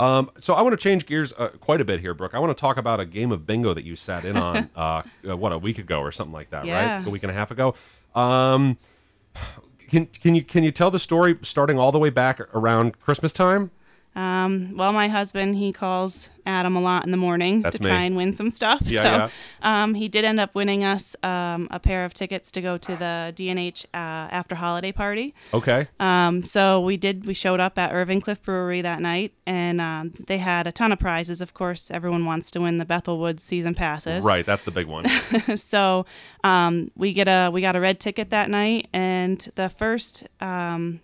Um, 0.00 0.30
so 0.40 0.54
I 0.54 0.62
want 0.62 0.72
to 0.72 0.82
change 0.82 1.06
gears 1.06 1.32
uh, 1.36 1.48
quite 1.60 1.80
a 1.80 1.84
bit 1.84 2.00
here, 2.00 2.14
Brooke. 2.14 2.34
I 2.34 2.38
want 2.38 2.56
to 2.56 2.60
talk 2.60 2.76
about 2.76 2.98
a 3.00 3.04
game 3.04 3.30
of 3.30 3.46
bingo 3.46 3.74
that 3.74 3.84
you 3.84 3.94
sat 3.94 4.24
in 4.24 4.36
on, 4.36 4.70
uh, 4.76 5.02
uh, 5.28 5.36
what 5.36 5.52
a 5.52 5.58
week 5.58 5.78
ago 5.78 6.00
or 6.00 6.10
something 6.10 6.32
like 6.32 6.50
that, 6.50 6.64
Yeah. 6.64 6.96
right? 6.98 7.06
A 7.06 7.10
week 7.10 7.22
and 7.22 7.30
a 7.30 7.34
half 7.34 7.50
ago. 7.50 7.74
Um, 8.14 8.78
can 9.88 10.06
can 10.06 10.34
you 10.34 10.42
can 10.42 10.64
you 10.64 10.70
tell 10.72 10.90
the 10.90 10.98
story 10.98 11.38
starting 11.42 11.78
all 11.78 11.92
the 11.92 11.98
way 11.98 12.10
back 12.10 12.40
around 12.54 12.98
Christmas 13.00 13.32
time? 13.32 13.70
Um, 14.16 14.76
well, 14.76 14.92
my 14.92 15.08
husband 15.08 15.56
he 15.56 15.72
calls 15.72 16.28
Adam 16.44 16.74
a 16.74 16.80
lot 16.80 17.04
in 17.04 17.12
the 17.12 17.16
morning 17.16 17.62
That's 17.62 17.78
to 17.78 17.84
me. 17.84 17.90
try 17.90 18.02
and 18.02 18.16
win 18.16 18.32
some 18.32 18.50
stuff. 18.50 18.82
Yeah, 18.84 18.98
so, 19.02 19.04
yeah. 19.04 19.30
Um, 19.62 19.94
he 19.94 20.08
did 20.08 20.24
end 20.24 20.40
up 20.40 20.54
winning 20.54 20.82
us 20.82 21.14
um, 21.22 21.68
a 21.70 21.78
pair 21.78 22.04
of 22.04 22.12
tickets 22.12 22.50
to 22.52 22.60
go 22.60 22.76
to 22.76 22.96
the 22.96 23.32
DNH 23.36 23.84
uh, 23.86 23.86
after 23.94 24.56
holiday 24.56 24.90
party. 24.90 25.34
Okay. 25.54 25.86
Um, 26.00 26.42
so 26.42 26.80
we 26.80 26.96
did. 26.96 27.24
We 27.24 27.34
showed 27.34 27.60
up 27.60 27.78
at 27.78 27.92
Irving 27.92 28.20
Cliff 28.20 28.42
Brewery 28.42 28.82
that 28.82 29.00
night, 29.00 29.32
and 29.46 29.80
um, 29.80 30.14
they 30.26 30.38
had 30.38 30.66
a 30.66 30.72
ton 30.72 30.92
of 30.92 30.98
prizes. 30.98 31.40
Of 31.40 31.54
course, 31.54 31.90
everyone 31.90 32.24
wants 32.24 32.50
to 32.52 32.60
win 32.60 32.78
the 32.78 32.84
Bethel 32.84 33.18
Woods 33.18 33.42
season 33.42 33.74
passes. 33.74 34.24
Right, 34.24 34.44
that's 34.44 34.64
the 34.64 34.72
big 34.72 34.86
one. 34.86 35.06
so 35.56 36.04
um, 36.42 36.90
we 36.96 37.12
get 37.12 37.28
a 37.28 37.50
we 37.50 37.60
got 37.60 37.76
a 37.76 37.80
red 37.80 38.00
ticket 38.00 38.30
that 38.30 38.50
night, 38.50 38.88
and 38.92 39.50
the 39.54 39.68
first 39.68 40.26
um, 40.40 41.00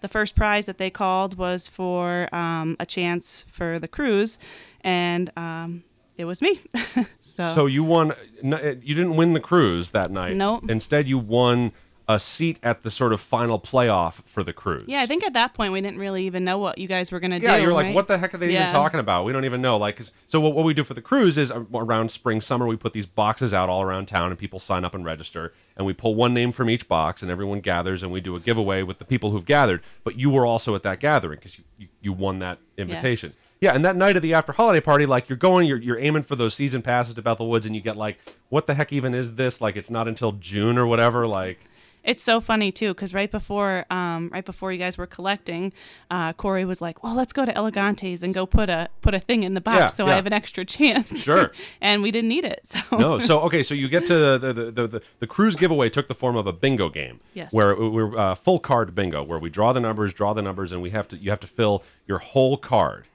the 0.00 0.08
first 0.08 0.36
prize 0.36 0.66
that 0.66 0.78
they 0.78 0.90
called 0.90 1.36
was 1.36 1.68
for 1.68 2.34
um, 2.34 2.76
a 2.78 2.86
chance 2.86 3.44
for 3.50 3.78
the 3.78 3.88
cruise, 3.88 4.38
and 4.82 5.30
um, 5.36 5.84
it 6.16 6.24
was 6.24 6.40
me. 6.40 6.60
so, 7.20 7.54
so 7.54 7.66
you 7.66 7.84
won. 7.84 8.12
You 8.42 8.94
didn't 8.94 9.16
win 9.16 9.32
the 9.32 9.40
cruise 9.40 9.90
that 9.92 10.10
night. 10.10 10.36
Nope. 10.36 10.64
Instead, 10.68 11.08
you 11.08 11.18
won 11.18 11.72
a 12.08 12.20
seat 12.20 12.58
at 12.62 12.82
the 12.82 12.90
sort 12.90 13.12
of 13.12 13.20
final 13.20 13.58
playoff 13.58 14.22
for 14.26 14.44
the 14.44 14.52
cruise. 14.52 14.84
Yeah, 14.86 15.00
I 15.02 15.06
think 15.06 15.24
at 15.24 15.32
that 15.32 15.54
point 15.54 15.72
we 15.72 15.80
didn't 15.80 15.98
really 15.98 16.24
even 16.26 16.44
know 16.44 16.56
what 16.56 16.78
you 16.78 16.86
guys 16.86 17.10
were 17.10 17.18
gonna 17.18 17.40
do. 17.40 17.46
Yeah, 17.46 17.56
you're 17.56 17.72
like, 17.72 17.86
right? 17.86 17.94
what 17.96 18.06
the 18.06 18.16
heck 18.16 18.32
are 18.32 18.38
they 18.38 18.52
Yeah. 18.52 18.60
even 18.66 18.72
talking 18.72 19.00
about? 19.00 19.24
We 19.24 19.32
don't 19.32 19.44
even 19.44 19.60
know. 19.60 19.76
Like, 19.76 19.96
'cause- 19.96 20.12
so 20.28 20.38
what, 20.40 20.54
what 20.54 20.64
we 20.64 20.72
do 20.72 20.84
for 20.84 20.94
the 20.94 21.00
cruise 21.02 21.36
is 21.36 21.50
uh, 21.50 21.64
around 21.74 22.10
spring, 22.12 22.40
summer, 22.40 22.64
we 22.66 22.76
put 22.76 22.92
these 22.92 23.06
boxes 23.06 23.52
out 23.52 23.68
all 23.68 23.82
around 23.82 24.06
town, 24.06 24.30
and 24.30 24.38
people 24.38 24.60
sign 24.60 24.84
up 24.84 24.94
and 24.94 25.04
register, 25.04 25.52
and 25.76 25.84
we 25.84 25.92
pull 25.92 26.14
one 26.14 26.32
name 26.32 26.52
from 26.52 26.70
each 26.70 26.86
box, 26.86 27.22
and 27.22 27.30
everyone 27.30 27.58
gathers, 27.58 28.04
and 28.04 28.12
we 28.12 28.20
do 28.20 28.36
a 28.36 28.40
giveaway 28.40 28.82
with 28.84 28.98
the 28.98 29.04
people 29.04 29.32
who've 29.32 29.44
gathered. 29.44 29.82
But 30.04 30.16
you 30.16 30.30
were 30.30 30.46
also 30.46 30.76
at 30.76 30.84
that 30.84 31.00
gathering 31.00 31.38
because 31.38 31.58
you, 31.58 31.64
you 31.76 31.88
you 32.02 32.12
won 32.12 32.38
that 32.38 32.58
invitation. 32.78 33.30
Yes. 33.30 33.38
Yeah, 33.60 33.74
and 33.74 33.84
that 33.84 33.96
night 33.96 34.14
of 34.16 34.22
the 34.22 34.32
after 34.34 34.52
holiday 34.52 34.80
party, 34.80 35.06
like 35.06 35.28
you're 35.28 35.36
going, 35.38 35.66
you're 35.66 35.78
you're 35.80 35.98
aiming 35.98 36.22
for 36.22 36.36
those 36.36 36.54
season 36.54 36.82
passes 36.82 37.14
to 37.14 37.22
Bethel 37.22 37.48
Woods, 37.50 37.66
and 37.66 37.74
you 37.74 37.80
get 37.82 37.96
like, 37.96 38.18
what 38.48 38.66
the 38.66 38.74
heck 38.74 38.92
even 38.92 39.12
is 39.14 39.34
this? 39.34 39.60
Like, 39.60 39.76
it's 39.76 39.90
not 39.90 40.06
until 40.06 40.30
June 40.32 40.78
or 40.78 40.86
whatever. 40.86 41.26
Like, 41.26 41.58
It's 42.06 42.22
so 42.22 42.40
funny 42.40 42.70
too, 42.70 42.94
because 42.94 43.12
right 43.12 43.30
before, 43.30 43.84
um, 43.90 44.30
right 44.32 44.44
before 44.44 44.72
you 44.72 44.78
guys 44.78 44.96
were 44.96 45.06
collecting, 45.06 45.72
uh, 46.10 46.32
Corey 46.34 46.64
was 46.64 46.80
like, 46.80 47.02
"Well, 47.02 47.14
let's 47.14 47.32
go 47.32 47.44
to 47.44 47.52
Elegantes 47.52 48.22
and 48.22 48.32
go 48.32 48.46
put 48.46 48.70
a 48.70 48.88
put 49.02 49.12
a 49.12 49.20
thing 49.20 49.42
in 49.42 49.54
the 49.54 49.60
box, 49.60 49.78
Yeah, 49.78 49.86
so 49.88 50.06
yeah. 50.06 50.12
I 50.12 50.14
have 50.16 50.26
an 50.26 50.32
extra 50.32 50.64
chance." 50.64 51.20
Sure. 51.22 51.50
and 51.80 52.02
we 52.02 52.10
didn't 52.10 52.28
need 52.28 52.44
it. 52.44 52.60
So 52.64 52.96
no. 52.96 53.18
So 53.18 53.40
okay, 53.40 53.62
so 53.62 53.74
you 53.74 53.88
get 53.88 54.06
to 54.06 54.14
the 54.14 54.38
the, 54.38 54.52
the, 54.70 54.86
the 54.86 55.02
the 55.18 55.26
cruise 55.26 55.56
giveaway 55.56 55.90
took 55.90 56.06
the 56.06 56.14
form 56.14 56.36
of 56.36 56.46
a 56.46 56.52
bingo 56.52 56.88
game. 56.88 57.18
Yes. 57.34 57.52
Where 57.52 57.74
we're 57.74 58.16
uh, 58.16 58.34
full 58.36 58.60
card 58.60 58.94
bingo, 58.94 59.22
where 59.22 59.38
we 59.38 59.50
draw 59.50 59.72
the 59.72 59.80
numbers, 59.80 60.14
draw 60.14 60.32
the 60.32 60.42
numbers, 60.42 60.70
and 60.70 60.80
we 60.80 60.90
have 60.90 61.08
to 61.08 61.16
you 61.16 61.30
have 61.30 61.40
to 61.40 61.46
fill 61.48 61.82
your 62.06 62.18
whole 62.18 62.56
card. 62.56 63.08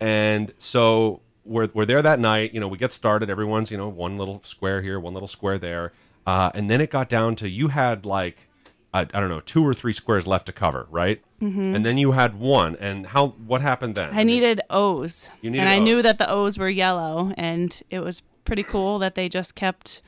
And 0.00 0.52
so 0.58 1.20
we're 1.44 1.68
we're 1.72 1.86
there 1.86 2.02
that 2.02 2.18
night. 2.18 2.52
You 2.52 2.60
know, 2.60 2.68
we 2.68 2.78
get 2.78 2.92
started. 2.92 3.30
Everyone's 3.30 3.70
you 3.70 3.76
know 3.76 3.88
one 3.88 4.16
little 4.16 4.40
square 4.42 4.82
here, 4.82 4.98
one 4.98 5.12
little 5.12 5.28
square 5.28 5.58
there, 5.58 5.92
uh, 6.26 6.50
and 6.54 6.68
then 6.70 6.80
it 6.80 6.90
got 6.90 7.08
down 7.08 7.36
to 7.36 7.48
you 7.48 7.68
had 7.68 8.04
like. 8.06 8.48
I, 8.92 9.00
I 9.00 9.18
don't 9.18 9.28
know, 9.28 9.40
two 9.40 9.66
or 9.66 9.74
three 9.74 9.92
squares 9.92 10.24
left 10.24 10.46
to 10.46 10.52
cover, 10.52 10.86
right? 10.88 11.20
Mm-hmm. 11.42 11.74
And 11.74 11.84
then 11.84 11.98
you 11.98 12.12
had 12.12 12.38
one. 12.38 12.76
And 12.76 13.08
how? 13.08 13.30
What 13.44 13.60
happened 13.60 13.96
then? 13.96 14.16
I 14.16 14.22
needed 14.22 14.60
O's, 14.70 15.30
You 15.42 15.50
needed 15.50 15.62
and 15.62 15.68
I 15.68 15.80
knew 15.80 16.00
that 16.00 16.18
the 16.18 16.30
O's 16.30 16.58
were 16.58 16.68
yellow, 16.68 17.34
and 17.36 17.82
it 17.90 17.98
was 17.98 18.22
pretty 18.44 18.62
cool 18.62 19.00
that 19.00 19.16
they 19.16 19.28
just 19.28 19.56
kept 19.56 20.00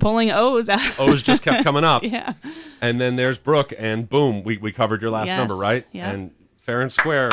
pulling 0.00 0.32
O's 0.32 0.68
out. 0.68 0.98
O's 0.98 1.22
just 1.22 1.44
kept 1.44 1.62
coming 1.62 1.84
up. 1.84 2.02
yeah. 2.04 2.32
And 2.80 3.00
then 3.00 3.14
there's 3.14 3.38
Brooke, 3.38 3.72
and 3.78 4.08
boom, 4.08 4.42
we, 4.42 4.56
we 4.58 4.72
covered 4.72 5.00
your 5.00 5.12
last 5.12 5.28
Yes, 5.28 5.38
number, 5.38 5.54
right? 5.54 5.86
yeah. 5.92 6.10
And 6.10 6.32
fair 6.56 6.80
and 6.80 6.90
square. 6.90 7.30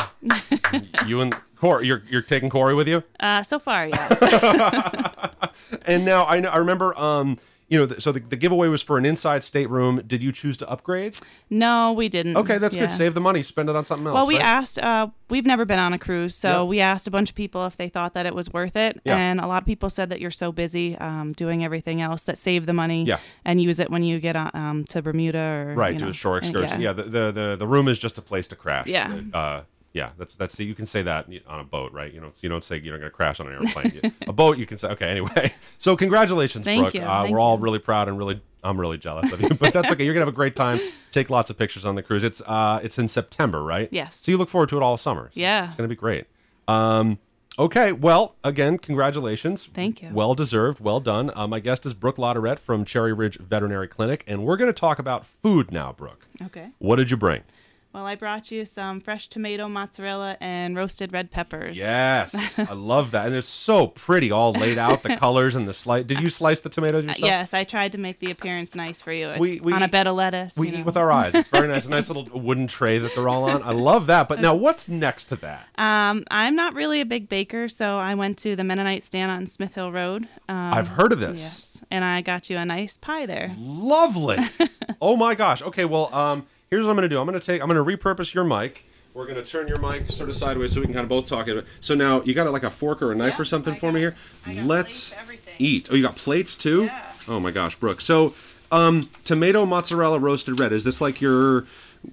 you 1.08 1.22
and 1.22 1.36
Corey, 1.56 1.88
you're 1.88 2.04
you're 2.12 2.22
taking 2.22 2.52
Corey 2.52 2.76
with 2.76 2.88
you. 2.88 3.04
Uh, 3.20 3.42
so 3.42 3.58
far, 3.58 3.88
yeah. 3.88 5.30
And 5.86 6.06
now 6.06 6.26
I 6.26 6.40
know 6.40 6.50
I 6.50 6.58
remember, 6.58 6.98
um, 6.98 7.40
you 7.72 7.80
know, 7.80 7.88
th- 7.88 8.02
so 8.02 8.12
the, 8.12 8.20
the 8.20 8.36
giveaway 8.36 8.68
was 8.68 8.82
for 8.84 8.98
an 9.00 9.06
inside 9.06 9.44
stateroom. 9.44 10.02
Did 10.06 10.22
you 10.22 10.32
choose 10.32 10.58
to 10.58 10.70
upgrade? 10.70 11.16
no, 11.50 11.94
we 11.94 12.08
didn't. 12.10 12.36
Okay, 12.38 12.58
that's 12.60 12.76
Yeah. 12.76 12.82
good. 12.84 12.92
Save 12.92 13.14
the 13.16 13.22
money, 13.22 13.42
spend 13.44 13.70
it 13.70 13.76
on 13.76 13.86
something 13.86 14.06
else. 14.08 14.14
Well, 14.14 14.28
we 14.28 14.36
right? 14.36 14.46
asked. 14.46 14.78
Uh, 14.78 15.08
we've 15.30 15.46
never 15.46 15.66
been 15.66 15.80
on 15.80 15.94
a 15.94 15.98
cruise, 15.98 16.36
so 16.36 16.50
Yeah. 16.50 16.64
we 16.64 16.80
asked 16.82 17.08
a 17.08 17.12
bunch 17.12 17.30
of 17.30 17.36
people 17.36 17.66
if 17.66 17.78
they 17.78 17.90
thought 17.90 18.14
that 18.14 18.26
it 18.26 18.36
was 18.36 18.52
worth 18.52 18.76
it, 18.76 19.00
Yeah. 19.06 19.16
and 19.18 19.40
a 19.40 19.48
lot 19.48 19.62
of 19.64 19.66
people 19.66 19.90
said 19.90 20.10
that 20.10 20.20
you're 20.22 20.32
so 20.32 20.52
busy 20.52 20.98
um, 20.98 21.32
doing 21.34 21.64
everything 21.64 22.02
else 22.02 22.24
that 22.24 22.38
save 22.38 22.66
the 22.66 22.74
money 22.74 23.06
Yeah. 23.06 23.18
and 23.46 23.62
use 23.62 23.80
it 23.80 23.90
when 23.90 24.04
you 24.04 24.20
get 24.20 24.36
on, 24.36 24.52
um, 24.54 24.84
to 24.90 25.02
Bermuda 25.02 25.66
or 25.70 25.74
right 25.76 25.94
you 25.94 26.00
do 26.00 26.06
know, 26.06 26.12
a 26.12 26.14
shore 26.14 26.38
and- 26.38 26.46
excursion. 26.46 26.82
Yeah, 26.82 26.92
the, 26.94 27.04
the 27.04 27.32
the 27.32 27.56
the 27.58 27.68
room 27.68 27.88
is 27.88 27.98
just 27.98 28.18
a 28.18 28.22
place 28.22 28.48
to 28.48 28.56
crash. 28.58 28.88
Yeah. 28.88 29.22
Uh, 29.34 29.62
yeah, 29.94 30.12
that's 30.18 30.36
that's 30.36 30.60
you 30.60 30.74
can 30.76 30.86
say 30.86 31.02
that 31.04 31.28
on 31.48 31.60
a 31.60 31.64
boat, 31.64 31.92
right? 31.92 32.14
You 32.14 32.22
know, 32.22 32.32
you 32.42 32.50
don't 32.50 32.64
say 32.64 32.78
you're 32.80 32.98
going 32.98 33.10
to 33.10 33.16
crash 33.16 33.40
on 33.40 33.48
an 33.48 33.54
airplane. 33.66 34.14
A 34.28 34.34
boat, 34.34 34.58
you 34.58 34.66
can 34.66 34.78
say 34.78 34.88
okay. 34.90 35.10
Anyway, 35.10 35.54
so 35.78 35.98
congratulations, 35.98 36.64
Thank 36.66 36.82
Brooke. 36.84 36.94
you, 36.94 37.02
Uh, 37.02 37.28
we're 37.30 37.40
all 37.40 37.58
really 37.58 37.80
proud 37.80 38.08
and 38.08 38.18
really 38.18 38.42
I'm 38.64 38.80
really 38.80 38.98
jealous 38.98 39.32
of 39.32 39.42
you, 39.42 39.50
but 39.60 39.74
that's 39.74 39.92
okay. 39.92 40.04
You're 40.06 40.14
gonna 40.14 40.26
have 40.26 40.34
a 40.34 40.36
great 40.36 40.56
time. 40.56 40.80
Take 41.12 41.30
lots 41.30 41.50
of 41.50 41.58
pictures 41.58 41.84
on 41.84 41.96
the 41.96 42.04
cruise. 42.04 42.24
It's 42.24 42.42
uh 42.42 42.80
it's 42.84 42.98
in 42.98 43.08
September, 43.10 43.64
right? 43.64 43.90
Yes. 43.92 44.16
So 44.18 44.32
you 44.32 44.38
look 44.38 44.50
forward 44.50 44.70
to 44.70 44.78
it 44.78 44.84
all 44.84 44.98
summer. 44.98 45.24
It's- 45.28 45.38
Yeah. 45.38 45.66
it's 45.66 45.76
gonna 45.76 45.90
be 45.90 45.96
great. 45.96 46.26
Um, 46.68 47.18
okay. 47.60 47.92
Well, 47.92 48.36
again, 48.44 48.78
congratulations. 48.78 49.66
Thank 49.74 50.02
you. 50.02 50.10
Well 50.14 50.34
deserved. 50.36 50.80
Well 50.80 51.00
done. 51.02 51.32
Uh, 51.36 51.48
my 51.48 51.60
guest 51.60 51.86
is 51.86 51.94
Brooke 51.94 52.18
Lauderette 52.18 52.60
from 52.60 52.86
Cherry 52.86 53.12
Ridge 53.14 53.38
Veterinary 53.40 53.88
Clinic, 53.90 54.24
and 54.28 54.44
we're 54.46 54.58
going 54.58 54.70
to 54.70 54.80
talk 54.80 55.00
about 55.00 55.26
food 55.26 55.72
now, 55.72 55.92
Brooke. 55.92 56.28
Okay. 56.42 56.70
What 56.80 56.96
did 56.98 57.12
you 57.12 57.18
bring? 57.18 57.42
Well, 57.94 58.06
I 58.06 58.16
brought 58.16 58.52
you 58.52 58.64
some 58.64 59.02
fresh 59.02 59.28
tomato, 59.28 59.68
mozzarella, 59.68 60.38
and 60.40 60.78
roasted 60.78 61.12
red 61.12 61.30
peppers. 61.30 61.76
Yes, 61.78 62.58
I 62.60 62.72
love 62.72 63.12
that, 63.12 63.26
and 63.28 63.36
it's 63.36 63.50
so 63.50 63.88
pretty, 63.88 64.32
all 64.32 64.54
laid 64.54 64.78
out. 64.78 65.04
The 65.04 65.18
colors 65.18 65.56
and 65.56 65.68
the 65.68 65.74
slice. 65.74 66.06
Did 66.06 66.22
you 66.22 66.30
slice 66.30 66.62
the 66.62 66.70
tomatoes 66.70 67.04
Uh, 67.04 67.08
yourself? 67.10 67.26
yes, 67.28 67.54
I 67.54 67.66
tried 67.66 67.92
to 67.92 67.98
make 67.98 68.20
the 68.20 68.32
appearance 68.32 68.76
nice 68.76 69.02
for 69.02 69.12
you. 69.12 69.34
We- 69.38 69.60
we 69.60 69.74
on 69.74 69.84
a 69.84 69.90
bed 69.90 70.08
of 70.08 70.16
lettuce. 70.16 70.56
We 70.58 70.70
eat 70.70 70.78
know. 70.80 70.84
with 70.84 70.96
our 70.96 71.12
eyes. 71.12 71.36
It's 71.36 71.50
very 71.50 71.68
nice. 71.68 71.86
A 71.86 71.90
nice 71.98 72.08
little 72.10 72.24
wooden 72.40 72.68
tray 72.68 72.98
that 73.00 73.14
they're 73.14 73.28
all 73.28 73.44
on. 73.44 73.62
I 73.62 73.72
love 73.72 74.06
that. 74.08 74.30
But 74.30 74.40
now, 74.40 74.56
what's 74.56 74.88
next 74.88 75.26
to 75.26 75.36
that? 75.38 75.68
Um, 75.78 76.24
I'm 76.32 76.56
not 76.56 76.74
really 76.74 77.02
a 77.02 77.06
big 77.06 77.28
baker, 77.28 77.68
so 77.68 77.98
I 77.98 78.16
went 78.16 78.38
to 78.40 78.56
the 78.56 78.64
Mennonite 78.64 79.04
stand 79.04 79.30
on 79.32 79.46
Smith 79.48 79.74
Hill 79.74 79.92
Road. 79.92 80.30
Um, 80.48 80.74
I've 80.74 80.88
heard 80.88 81.12
of 81.12 81.20
this. 81.20 81.42
Yes, 81.42 81.84
and 81.92 82.06
I 82.06 82.22
got 82.22 82.50
you 82.50 82.56
a 82.58 82.64
nice 82.64 82.96
pie 82.96 83.26
there. 83.26 83.54
Lovely. 83.58 84.38
oh 85.02 85.18
my 85.18 85.36
gosh. 85.36 85.62
Okay, 85.62 85.84
well, 85.84 86.14
um, 86.16 86.46
here's 86.72 86.86
what 86.86 86.92
I'm 86.92 86.96
gonna 86.98 87.10
do. 87.10 87.20
I'm 87.20 87.26
gonna 87.26 87.40
take. 87.40 87.62
I'm 87.62 87.68
gonna 87.68 87.84
repurpose 87.84 88.34
your 88.34 88.46
mic. 88.46 88.86
We're 89.14 89.28
gonna 89.28 89.44
turn 89.44 89.68
your 89.68 89.78
mic 89.78 90.06
sort 90.06 90.30
of 90.30 90.36
sideways 90.38 90.72
so 90.74 90.80
we 90.80 90.86
can 90.86 90.94
kind 90.94 91.04
of 91.04 91.10
both 91.10 91.28
talk. 91.28 91.48
It. 91.50 91.66
So 91.82 91.94
now 91.94 92.22
you 92.24 92.34
got 92.34 92.50
like 92.52 92.64
a 92.64 92.72
fork 92.72 93.02
or 93.02 93.12
a 93.12 93.16
knife 93.16 93.34
Yeah, 93.36 93.42
or 93.42 93.46
something 93.46 93.74
I 93.76 93.78
for 93.80 93.92
me 93.92 94.00
here. 94.00 94.16
Got 94.46 94.66
Let's 94.66 95.14
eat. 95.60 95.90
Oh, 95.92 95.96
you 95.96 96.02
got 96.02 96.16
plates 96.16 96.56
too. 96.56 96.86
Yeah. 96.86 97.04
Oh 97.28 97.40
my 97.40 97.52
gosh, 97.52 97.76
Brooke. 97.76 98.00
So, 98.02 98.34
um, 98.72 99.10
tomato 99.26 99.66
mozzarella 99.66 100.18
roasted 100.18 100.60
red. 100.62 100.72
Is 100.72 100.86
this 100.86 101.02
like 101.02 101.20
your, 101.22 101.66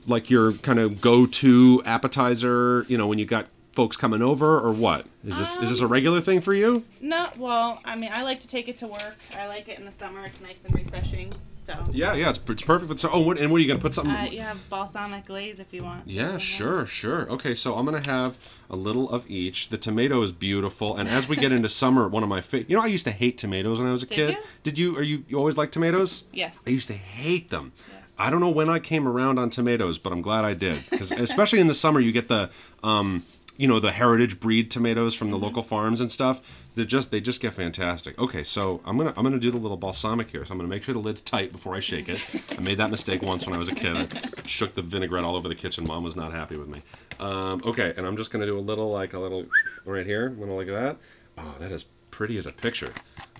like 0.06 0.28
your 0.28 0.52
kind 0.52 0.80
of 0.80 1.00
go-to 1.00 1.80
appetizer? 1.86 2.84
You 2.88 2.98
know, 2.98 3.06
when 3.06 3.18
you 3.20 3.24
got 3.26 3.46
folks 3.74 3.96
coming 3.96 4.20
over, 4.22 4.58
or 4.58 4.72
what? 4.72 5.06
Is 5.24 5.38
this 5.38 5.56
is 5.58 5.70
this 5.70 5.80
a 5.80 5.84
Um, 5.84 5.92
regular 5.92 6.20
thing 6.20 6.40
for 6.40 6.52
you? 6.52 6.84
No, 7.00 7.28
well, 7.38 7.80
I 7.84 7.94
mean, 7.96 8.10
I 8.12 8.24
like 8.24 8.40
to 8.40 8.48
take 8.48 8.68
it 8.68 8.76
to 8.78 8.88
work. 8.88 9.16
I 9.38 9.46
like 9.46 9.68
it 9.68 9.78
in 9.78 9.84
the 9.84 9.92
summer. 9.92 10.24
It's 10.26 10.40
nice 10.40 10.58
and 10.64 10.74
refreshing. 10.74 11.32
So, 11.68 11.84
Yeah, 11.92 12.14
yeah. 12.14 12.30
It's, 12.30 12.40
it's 12.48 12.62
perfect. 12.62 12.88
With, 12.88 12.98
so, 12.98 13.10
oh, 13.12 13.20
what, 13.20 13.36
and 13.36 13.52
what 13.52 13.58
are 13.58 13.60
you 13.60 13.68
gonna 13.68 13.78
put 13.78 13.92
something? 13.92 14.14
uh, 14.14 14.24
you 14.24 14.40
have 14.40 14.58
balsamic 14.70 15.26
glaze 15.26 15.60
if 15.60 15.70
you 15.74 15.84
want. 15.84 16.08
Yeah, 16.08 16.38
sure, 16.38 16.86
sure. 16.86 17.28
Okay, 17.30 17.54
so 17.54 17.74
I'm 17.74 17.84
gonna 17.84 18.00
have 18.06 18.38
a 18.70 18.76
little 18.76 19.10
of 19.10 19.28
each. 19.30 19.68
The 19.68 19.76
tomato 19.76 20.22
is 20.22 20.32
beautiful, 20.32 20.96
and 20.96 21.08
as 21.10 21.28
we 21.28 21.36
get 21.36 21.52
into 21.52 21.68
summer, 21.82 22.08
one 22.08 22.22
of 22.22 22.28
my 22.30 22.40
favorite. 22.40 22.70
You 22.70 22.76
know, 22.78 22.82
I 22.82 22.86
used 22.86 23.04
to 23.04 23.10
hate 23.10 23.36
tomatoes 23.36 23.78
when 23.78 23.86
I 23.86 23.92
was 23.92 24.02
a 24.02 24.06
Did 24.06 24.14
kid. 24.14 24.30
you? 24.30 24.36
Did 24.64 24.78
you? 24.78 24.96
Are 24.96 25.02
you? 25.02 25.24
You 25.28 25.36
always 25.36 25.58
like 25.58 25.70
tomatoes? 25.70 26.24
Yes. 26.32 26.58
I 26.66 26.70
used 26.70 26.88
to 26.88 26.94
hate 26.94 27.50
them. 27.50 27.72
I 28.18 28.30
don't 28.30 28.40
know 28.40 28.48
when 28.48 28.70
I 28.70 28.78
came 28.78 29.06
around 29.06 29.38
on 29.38 29.50
tomatoes, 29.50 29.98
but 29.98 30.10
I'm 30.12 30.22
glad 30.22 30.44
I 30.46 30.54
did. 30.54 30.82
Because 30.90 31.12
especially 31.12 31.60
in 31.60 31.66
the 31.68 31.74
summer, 31.74 32.00
you 32.00 32.12
get 32.12 32.26
the, 32.28 32.50
um, 32.82 33.22
you 33.58 33.66
know, 33.68 33.78
the 33.80 33.90
heritage 33.92 34.40
breed 34.40 34.70
tomatoes 34.70 35.14
from 35.14 35.28
the 35.30 35.36
Mm-hmm. 35.36 35.44
local 35.44 35.62
farms 35.62 36.00
and 36.00 36.10
stuff. 36.10 36.40
They 36.76 36.84
just 36.86 37.10
they 37.10 37.20
just 37.20 37.40
get 37.42 37.52
fantastic. 37.54 38.16
Okay, 38.18 38.42
so 38.44 38.80
I'm 38.86 38.96
gonna 38.96 39.12
I'm 39.16 39.24
gonna 39.24 39.38
do 39.38 39.50
the 39.50 39.58
little 39.58 39.76
balsamic 39.76 40.30
here. 40.30 40.44
So 40.44 40.52
I'm 40.52 40.58
gonna 40.58 40.68
make 40.68 40.84
sure 40.84 40.94
the 40.94 41.00
lid's 41.00 41.20
tight 41.20 41.50
before 41.52 41.74
I 41.74 41.80
shake 41.80 42.08
it. 42.08 42.20
I 42.56 42.60
made 42.60 42.78
that 42.78 42.90
mistake 42.90 43.20
once 43.20 43.44
when 43.44 43.54
I 43.54 43.58
was 43.58 43.68
a 43.68 43.74
kid. 43.74 43.96
I 43.96 44.48
shook 44.48 44.74
the 44.74 44.82
vinaigrette 44.82 45.24
all 45.24 45.34
over 45.36 45.48
the 45.48 45.54
kitchen. 45.56 45.84
Mom 45.86 46.04
was 46.04 46.14
not 46.16 46.32
happy 46.32 46.56
with 46.56 46.68
me. 46.68 46.82
Um, 47.20 47.60
okay, 47.66 47.92
and 47.96 48.06
I'm 48.06 48.16
just 48.16 48.30
gonna 48.30 48.46
do 48.46 48.56
a 48.56 48.60
little 48.60 48.90
like 48.90 49.12
a 49.12 49.18
little 49.18 49.44
right 49.84 50.06
here. 50.06 50.28
I'm 50.28 50.38
gonna 50.38 50.56
look 50.56 50.68
at 50.68 50.74
that. 50.80 50.96
Oh, 51.36 51.54
that 51.58 51.72
is 51.72 51.84
pretty 52.12 52.38
as 52.38 52.46
a 52.46 52.52
picture. 52.52 52.92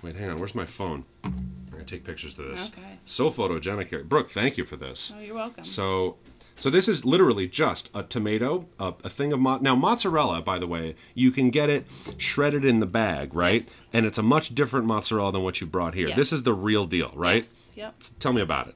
Wait, 0.03 0.17
hang 0.17 0.31
on. 0.31 0.37
Where's 0.37 0.55
my 0.57 0.67
phone? 0.67 1.05
I'm 1.25 1.67
gonna 1.71 1.85
take 1.85 2.03
pictures 2.05 2.37
of 2.41 2.47
this. 2.47 2.71
Okay. 2.77 2.99
So 3.07 3.31
photogenic 3.31 3.87
here. 3.89 4.03
Brooke, 4.03 4.31
thank 4.33 4.57
you 4.59 4.65
for 4.65 4.77
this. 4.77 5.13
Oh, 5.17 5.21
you're 5.21 5.35
welcome. 5.37 5.65
So, 5.65 6.17
so 6.61 6.71
this 6.71 6.89
is 6.89 7.05
literally 7.05 7.49
just 7.49 7.91
a 7.95 8.03
tomato, 8.03 8.67
a, 8.79 8.93
a 9.05 9.09
thing 9.09 9.33
of 9.33 9.41
mo- 9.41 9.59
now 9.59 9.75
mozzarella. 9.75 10.43
By 10.43 10.59
the 10.59 10.67
way, 10.67 10.95
you 11.15 11.31
can 11.31 11.51
get 11.51 11.71
it 11.71 11.87
shredded 12.17 12.65
in 12.65 12.81
the 12.81 12.87
bag, 12.87 13.35
right? 13.35 13.63
Yes. 13.63 13.75
And 13.93 14.07
it's 14.07 14.19
a 14.19 14.23
much 14.23 14.55
different 14.55 14.87
mozzarella 14.87 15.33
than 15.33 15.43
what 15.43 15.61
you 15.61 15.67
brought 15.67 15.95
here. 15.95 16.09
Yes. 16.09 16.17
This 16.17 16.33
is 16.33 16.43
the 16.43 16.55
real 16.55 16.87
deal, 16.87 17.13
right? 17.15 17.37
Yes, 17.45 17.71
Yep. 17.77 17.95
Tell 18.19 18.33
me 18.33 18.43
about 18.43 18.69
it. 18.69 18.75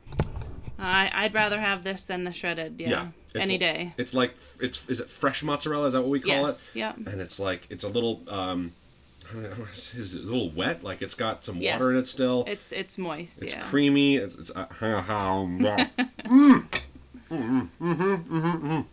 I, 0.79 1.11
I'd 1.13 1.35
rather 1.35 1.61
have 1.61 1.83
this 1.85 2.05
than 2.05 2.25
the 2.25 2.33
shredded. 2.33 2.81
Yeah. 2.81 3.09
It's 3.35 3.43
Any 3.43 3.55
l- 3.55 3.59
day. 3.61 3.95
It's 3.97 4.15
like 4.15 4.35
it's 4.61 4.81
is 4.89 5.01
it 5.01 5.09
fresh 5.11 5.43
mozzarella? 5.43 5.87
Is 5.87 5.93
that 5.95 6.03
what 6.03 6.11
we 6.11 6.21
call 6.21 6.47
Yes, 6.47 6.69
it? 6.75 6.79
yep. 6.79 6.97
And 6.97 7.21
it's 7.21 7.41
like 7.41 7.67
it's 7.71 7.85
a 7.85 7.89
little 7.89 8.23
um, 8.29 8.73
know, 9.35 9.51
is 9.75 10.15
it 10.15 10.23
a 10.23 10.25
little 10.25 10.51
wet? 10.51 10.85
Like 10.85 11.03
it's 11.03 11.15
got 11.15 11.45
some 11.45 11.57
Yes. 11.57 11.81
water 11.81 11.93
in 11.93 11.99
it 11.99 12.07
still. 12.07 12.45
It's 12.47 12.71
it's 12.73 12.99
moist. 12.99 13.43
It's 13.43 13.55
yeah. 13.55 13.63
creamy. 13.71 14.17
It's, 14.17 14.37
it's 14.37 14.51
uh, 14.55 14.67
mm. 14.71 16.82
Mm, 17.33 17.69
mm, 17.81 17.97
mhm, 17.97 18.25
mhm, 18.27 18.61
mhm. 18.63 18.85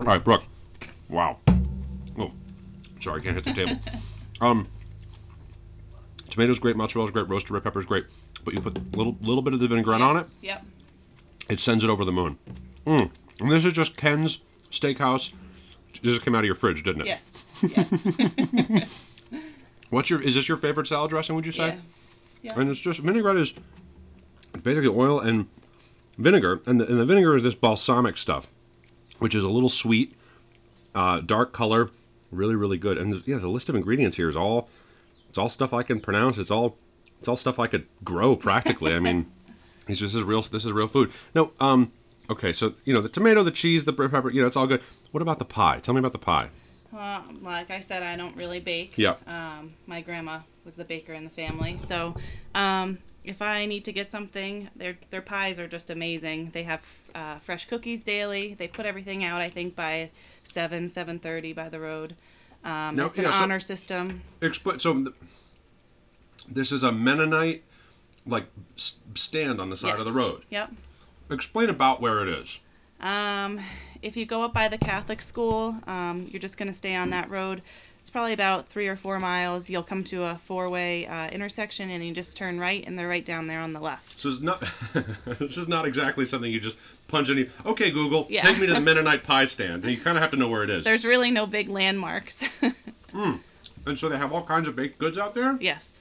All 0.00 0.06
right, 0.06 0.22
Brooke. 0.22 0.42
Wow. 1.08 1.38
Oh, 2.18 2.30
sorry, 3.00 3.20
I 3.20 3.24
can't 3.24 3.34
hit 3.34 3.44
the 3.44 3.52
table. 3.54 3.78
Um, 4.40 4.68
tomatoes 6.30 6.60
great, 6.60 6.76
mozzarella's 6.76 7.10
great, 7.10 7.28
roasted 7.28 7.50
red 7.50 7.64
pepper's 7.64 7.84
great, 7.84 8.04
but 8.44 8.54
you 8.54 8.60
put 8.60 8.78
a 8.78 8.80
little 8.96 9.16
little 9.20 9.42
bit 9.42 9.52
of 9.52 9.58
the 9.58 9.66
vinaigrette 9.66 10.00
on 10.00 10.16
it. 10.16 10.26
Yep. 10.42 10.64
It 11.48 11.58
sends 11.58 11.82
it 11.82 11.90
over 11.90 12.04
the 12.04 12.12
moon. 12.12 12.38
Mm. 12.86 13.10
And 13.40 13.50
this 13.50 13.64
is 13.64 13.72
just 13.72 13.96
Ken's 13.96 14.38
Steakhouse. 14.70 15.32
This 16.02 16.12
just 16.12 16.24
came 16.24 16.36
out 16.36 16.38
of 16.38 16.44
your 16.44 16.54
fridge, 16.54 16.84
didn't 16.84 17.00
it? 17.00 17.06
Yes. 17.08 17.44
Yes. 18.76 18.88
What's 19.90 20.08
your? 20.08 20.22
Is 20.22 20.36
this 20.36 20.46
your 20.46 20.58
favorite 20.58 20.86
salad 20.86 21.10
dressing? 21.10 21.34
Would 21.34 21.46
you 21.46 21.50
say? 21.50 21.66
yeah. 21.66 21.76
Yeah. 22.42 22.60
And 22.60 22.70
it's 22.70 22.78
just 22.78 23.00
vinaigrette 23.00 23.38
is 23.38 23.54
basically 24.62 24.90
oil 24.90 25.18
and 25.18 25.48
vinegar, 26.18 26.60
and 26.66 26.80
the, 26.80 26.86
and 26.86 27.00
the 27.00 27.06
vinegar 27.06 27.34
is 27.34 27.42
this 27.44 27.54
balsamic 27.54 28.18
stuff, 28.18 28.48
which 29.18 29.34
is 29.34 29.42
a 29.42 29.48
little 29.48 29.68
sweet, 29.68 30.12
uh, 30.94 31.20
dark 31.20 31.52
color, 31.52 31.90
really 32.30 32.56
really 32.56 32.78
good. 32.78 32.98
And 32.98 33.22
yeah, 33.26 33.38
the 33.38 33.48
list 33.48 33.68
of 33.68 33.74
ingredients 33.74 34.16
here 34.16 34.28
is 34.28 34.36
all 34.36 34.68
it's 35.28 35.38
all 35.38 35.48
stuff 35.48 35.72
I 35.72 35.82
can 35.82 36.00
pronounce. 36.00 36.38
It's 36.38 36.50
all 36.50 36.76
it's 37.18 37.28
all 37.28 37.36
stuff 37.36 37.58
I 37.58 37.66
could 37.66 37.86
grow 38.04 38.36
practically. 38.36 38.94
I 38.94 39.00
mean, 39.00 39.30
it's 39.88 40.00
just 40.00 40.14
this 40.14 40.20
is 40.20 40.24
real 40.24 40.42
this 40.42 40.64
is 40.64 40.72
real 40.72 40.88
food. 40.88 41.10
No, 41.34 41.52
um, 41.60 41.92
okay, 42.28 42.52
so 42.52 42.74
you 42.84 42.92
know 42.92 43.00
the 43.00 43.08
tomato, 43.08 43.42
the 43.42 43.50
cheese, 43.50 43.84
the 43.84 43.92
pepper, 43.92 44.30
you 44.30 44.40
know, 44.40 44.46
it's 44.46 44.56
all 44.56 44.66
good. 44.66 44.82
What 45.12 45.22
about 45.22 45.38
the 45.38 45.44
pie? 45.44 45.80
Tell 45.80 45.94
me 45.94 46.00
about 46.00 46.12
the 46.12 46.18
pie. 46.18 46.50
Well, 46.90 47.22
like 47.42 47.70
I 47.70 47.80
said, 47.80 48.02
I 48.02 48.16
don't 48.16 48.34
really 48.34 48.60
bake. 48.60 48.96
Yeah. 48.96 49.16
Um, 49.26 49.74
my 49.86 50.00
grandma 50.00 50.40
was 50.64 50.74
the 50.74 50.84
baker 50.84 51.12
in 51.12 51.24
the 51.24 51.30
family, 51.30 51.78
so 51.86 52.14
um, 52.54 52.98
if 53.28 53.42
I 53.42 53.66
need 53.66 53.84
to 53.84 53.92
get 53.92 54.10
something, 54.10 54.70
their 54.74 54.96
their 55.10 55.22
pies 55.22 55.58
are 55.58 55.68
just 55.68 55.90
amazing. 55.90 56.50
They 56.52 56.62
have 56.64 56.80
uh, 57.14 57.38
fresh 57.38 57.66
cookies 57.68 58.00
daily. 58.02 58.54
They 58.54 58.68
put 58.68 58.86
everything 58.86 59.22
out, 59.24 59.40
I 59.40 59.50
think, 59.50 59.76
by 59.76 60.10
seven 60.44 60.88
seven 60.88 61.18
thirty 61.18 61.52
by 61.52 61.68
the 61.68 61.78
road. 61.80 62.16
Um, 62.64 62.96
Now, 62.96 63.06
it's 63.06 63.18
an 63.18 63.24
yeah, 63.24 63.32
so- 63.32 63.42
honor 63.44 63.60
system. 63.60 64.22
Explain. 64.40 64.78
So 64.80 64.94
th- 64.94 65.14
this 66.48 66.72
is 66.72 66.82
a 66.82 66.90
Mennonite 66.92 67.62
like 68.26 68.46
s- 68.76 68.96
stand 69.14 69.60
on 69.60 69.70
the 69.70 69.76
side 69.76 69.98
of 69.98 70.04
the 70.04 70.12
road. 70.12 70.42
Yep. 70.50 70.72
Explain 71.30 71.68
about 71.68 72.00
where 72.00 72.22
it 72.22 72.28
is. 72.28 72.58
Um, 73.00 73.60
if 74.02 74.16
you 74.16 74.26
go 74.26 74.42
up 74.42 74.52
by 74.52 74.68
the 74.68 74.78
Catholic 74.78 75.20
school, 75.22 75.76
um, 75.86 76.26
you're 76.30 76.40
just 76.40 76.56
going 76.58 76.68
to 76.68 76.74
stay 76.74 76.94
on 76.96 77.10
that 77.10 77.30
road. 77.30 77.62
It's 78.08 78.12
probably 78.14 78.32
about 78.32 78.66
three 78.70 78.88
or 78.88 78.96
four 78.96 79.20
miles. 79.20 79.68
You'll 79.68 79.82
come 79.82 80.02
to 80.04 80.22
a 80.24 80.40
four-way 80.46 81.06
uh, 81.06 81.28
intersection, 81.28 81.90
and 81.90 82.02
you 82.02 82.14
just 82.14 82.38
turn 82.38 82.58
right, 82.58 82.82
and 82.86 82.98
they're 82.98 83.06
right 83.06 83.22
down 83.22 83.48
there 83.48 83.60
on 83.60 83.74
the 83.74 83.80
left. 83.80 84.18
So 84.18 84.30
it's 84.30 84.40
not. 84.40 84.64
this 85.38 85.58
is 85.58 85.68
not 85.68 85.86
exactly 85.86 86.24
something 86.24 86.50
you 86.50 86.58
just 86.58 86.78
punch 87.08 87.28
any. 87.28 87.50
Okay, 87.66 87.90
Google, 87.90 88.26
Yeah. 88.30 88.40
take 88.46 88.58
me 88.58 88.66
to 88.66 88.72
the 88.72 88.80
Mennonite 88.88 89.24
pie 89.24 89.44
stand. 89.44 89.84
And 89.84 89.92
you 89.92 90.00
kind 90.00 90.16
of 90.16 90.22
have 90.22 90.30
to 90.30 90.38
know 90.38 90.48
where 90.48 90.62
it 90.64 90.70
is. 90.70 90.84
There's 90.84 91.04
really 91.04 91.30
no 91.30 91.46
big 91.46 91.68
landmarks. 91.68 92.42
And 93.12 93.98
so 93.98 94.08
they 94.08 94.16
have 94.18 94.32
all 94.32 94.42
kinds 94.44 94.68
of 94.68 94.76
baked 94.76 94.98
goods 94.98 95.18
out 95.18 95.34
there. 95.34 95.58
yes. 95.60 96.00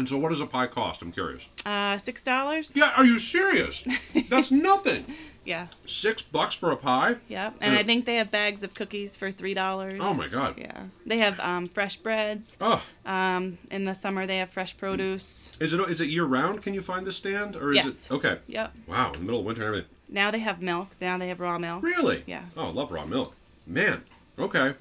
And 0.00 0.08
so, 0.08 0.16
what 0.16 0.30
does 0.30 0.40
a 0.40 0.46
pie 0.46 0.66
cost? 0.66 1.02
I'm 1.02 1.12
curious. 1.12 1.46
Uh, 1.66 1.98
six 1.98 2.22
dollars. 2.22 2.74
Yeah, 2.74 2.90
are 2.96 3.04
you 3.04 3.18
serious? 3.18 3.84
That's 4.30 4.50
nothing. 4.50 5.04
Yeah. 5.44 5.66
Six 5.84 6.22
bucks 6.22 6.54
for 6.54 6.70
a 6.70 6.76
pie? 6.76 7.16
Yep. 7.28 7.56
And 7.60 7.74
Yeah. 7.74 7.80
I 7.80 7.82
think 7.82 8.06
they 8.06 8.14
have 8.14 8.30
bags 8.30 8.62
of 8.62 8.72
cookies 8.72 9.14
for 9.14 9.30
three 9.30 9.52
dollars. 9.52 10.00
Oh 10.02 10.14
my 10.14 10.26
God. 10.28 10.54
Yeah. 10.56 10.84
They 11.04 11.18
have 11.18 11.38
um, 11.38 11.68
fresh 11.68 11.96
breads. 11.98 12.56
Oh, 12.62 12.82
Um, 13.04 13.58
in 13.70 13.84
the 13.84 13.92
summer 13.94 14.26
they 14.26 14.38
have 14.38 14.48
fresh 14.48 14.74
produce. 14.74 15.52
is 15.60 15.74
it 15.74 15.80
is 15.90 16.00
it 16.00 16.08
year 16.08 16.24
round? 16.24 16.62
Can 16.62 16.72
you 16.72 16.80
find 16.80 17.06
this 17.06 17.18
stand, 17.18 17.54
or 17.54 17.72
is 17.72 17.76
Yes. 17.84 18.06
it 18.10 18.14
okay? 18.14 18.38
Yep. 18.46 18.72
Wow, 18.86 19.08
in 19.12 19.20
the 19.20 19.26
middle 19.26 19.40
of 19.40 19.44
winter 19.44 19.60
and 19.66 19.68
everything. 19.68 19.90
Now 20.08 20.30
they 20.30 20.38
have 20.38 20.62
milk. 20.62 20.88
Now 20.98 21.18
they 21.18 21.28
have 21.28 21.40
raw 21.40 21.58
milk. 21.58 21.82
Really? 21.82 22.22
Yeah. 22.26 22.44
Oh, 22.56 22.68
I 22.68 22.70
love 22.70 22.90
raw 22.90 23.04
milk. 23.04 23.34
Man. 23.66 24.02
Okay. 24.38 24.72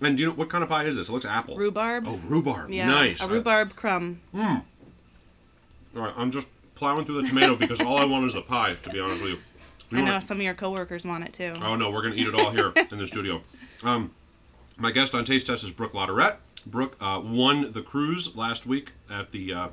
And 0.00 0.16
do 0.16 0.22
you 0.22 0.28
know 0.28 0.34
what 0.34 0.50
kind 0.50 0.62
of 0.62 0.68
pie 0.68 0.84
is 0.84 0.96
this? 0.96 1.08
It 1.08 1.12
looks 1.12 1.24
apple. 1.24 1.56
Rhubarb. 1.56 2.06
Oh, 2.06 2.20
rhubarb. 2.26 2.70
Yeah. 2.70 2.86
Nice. 2.86 3.22
A 3.22 3.28
rhubarb 3.28 3.74
crumb. 3.76 4.20
Hmm. 4.32 4.56
All 5.96 6.02
right, 6.02 6.14
I'm 6.16 6.30
just 6.30 6.48
plowing 6.74 7.06
through 7.06 7.22
the 7.22 7.28
tomato 7.28 7.56
because 7.56 7.80
all 7.80 7.96
I 7.96 8.04
want 8.04 8.26
is 8.26 8.34
the 8.34 8.42
pie. 8.42 8.74
To 8.82 8.90
be 8.90 9.00
honest 9.00 9.22
with 9.22 9.32
you. 9.32 9.38
You 9.90 9.98
I 9.98 10.02
know 10.02 10.14
what? 10.14 10.24
some 10.24 10.36
of 10.38 10.42
your 10.42 10.54
coworkers 10.54 11.04
want 11.06 11.24
it 11.24 11.32
too. 11.32 11.54
Oh 11.62 11.76
no, 11.76 11.90
we're 11.90 12.02
gonna 12.02 12.16
eat 12.16 12.26
it 12.26 12.34
all 12.34 12.50
here 12.50 12.72
in 12.90 12.98
the 12.98 13.06
studio. 13.06 13.40
Um, 13.84 14.10
my 14.78 14.90
guest 14.90 15.14
on 15.14 15.26
Taste 15.26 15.48
Test 15.48 15.62
is 15.62 15.70
Brooke 15.70 15.92
Lauderette. 15.92 16.36
Brooke 16.64 16.96
uh, 16.98 17.20
won 17.22 17.72
the 17.72 17.82
cruise 17.82 18.34
last 18.34 18.64
week 18.64 18.92
at 19.10 19.30
the 19.32 19.52
uh, 19.52 19.68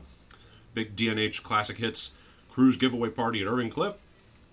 big 0.74 0.94
DNH 0.98 1.42
Classic 1.42 1.78
Hits 1.78 2.12
cruise 2.52 2.76
giveaway 2.76 3.08
party 3.08 3.42
at 3.42 3.48
Irving 3.48 3.70
Cliff, 3.70 3.94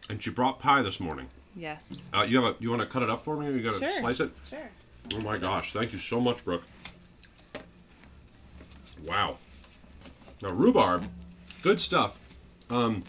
and 0.08 0.22
she 0.22 0.30
brought 0.30 0.60
pie 0.60 0.82
this 0.82 1.00
morning. 1.00 1.26
Yes. 1.56 1.98
Uh, 2.14 2.22
you 2.22 2.40
have 2.40 2.54
a 2.54 2.62
you 2.62 2.70
want 2.70 2.80
to 2.80 2.86
cut 2.86 3.02
it 3.02 3.10
up 3.10 3.24
for 3.24 3.36
me? 3.36 3.48
Or 3.48 3.50
you 3.50 3.62
got 3.62 3.72
to 3.80 3.80
Sure. 3.80 3.98
slice 4.00 4.20
it? 4.20 4.30
Sure. 4.48 4.70
Oh 5.14 5.20
my 5.20 5.38
gosh! 5.38 5.72
Thank 5.72 5.92
you 5.92 5.98
so 5.98 6.20
much, 6.20 6.44
Brooke. 6.44 6.62
Wow. 9.04 9.38
Now 10.42 10.50
rhubarb, 10.50 11.04
good 11.62 11.80
stuff. 11.80 12.18
Um, 12.70 13.04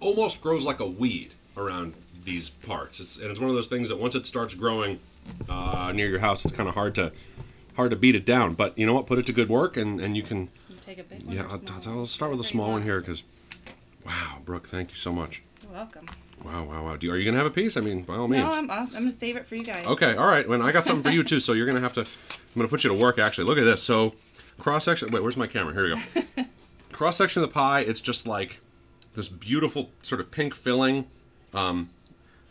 almost 0.00 0.40
grows 0.40 0.64
like 0.64 0.80
a 0.80 0.86
weed 0.86 1.34
around 1.56 1.94
these 2.24 2.50
parts. 2.50 3.00
It's, 3.00 3.16
and 3.18 3.30
it's 3.30 3.40
one 3.40 3.50
of 3.50 3.56
those 3.56 3.66
things 3.66 3.88
that 3.88 3.98
once 3.98 4.14
it 4.14 4.26
starts 4.26 4.54
growing 4.54 5.00
uh, 5.48 5.92
near 5.94 6.08
your 6.08 6.20
house, 6.20 6.44
it's 6.44 6.54
kind 6.54 6.68
of 6.68 6.74
hard 6.74 6.94
to 6.96 7.12
hard 7.76 7.90
to 7.90 7.96
beat 7.96 8.14
it 8.14 8.24
down. 8.24 8.54
But 8.54 8.78
you 8.78 8.86
know 8.86 8.94
what? 8.94 9.06
Put 9.06 9.18
it 9.18 9.26
to 9.26 9.32
good 9.32 9.48
work, 9.48 9.76
and, 9.76 10.00
and 10.00 10.16
you 10.16 10.22
can. 10.22 10.48
You 10.68 10.76
take 10.80 10.98
a 10.98 11.02
big 11.02 11.24
one. 11.24 11.36
Yeah, 11.36 11.42
or 11.42 11.50
I'll, 11.50 11.58
small 11.58 11.80
I'll, 11.86 11.98
I'll 12.00 12.06
start 12.06 12.30
with 12.30 12.40
a 12.40 12.44
small 12.44 12.72
one 12.72 12.82
here 12.82 13.00
because. 13.00 13.22
Wow, 14.04 14.38
Brooke, 14.44 14.68
thank 14.68 14.90
you 14.90 14.96
so 14.96 15.12
much. 15.12 15.42
You're 15.62 15.72
welcome. 15.72 16.06
Wow, 16.42 16.64
wow, 16.64 16.84
wow. 16.84 16.96
Do, 16.96 17.10
are 17.10 17.16
you 17.16 17.24
gonna 17.24 17.38
have 17.38 17.46
a 17.46 17.50
piece? 17.50 17.76
I 17.76 17.80
mean, 17.80 18.02
by 18.02 18.16
all 18.16 18.28
means. 18.28 18.44
No, 18.44 18.50
I'm, 18.50 18.70
I'm 18.70 18.86
gonna 18.88 19.12
save 19.12 19.36
it 19.36 19.46
for 19.46 19.56
you 19.56 19.64
guys. 19.64 19.86
Okay, 19.86 20.16
all 20.16 20.26
right. 20.26 20.48
Well, 20.48 20.62
I 20.62 20.72
got 20.72 20.84
something 20.84 21.02
for 21.02 21.10
you 21.14 21.22
too. 21.24 21.40
So 21.40 21.52
you're 21.52 21.66
gonna 21.66 21.80
have 21.80 21.94
to. 21.94 22.00
I'm 22.00 22.06
gonna 22.56 22.68
put 22.68 22.84
you 22.84 22.90
to 22.90 22.98
work. 22.98 23.18
Actually, 23.18 23.44
look 23.44 23.58
at 23.58 23.64
this. 23.64 23.82
So 23.82 24.14
cross 24.58 24.84
section. 24.84 25.08
Wait, 25.10 25.22
where's 25.22 25.36
my 25.36 25.46
camera? 25.46 25.72
Here 25.72 25.94
we 25.94 26.42
go. 26.42 26.48
cross 26.92 27.16
section 27.16 27.42
of 27.42 27.48
the 27.48 27.52
pie. 27.52 27.80
It's 27.80 28.00
just 28.00 28.26
like 28.26 28.58
this 29.14 29.28
beautiful 29.28 29.90
sort 30.02 30.20
of 30.20 30.30
pink 30.30 30.54
filling. 30.54 31.06
Um, 31.52 31.90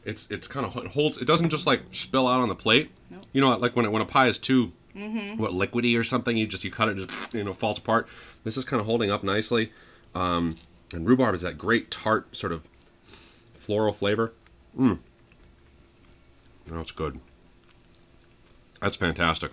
it's 0.05 0.27
it's 0.29 0.47
kind 0.47 0.65
of 0.65 0.75
it 0.77 0.87
holds. 0.91 1.17
It 1.17 1.25
doesn't 1.25 1.49
just 1.49 1.65
like 1.67 1.81
spill 1.91 2.27
out 2.27 2.39
on 2.39 2.49
the 2.49 2.55
plate. 2.55 2.91
Nope. 3.09 3.25
You 3.33 3.41
know, 3.41 3.55
like 3.57 3.75
when 3.75 3.85
it, 3.85 3.91
when 3.91 4.01
a 4.01 4.05
pie 4.05 4.27
is 4.27 4.37
too 4.37 4.71
what 5.37 5.51
liquidy 5.51 5.97
or 5.97 6.03
something, 6.03 6.37
you 6.37 6.45
just 6.45 6.63
you 6.63 6.71
cut 6.71 6.89
it, 6.89 6.97
just 6.97 7.33
you 7.33 7.43
know 7.43 7.53
falls 7.53 7.77
apart. 7.77 8.07
This 8.43 8.57
is 8.57 8.65
kind 8.65 8.79
of 8.79 8.85
holding 8.85 9.11
up 9.11 9.23
nicely. 9.23 9.71
Um, 10.15 10.55
and 10.93 11.07
rhubarb 11.07 11.33
is 11.33 11.41
that 11.41 11.57
great 11.57 11.89
tart 11.89 12.35
sort 12.35 12.51
of 12.51 12.61
floral 13.63 13.93
flavor. 13.93 14.33
Mm. 14.77 14.99
That's 16.67 16.91
good. 16.91 17.19
That's 18.81 18.95
fantastic. 18.95 19.51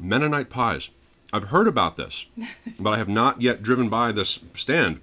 Mennonite 0.00 0.50
pies. 0.50 0.90
I've 1.32 1.44
heard 1.44 1.68
about 1.68 1.96
this, 1.96 2.26
but 2.78 2.92
I 2.92 2.98
have 2.98 3.08
not 3.08 3.42
yet 3.42 3.62
driven 3.62 3.88
by 3.88 4.12
this 4.12 4.38
stand, 4.54 5.00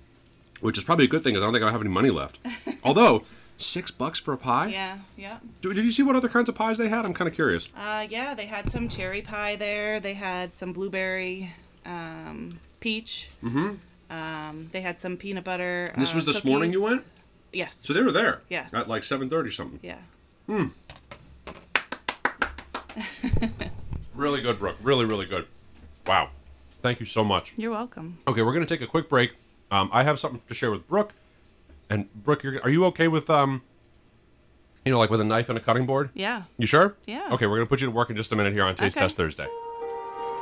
which 0.59 0.77
is 0.77 0.83
probably 0.83 1.05
a 1.05 1.07
good 1.07 1.23
thing 1.23 1.33
because 1.33 1.43
I 1.43 1.45
don't 1.45 1.53
think 1.53 1.65
I 1.65 1.71
have 1.71 1.81
any 1.81 1.89
money 1.89 2.09
left. 2.09 2.39
Although, 2.83 3.23
six 3.57 3.91
bucks 3.91 4.19
for 4.19 4.33
a 4.33 4.37
pie? 4.37 4.67
Yeah. 4.67 4.99
Yeah. 5.17 5.37
Do- 5.61 5.73
Did 5.73 5.85
you 5.85 5.91
see 5.91 6.03
what 6.03 6.15
other 6.15 6.29
kinds 6.29 6.49
of 6.49 6.55
pies 6.55 6.77
they 6.77 6.89
had? 6.89 7.05
I'm 7.05 7.13
kind 7.13 7.27
of 7.27 7.35
curious. 7.35 7.67
Uh, 7.77 8.07
yeah. 8.09 8.33
They 8.33 8.45
had 8.47 8.71
some 8.71 8.89
cherry 8.89 9.21
pie 9.21 9.55
there. 9.55 9.99
They 9.99 10.13
had 10.15 10.55
some 10.55 10.73
blueberry, 10.73 11.53
um, 11.85 12.59
peach. 12.79 13.29
Mm-hmm. 13.43 13.75
Um, 14.09 14.69
they 14.71 14.81
had 14.81 14.99
some 14.99 15.17
peanut 15.17 15.43
butter. 15.43 15.93
This 15.97 16.11
uh, 16.13 16.15
was 16.15 16.25
this 16.25 16.43
morning 16.43 16.71
you 16.71 16.81
went? 16.83 17.03
Yes. 17.55 17.83
So 17.85 17.93
they 17.93 18.01
were 18.01 18.11
there. 18.11 18.41
Yeah. 18.49 18.67
At 18.73 18.87
like 18.87 19.03
7:30 19.03 19.51
something. 19.53 19.79
yeah. 19.81 19.97
Hmm. 20.47 20.67
really 24.15 24.41
good, 24.41 24.59
Brooke. 24.59 24.77
Really, 24.81 25.05
really 25.05 25.25
good. 25.25 25.47
Wow. 26.05 26.29
Thank 26.81 26.99
you 26.99 27.05
so 27.05 27.23
much. 27.23 27.53
You're 27.57 27.71
welcome. 27.71 28.19
Okay, 28.27 28.41
we're 28.41 28.53
gonna 28.53 28.65
take 28.65 28.81
a 28.81 28.87
quick 28.87 29.09
break. 29.09 29.35
Um, 29.71 29.89
I 29.91 30.03
have 30.03 30.19
something 30.19 30.41
to 30.47 30.53
share 30.53 30.69
with 30.71 30.87
Brooke, 30.87 31.13
and 31.89 32.13
Brooke, 32.13 32.43
you're, 32.43 32.61
are 32.61 32.69
you 32.69 32.85
okay 32.85 33.07
with 33.07 33.29
um, 33.29 33.63
you 34.85 34.91
know, 34.91 34.99
like 34.99 35.09
with 35.09 35.19
a 35.21 35.25
knife 35.25 35.49
and 35.49 35.57
a 35.57 35.61
cutting 35.61 35.85
board? 35.87 36.11
Yeah. 36.13 36.43
You 36.57 36.67
sure? 36.67 36.95
Yeah. 37.05 37.27
Okay, 37.31 37.47
we're 37.47 37.55
gonna 37.57 37.65
put 37.65 37.81
you 37.81 37.87
to 37.87 37.91
work 37.91 38.09
in 38.09 38.15
just 38.15 38.31
a 38.31 38.35
minute 38.35 38.53
here 38.53 38.63
on 38.63 38.75
Taste 38.75 38.95
Okay. 38.95 39.05
Test 39.05 39.17
Thursday. 39.17 39.47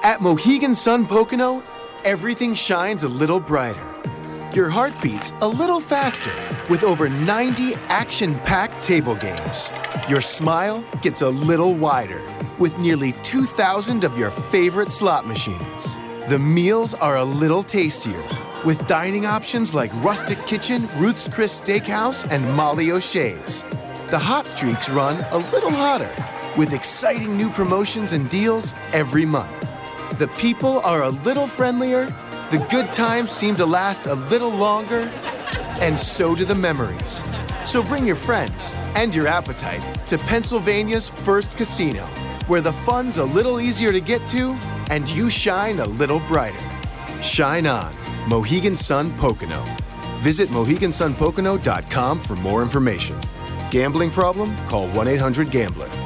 At 0.03 0.19
Mohegan 0.21 0.75
Sun 0.75 1.05
Pocono, 1.07 1.63
everything 2.03 2.53
shines 2.53 3.03
a 3.03 3.09
little 3.09 3.39
brighter. 3.39 4.12
Your 4.53 4.69
heart 4.69 4.93
beats 5.01 5.31
a 5.41 5.47
little 5.47 5.79
faster 5.79 6.31
with 6.69 6.83
over 6.83 7.09
90 7.09 7.73
action 7.89 8.35
packed 8.41 8.83
table 8.83 9.15
games. 9.15 9.71
Your 10.07 10.21
smile 10.21 10.83
gets 11.01 11.23
a 11.23 11.29
little 11.29 11.73
wider 11.73 12.21
with 12.59 12.77
nearly 12.77 13.13
2,000 13.23 14.03
of 14.03 14.15
your 14.15 14.29
favorite 14.29 14.91
slot 14.91 15.25
machines. 15.25 15.97
The 16.29 16.37
meals 16.37 16.93
are 16.93 17.17
a 17.17 17.23
little 17.23 17.63
tastier 17.63 18.23
with 18.63 18.85
dining 18.85 19.25
options 19.25 19.73
like 19.73 19.91
Rustic 20.03 20.37
Kitchen, 20.45 20.87
Ruth's 20.97 21.27
Chris 21.27 21.59
Steakhouse, 21.59 22.29
and 22.29 22.47
Molly 22.53 22.91
O'Shea's. 22.91 23.65
The 24.11 24.19
hot 24.19 24.47
streaks 24.47 24.87
run 24.87 25.25
a 25.31 25.39
little 25.51 25.71
hotter 25.71 26.13
with 26.55 26.73
exciting 26.73 27.35
new 27.35 27.49
promotions 27.49 28.11
and 28.11 28.29
deals 28.29 28.75
every 28.93 29.25
month. 29.25 29.67
The 30.19 30.27
people 30.37 30.79
are 30.81 31.01
a 31.01 31.09
little 31.09 31.47
friendlier, 31.47 32.15
the 32.53 32.59
good 32.69 32.93
times 32.93 33.31
seem 33.31 33.55
to 33.55 33.65
last 33.65 34.05
a 34.05 34.13
little 34.13 34.51
longer, 34.51 35.11
and 35.81 35.97
so 35.97 36.35
do 36.35 36.45
the 36.45 36.53
memories. 36.53 37.23
So 37.65 37.81
bring 37.81 38.05
your 38.05 38.15
friends 38.15 38.75
and 38.93 39.15
your 39.15 39.25
appetite 39.25 39.81
to 40.09 40.19
Pennsylvania's 40.19 41.09
first 41.09 41.57
casino, 41.57 42.03
where 42.45 42.61
the 42.61 42.71
fun's 42.85 43.17
a 43.17 43.25
little 43.25 43.59
easier 43.59 43.91
to 43.91 43.99
get 43.99 44.21
to 44.29 44.51
and 44.91 45.09
you 45.09 45.31
shine 45.31 45.79
a 45.79 45.85
little 45.87 46.19
brighter. 46.27 46.63
Shine 47.23 47.65
on, 47.65 47.91
Mohegan 48.29 48.77
Sun 48.77 49.17
Pocono. 49.17 49.65
Visit 50.19 50.49
MoheganSunPocono.com 50.49 52.19
for 52.19 52.35
more 52.35 52.61
information. 52.61 53.19
Gambling 53.71 54.11
problem? 54.11 54.55
Call 54.67 54.87
1 54.89 55.07
800 55.07 55.49
Gambler. 55.49 56.02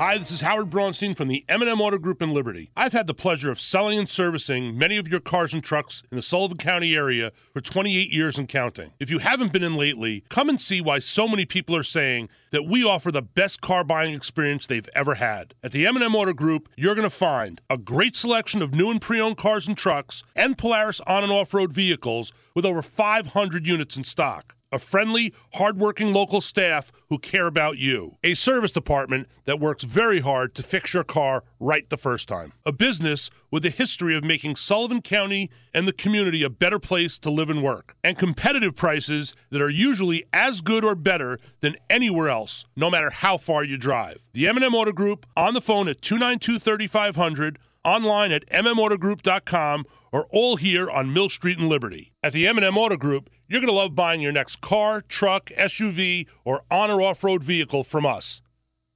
Hi, 0.00 0.16
this 0.16 0.30
is 0.30 0.40
Howard 0.40 0.70
Braunstein 0.70 1.14
from 1.14 1.28
the 1.28 1.44
M&M 1.46 1.78
Auto 1.78 1.98
Group 1.98 2.22
in 2.22 2.32
Liberty. 2.32 2.70
I've 2.74 2.94
had 2.94 3.06
the 3.06 3.12
pleasure 3.12 3.50
of 3.50 3.60
selling 3.60 3.98
and 3.98 4.08
servicing 4.08 4.78
many 4.78 4.96
of 4.96 5.08
your 5.08 5.20
cars 5.20 5.52
and 5.52 5.62
trucks 5.62 6.02
in 6.10 6.16
the 6.16 6.22
Sullivan 6.22 6.56
County 6.56 6.96
area 6.96 7.32
for 7.52 7.60
28 7.60 8.10
years 8.10 8.38
and 8.38 8.48
counting. 8.48 8.92
If 8.98 9.10
you 9.10 9.18
haven't 9.18 9.52
been 9.52 9.62
in 9.62 9.74
lately, 9.74 10.24
come 10.30 10.48
and 10.48 10.58
see 10.58 10.80
why 10.80 11.00
so 11.00 11.28
many 11.28 11.44
people 11.44 11.76
are 11.76 11.82
saying 11.82 12.30
that 12.50 12.64
we 12.64 12.82
offer 12.82 13.12
the 13.12 13.20
best 13.20 13.60
car 13.60 13.84
buying 13.84 14.14
experience 14.14 14.66
they've 14.66 14.88
ever 14.94 15.16
had. 15.16 15.52
At 15.62 15.72
the 15.72 15.86
M&M 15.86 16.16
Auto 16.16 16.32
Group, 16.32 16.70
you're 16.78 16.94
going 16.94 17.06
to 17.06 17.14
find 17.14 17.60
a 17.68 17.76
great 17.76 18.16
selection 18.16 18.62
of 18.62 18.72
new 18.72 18.90
and 18.90 19.02
pre-owned 19.02 19.36
cars 19.36 19.68
and 19.68 19.76
trucks 19.76 20.22
and 20.34 20.56
Polaris 20.56 21.02
on 21.02 21.24
and 21.24 21.30
off-road 21.30 21.74
vehicles 21.74 22.32
with 22.54 22.64
over 22.64 22.80
500 22.80 23.66
units 23.66 23.98
in 23.98 24.04
stock 24.04 24.56
a 24.72 24.78
friendly, 24.78 25.32
hardworking 25.54 26.12
local 26.12 26.40
staff 26.40 26.92
who 27.08 27.18
care 27.18 27.46
about 27.46 27.78
you, 27.78 28.16
a 28.22 28.34
service 28.34 28.72
department 28.72 29.26
that 29.44 29.60
works 29.60 29.84
very 29.84 30.20
hard 30.20 30.54
to 30.54 30.62
fix 30.62 30.94
your 30.94 31.04
car 31.04 31.42
right 31.58 31.88
the 31.88 31.96
first 31.96 32.28
time, 32.28 32.52
a 32.64 32.72
business 32.72 33.30
with 33.50 33.64
a 33.64 33.70
history 33.70 34.16
of 34.16 34.22
making 34.22 34.56
Sullivan 34.56 35.02
County 35.02 35.50
and 35.74 35.88
the 35.88 35.92
community 35.92 36.42
a 36.42 36.50
better 36.50 36.78
place 36.78 37.18
to 37.18 37.30
live 37.30 37.50
and 37.50 37.62
work, 37.62 37.96
and 38.04 38.16
competitive 38.16 38.76
prices 38.76 39.34
that 39.50 39.60
are 39.60 39.70
usually 39.70 40.24
as 40.32 40.60
good 40.60 40.84
or 40.84 40.94
better 40.94 41.38
than 41.60 41.74
anywhere 41.88 42.28
else, 42.28 42.64
no 42.76 42.90
matter 42.90 43.10
how 43.10 43.36
far 43.36 43.64
you 43.64 43.76
drive. 43.76 44.24
The 44.32 44.46
M&M 44.46 44.74
Auto 44.74 44.92
Group 44.92 45.26
on 45.36 45.54
the 45.54 45.60
phone 45.60 45.88
at 45.88 46.00
292-3500, 46.00 47.56
online 47.84 48.32
at 48.32 48.48
mmautogroup.com, 48.50 49.84
or 50.12 50.26
all 50.30 50.56
here 50.56 50.90
on 50.90 51.12
Mill 51.12 51.28
Street 51.28 51.58
and 51.58 51.68
Liberty. 51.68 52.12
At 52.22 52.32
the 52.32 52.46
M&M 52.48 52.76
Auto 52.76 52.96
Group, 52.96 53.30
you're 53.48 53.60
going 53.60 53.68
to 53.68 53.74
love 53.74 53.94
buying 53.94 54.20
your 54.20 54.32
next 54.32 54.60
car, 54.60 55.00
truck, 55.02 55.46
SUV, 55.50 56.26
or 56.44 56.62
on 56.70 56.90
or 56.90 57.00
off 57.00 57.22
road 57.22 57.42
vehicle 57.42 57.84
from 57.84 58.04
us. 58.04 58.42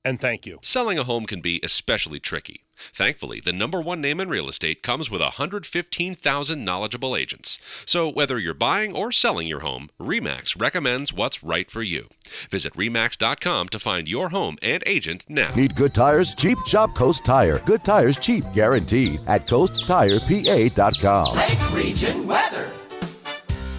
And 0.04 0.20
thank 0.20 0.44
you. 0.44 0.58
Selling 0.62 0.98
a 0.98 1.04
home 1.04 1.24
can 1.24 1.40
be 1.40 1.60
especially 1.62 2.20
tricky. 2.20 2.63
Thankfully, 2.76 3.40
the 3.40 3.52
number 3.52 3.80
one 3.80 4.00
name 4.00 4.20
in 4.20 4.28
real 4.28 4.48
estate 4.48 4.82
comes 4.82 5.10
with 5.10 5.20
115,000 5.20 6.64
knowledgeable 6.64 7.16
agents. 7.16 7.58
So 7.86 8.10
whether 8.10 8.38
you're 8.38 8.54
buying 8.54 8.94
or 8.94 9.12
selling 9.12 9.46
your 9.46 9.60
home, 9.60 9.90
REMAX 10.00 10.60
recommends 10.60 11.12
what's 11.12 11.44
right 11.44 11.70
for 11.70 11.82
you. 11.82 12.08
Visit 12.50 12.74
REMAX.com 12.74 13.68
to 13.68 13.78
find 13.78 14.08
your 14.08 14.30
home 14.30 14.56
and 14.62 14.82
agent 14.86 15.24
now. 15.28 15.54
Need 15.54 15.76
good 15.76 15.94
tires? 15.94 16.34
Cheap? 16.34 16.58
Shop 16.66 16.94
Coast 16.94 17.24
Tire. 17.24 17.60
Good 17.60 17.84
tires 17.84 18.18
cheap, 18.18 18.44
guaranteed 18.52 19.20
at 19.26 19.42
coasttirepa.com. 19.42 21.36
Lake 21.36 21.72
region 21.72 22.26
weather. 22.26 22.70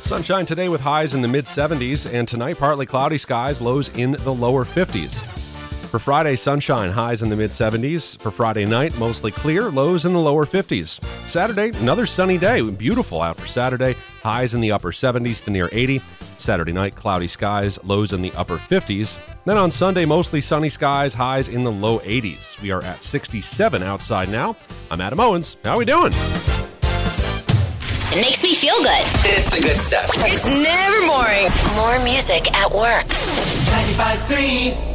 Sunshine 0.02 0.46
today 0.46 0.70
with 0.70 0.82
highs 0.82 1.16
in 1.16 1.22
the 1.22 1.28
mid 1.28 1.46
70s, 1.46 2.14
and 2.14 2.28
tonight 2.28 2.60
partly 2.60 2.86
cloudy 2.86 3.18
skies, 3.18 3.60
lows 3.60 3.90
in 3.98 4.12
the 4.12 4.34
lower 4.34 4.64
50s. 4.64 5.45
For 5.88 6.00
Friday, 6.00 6.36
sunshine, 6.36 6.92
highs 6.92 7.22
in 7.22 7.30
the 7.30 7.36
mid 7.36 7.52
70s. 7.52 8.20
For 8.20 8.32
Friday 8.32 8.66
night, 8.66 8.98
mostly 8.98 9.32
clear, 9.32 9.70
lows 9.70 10.06
in 10.06 10.14
the 10.14 10.20
lower 10.20 10.46
50s. 10.46 11.02
Saturday, 11.28 11.78
another 11.80 12.06
sunny 12.06 12.38
day, 12.38 12.62
beautiful 12.70 13.22
out 13.22 13.38
for 13.38 13.48
Saturday, 13.48 13.96
highs 14.22 14.54
in 14.54 14.62
the 14.62 14.72
upper 14.72 14.92
70s 14.92 15.44
to 15.46 15.52
near 15.52 15.70
80. 15.72 16.02
Saturday 16.38 16.74
night, 16.74 16.96
cloudy 16.96 17.28
skies, 17.28 17.80
lows 17.84 18.12
in 18.12 18.22
the 18.22 18.34
upper 18.34 18.58
50s. 18.58 19.18
Then 19.46 19.58
on 19.58 19.72
Sunday, 19.72 20.06
mostly 20.06 20.42
sunny 20.42 20.70
skies, 20.70 21.14
highs 21.14 21.48
in 21.48 21.64
the 21.64 21.72
low 21.72 22.00
80s. 22.00 22.60
We 22.62 22.72
are 22.72 22.84
at 22.84 23.04
67 23.04 23.82
outside 23.82 24.30
now. 24.30 24.58
I'm 24.92 25.00
Adam 25.00 25.20
Owens. 25.20 25.56
How 25.64 25.76
are 25.76 25.78
we 25.78 25.86
doing? 25.86 26.12
It 28.12 28.22
makes 28.22 28.44
me 28.44 28.54
feel 28.54 28.78
good. 28.78 29.06
It's 29.26 29.50
the 29.50 29.62
good 29.62 29.80
stuff. 29.80 30.10
It's 30.18 30.46
never 30.46 31.08
boring. 31.08 31.48
More 31.76 32.04
music 32.04 32.54
at 32.54 32.72
work. 32.72 33.06
95.3 33.06 34.95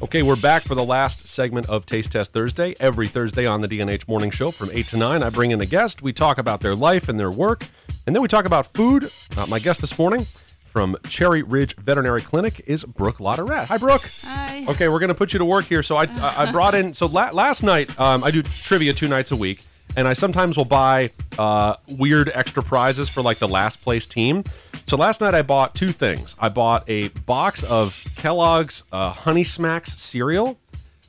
Okay, 0.00 0.22
we're 0.22 0.36
back 0.36 0.62
for 0.62 0.74
the 0.74 0.84
last 0.84 1.28
segment 1.28 1.66
of 1.66 1.84
Taste 1.84 2.12
Test 2.12 2.32
Thursday. 2.32 2.74
Every 2.80 3.08
Thursday 3.08 3.44
on 3.46 3.60
the 3.60 3.68
DNH 3.68 4.08
Morning 4.08 4.30
Show 4.30 4.50
from 4.50 4.70
8 4.72 4.88
to 4.88 4.96
9, 4.96 5.22
I 5.22 5.28
bring 5.28 5.50
in 5.50 5.60
a 5.60 5.66
guest. 5.66 6.00
We 6.02 6.12
talk 6.12 6.38
about 6.38 6.60
their 6.60 6.74
life 6.74 7.08
and 7.08 7.18
their 7.20 7.30
work, 7.30 7.66
and 8.06 8.14
then 8.16 8.22
we 8.22 8.28
talk 8.28 8.44
about 8.46 8.64
food. 8.64 9.10
Uh, 9.36 9.46
my 9.46 9.58
guest 9.58 9.80
this 9.82 9.98
morning 9.98 10.26
from 10.64 10.96
Cherry 11.08 11.42
Ridge 11.42 11.74
Veterinary 11.76 12.22
Clinic 12.22 12.62
is 12.66 12.84
Brooke 12.84 13.18
Latourette. 13.18 13.66
Hi, 13.66 13.76
Brooke. 13.76 14.10
Hi. 14.22 14.64
Okay, 14.68 14.88
we're 14.88 15.00
going 15.00 15.08
to 15.08 15.14
put 15.14 15.32
you 15.32 15.38
to 15.40 15.44
work 15.44 15.64
here. 15.66 15.82
So 15.82 15.96
I, 15.96 16.04
I 16.04 16.44
I 16.48 16.52
brought 16.52 16.74
in, 16.74 16.94
so 16.94 17.06
la- 17.06 17.30
last 17.32 17.62
night, 17.62 17.90
um, 18.00 18.22
I 18.24 18.30
do 18.30 18.42
trivia 18.42 18.94
two 18.94 19.08
nights 19.08 19.30
a 19.32 19.36
week, 19.36 19.64
and 19.96 20.06
I 20.08 20.12
sometimes 20.14 20.56
will 20.56 20.64
buy 20.64 21.10
uh, 21.38 21.74
weird 21.88 22.30
extra 22.32 22.62
prizes 22.62 23.08
for 23.10 23.20
like 23.22 23.38
the 23.40 23.48
last 23.48 23.82
place 23.82 24.06
team. 24.06 24.44
So 24.88 24.96
last 24.96 25.20
night 25.20 25.34
I 25.34 25.42
bought 25.42 25.74
two 25.74 25.92
things. 25.92 26.34
I 26.38 26.48
bought 26.48 26.88
a 26.88 27.08
box 27.08 27.62
of 27.62 28.02
Kellogg's 28.16 28.84
uh, 28.90 29.10
Honey 29.10 29.44
Smacks 29.44 30.00
cereal, 30.00 30.58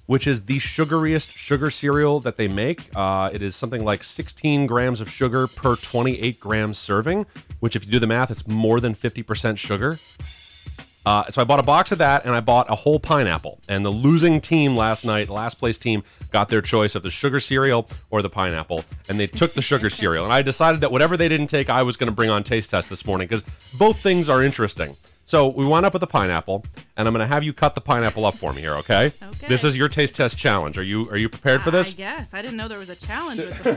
which 0.05 0.27
is 0.27 0.47
the 0.47 0.57
sugariest 0.57 1.37
sugar 1.37 1.69
cereal 1.69 2.19
that 2.19 2.35
they 2.35 2.49
make. 2.49 2.89
Uh, 2.93 3.29
it 3.31 3.41
is 3.41 3.55
something 3.55 3.85
like 3.85 4.03
16 4.03 4.67
grams 4.67 4.99
of 4.99 5.09
sugar 5.09 5.47
per 5.47 5.77
28 5.77 6.41
grams 6.41 6.77
serving, 6.77 7.25
which, 7.61 7.77
if 7.77 7.85
you 7.85 7.91
do 7.91 7.99
the 7.99 8.07
math, 8.07 8.29
it's 8.29 8.45
more 8.45 8.81
than 8.81 8.93
50% 8.93 9.57
sugar. 9.57 9.97
Uh, 11.09 11.23
so 11.31 11.41
I 11.41 11.43
bought 11.43 11.59
a 11.59 11.63
box 11.63 11.91
of 11.91 11.97
that, 11.97 12.23
and 12.23 12.35
I 12.35 12.39
bought 12.39 12.69
a 12.69 12.75
whole 12.75 12.99
pineapple. 12.99 13.59
And 13.67 13.83
the 13.83 13.89
losing 13.89 14.39
team 14.39 14.77
last 14.77 15.03
night, 15.03 15.25
the 15.25 15.33
last 15.33 15.55
place 15.55 15.75
team, 15.75 16.03
got 16.29 16.49
their 16.49 16.61
choice 16.61 16.93
of 16.93 17.01
the 17.01 17.09
sugar 17.09 17.39
cereal 17.39 17.89
or 18.11 18.21
the 18.21 18.29
pineapple, 18.29 18.85
and 19.07 19.19
they 19.19 19.25
took 19.25 19.55
the 19.55 19.61
sugar 19.63 19.89
cereal. 19.89 20.23
And 20.23 20.31
I 20.31 20.43
decided 20.43 20.81
that 20.81 20.91
whatever 20.91 21.17
they 21.17 21.27
didn't 21.27 21.47
take, 21.47 21.67
I 21.67 21.81
was 21.81 21.97
going 21.97 22.09
to 22.11 22.15
bring 22.15 22.29
on 22.29 22.43
taste 22.43 22.69
test 22.69 22.91
this 22.91 23.07
morning 23.07 23.27
because 23.27 23.43
both 23.75 23.99
things 24.01 24.29
are 24.29 24.43
interesting. 24.43 24.97
So 25.25 25.47
we 25.47 25.65
wound 25.65 25.83
up 25.83 25.93
with 25.93 26.03
a 26.03 26.07
pineapple, 26.07 26.63
and 26.95 27.07
I'm 27.07 27.13
going 27.13 27.27
to 27.27 27.31
have 27.31 27.43
you 27.43 27.53
cut 27.53 27.73
the 27.73 27.81
pineapple 27.81 28.25
up 28.25 28.35
for 28.35 28.53
me 28.53 28.61
here, 28.61 28.75
okay? 28.75 29.13
Okay. 29.21 29.47
This 29.47 29.63
is 29.63 29.75
your 29.75 29.89
taste 29.89 30.15
test 30.15 30.37
challenge. 30.37 30.77
Are 30.77 30.83
you 30.83 31.09
are 31.09 31.17
you 31.17 31.29
prepared 31.29 31.63
for 31.63 31.71
this? 31.71 31.93
I. 31.93 31.95
I 32.33 32.41
didn't 32.41 32.57
know 32.57 32.67
there 32.67 32.79
was 32.79 32.89
a 32.89 32.95
challenge 32.95 33.41
with 33.41 33.63
the 33.63 33.75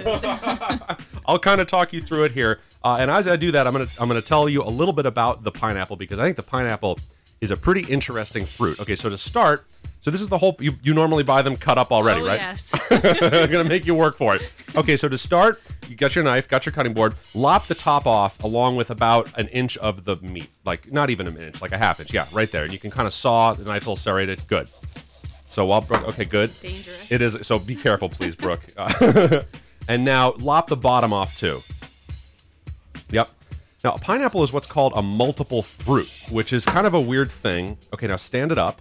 food. 0.98 1.06
I'll 1.26 1.38
kind 1.38 1.62
of 1.62 1.66
talk 1.66 1.92
you 1.94 2.02
through 2.02 2.24
it 2.24 2.32
here, 2.32 2.60
uh, 2.84 2.96
and 3.00 3.10
as 3.10 3.28
I 3.28 3.36
do 3.36 3.52
that, 3.52 3.66
I'm 3.66 3.72
gonna 3.72 3.88
I'm 3.98 4.08
gonna 4.08 4.22
tell 4.22 4.48
you 4.48 4.62
a 4.62 4.68
little 4.68 4.94
bit 4.94 5.04
about 5.06 5.44
the 5.44 5.50
pineapple 5.50 5.96
because 5.96 6.18
I 6.18 6.24
think 6.24 6.36
the 6.36 6.42
pineapple 6.42 6.98
is 7.42 7.50
a 7.50 7.56
pretty 7.56 7.82
interesting 7.92 8.46
fruit. 8.46 8.80
Okay, 8.80 8.94
so 8.94 9.10
to 9.10 9.18
start, 9.18 9.66
so 10.00 10.10
this 10.10 10.22
is 10.22 10.28
the 10.28 10.38
whole 10.38 10.56
you, 10.60 10.72
you 10.82 10.94
normally 10.94 11.24
buy 11.24 11.42
them 11.42 11.56
cut 11.56 11.76
up 11.76 11.92
already, 11.92 12.22
oh, 12.22 12.26
right? 12.26 12.40
yes. 12.40 12.72
I'm 12.90 13.00
gonna 13.50 13.64
make 13.64 13.84
you 13.84 13.94
work 13.94 14.16
for 14.16 14.34
it. 14.34 14.50
Okay, 14.74 14.96
so 14.96 15.08
to 15.08 15.18
start, 15.18 15.60
you 15.88 15.96
got 15.96 16.14
your 16.14 16.24
knife, 16.24 16.48
got 16.48 16.64
your 16.64 16.72
cutting 16.72 16.94
board, 16.94 17.14
lop 17.34 17.66
the 17.66 17.74
top 17.74 18.06
off 18.06 18.42
along 18.42 18.76
with 18.76 18.90
about 18.90 19.28
an 19.38 19.48
inch 19.48 19.76
of 19.78 20.04
the 20.04 20.16
meat, 20.16 20.48
like 20.64 20.90
not 20.90 21.10
even 21.10 21.26
an 21.26 21.36
inch, 21.36 21.60
like 21.60 21.72
a 21.72 21.78
half 21.78 22.00
inch, 22.00 22.14
yeah, 22.14 22.28
right 22.32 22.50
there. 22.50 22.64
And 22.64 22.72
you 22.72 22.78
can 22.78 22.90
kind 22.90 23.06
of 23.06 23.12
saw 23.12 23.52
the 23.52 23.64
knife's 23.64 23.86
all 23.86 23.96
serrated. 23.96 24.46
Good. 24.46 24.68
So 25.50 25.66
while 25.66 25.82
Brooke, 25.82 26.08
okay, 26.08 26.24
good. 26.24 26.58
dangerous. 26.60 26.96
It 27.10 27.20
is. 27.20 27.36
So 27.42 27.58
be 27.58 27.74
careful, 27.74 28.08
please, 28.08 28.34
Brooke. 28.34 28.64
And 29.88 30.04
now 30.04 30.34
lop 30.38 30.68
the 30.68 30.76
bottom 30.76 31.12
off 31.12 31.34
too. 31.36 31.62
Yep. 33.10 33.30
Now, 33.84 33.94
a 33.94 33.98
pineapple 33.98 34.44
is 34.44 34.52
what's 34.52 34.68
called 34.68 34.92
a 34.94 35.02
multiple 35.02 35.60
fruit, 35.60 36.08
which 36.30 36.52
is 36.52 36.64
kind 36.64 36.86
of 36.86 36.94
a 36.94 37.00
weird 37.00 37.32
thing. 37.32 37.78
Okay, 37.92 38.06
now 38.06 38.14
stand 38.14 38.52
it 38.52 38.58
up. 38.58 38.80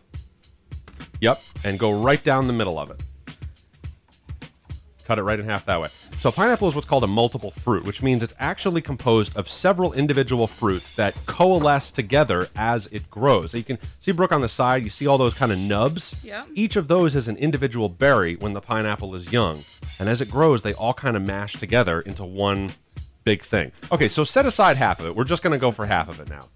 Yep, 1.22 1.42
and 1.64 1.80
go 1.80 1.92
right 1.92 2.24
down 2.24 2.46
the 2.46 2.54
middle 2.54 2.78
of 2.78 2.92
it. 2.92 3.02
Cut 5.04 5.18
it 5.18 5.24
right 5.24 5.40
in 5.40 5.46
half 5.46 5.66
that 5.66 5.82
way. 5.82 5.90
So, 6.20 6.30
a 6.30 6.32
pineapple 6.32 6.68
is 6.68 6.76
what's 6.76 6.86
called 6.86 7.04
a 7.04 7.08
multiple 7.08 7.50
fruit, 7.50 7.84
which 7.84 8.04
means 8.04 8.22
it's 8.22 8.36
actually 8.38 8.82
composed 8.82 9.36
of 9.36 9.50
several 9.50 9.92
individual 9.94 10.46
fruits 10.46 10.92
that 10.92 11.16
coalesce 11.26 11.90
together 11.90 12.50
as 12.56 12.88
it 12.92 13.10
grows. 13.10 13.52
So, 13.52 13.58
you 13.58 13.64
can 13.64 13.80
see, 14.00 14.12
Brooke, 14.12 14.32
on 14.32 14.42
the 14.42 14.48
side, 14.48 14.84
you 14.84 14.90
see 14.90 15.08
all 15.08 15.18
those 15.18 15.34
kind 15.34 15.52
of 15.52 15.58
nubs. 15.58 16.16
Yep. 16.22 16.50
Each 16.54 16.76
of 16.76 16.88
those 16.88 17.16
is 17.16 17.28
an 17.28 17.38
individual 17.38 17.90
berry 17.90 18.36
when 18.36 18.54
the 18.54 18.62
pineapple 18.62 19.16
is 19.16 19.32
young. 19.32 19.66
And 19.98 20.08
as 20.08 20.22
it 20.22 20.30
grows, 20.30 20.62
they 20.62 20.74
all 20.74 20.94
kind 20.94 21.18
of 21.18 21.24
mash 21.24 21.54
together 21.54 22.02
into 22.02 22.24
one 22.24 22.76
big 23.24 23.42
thing. 23.42 23.72
Okay, 23.92 24.08
so 24.08 24.24
set 24.24 24.46
aside 24.46 24.78
half 24.78 25.00
of 25.00 25.06
it. 25.06 25.16
We're 25.16 25.24
just 25.24 25.44
going 25.44 25.54
to 25.54 25.60
go 25.60 25.72
for 25.72 25.86
half 25.86 26.10
of 26.10 26.20
it 26.20 26.30
now. 26.30 26.48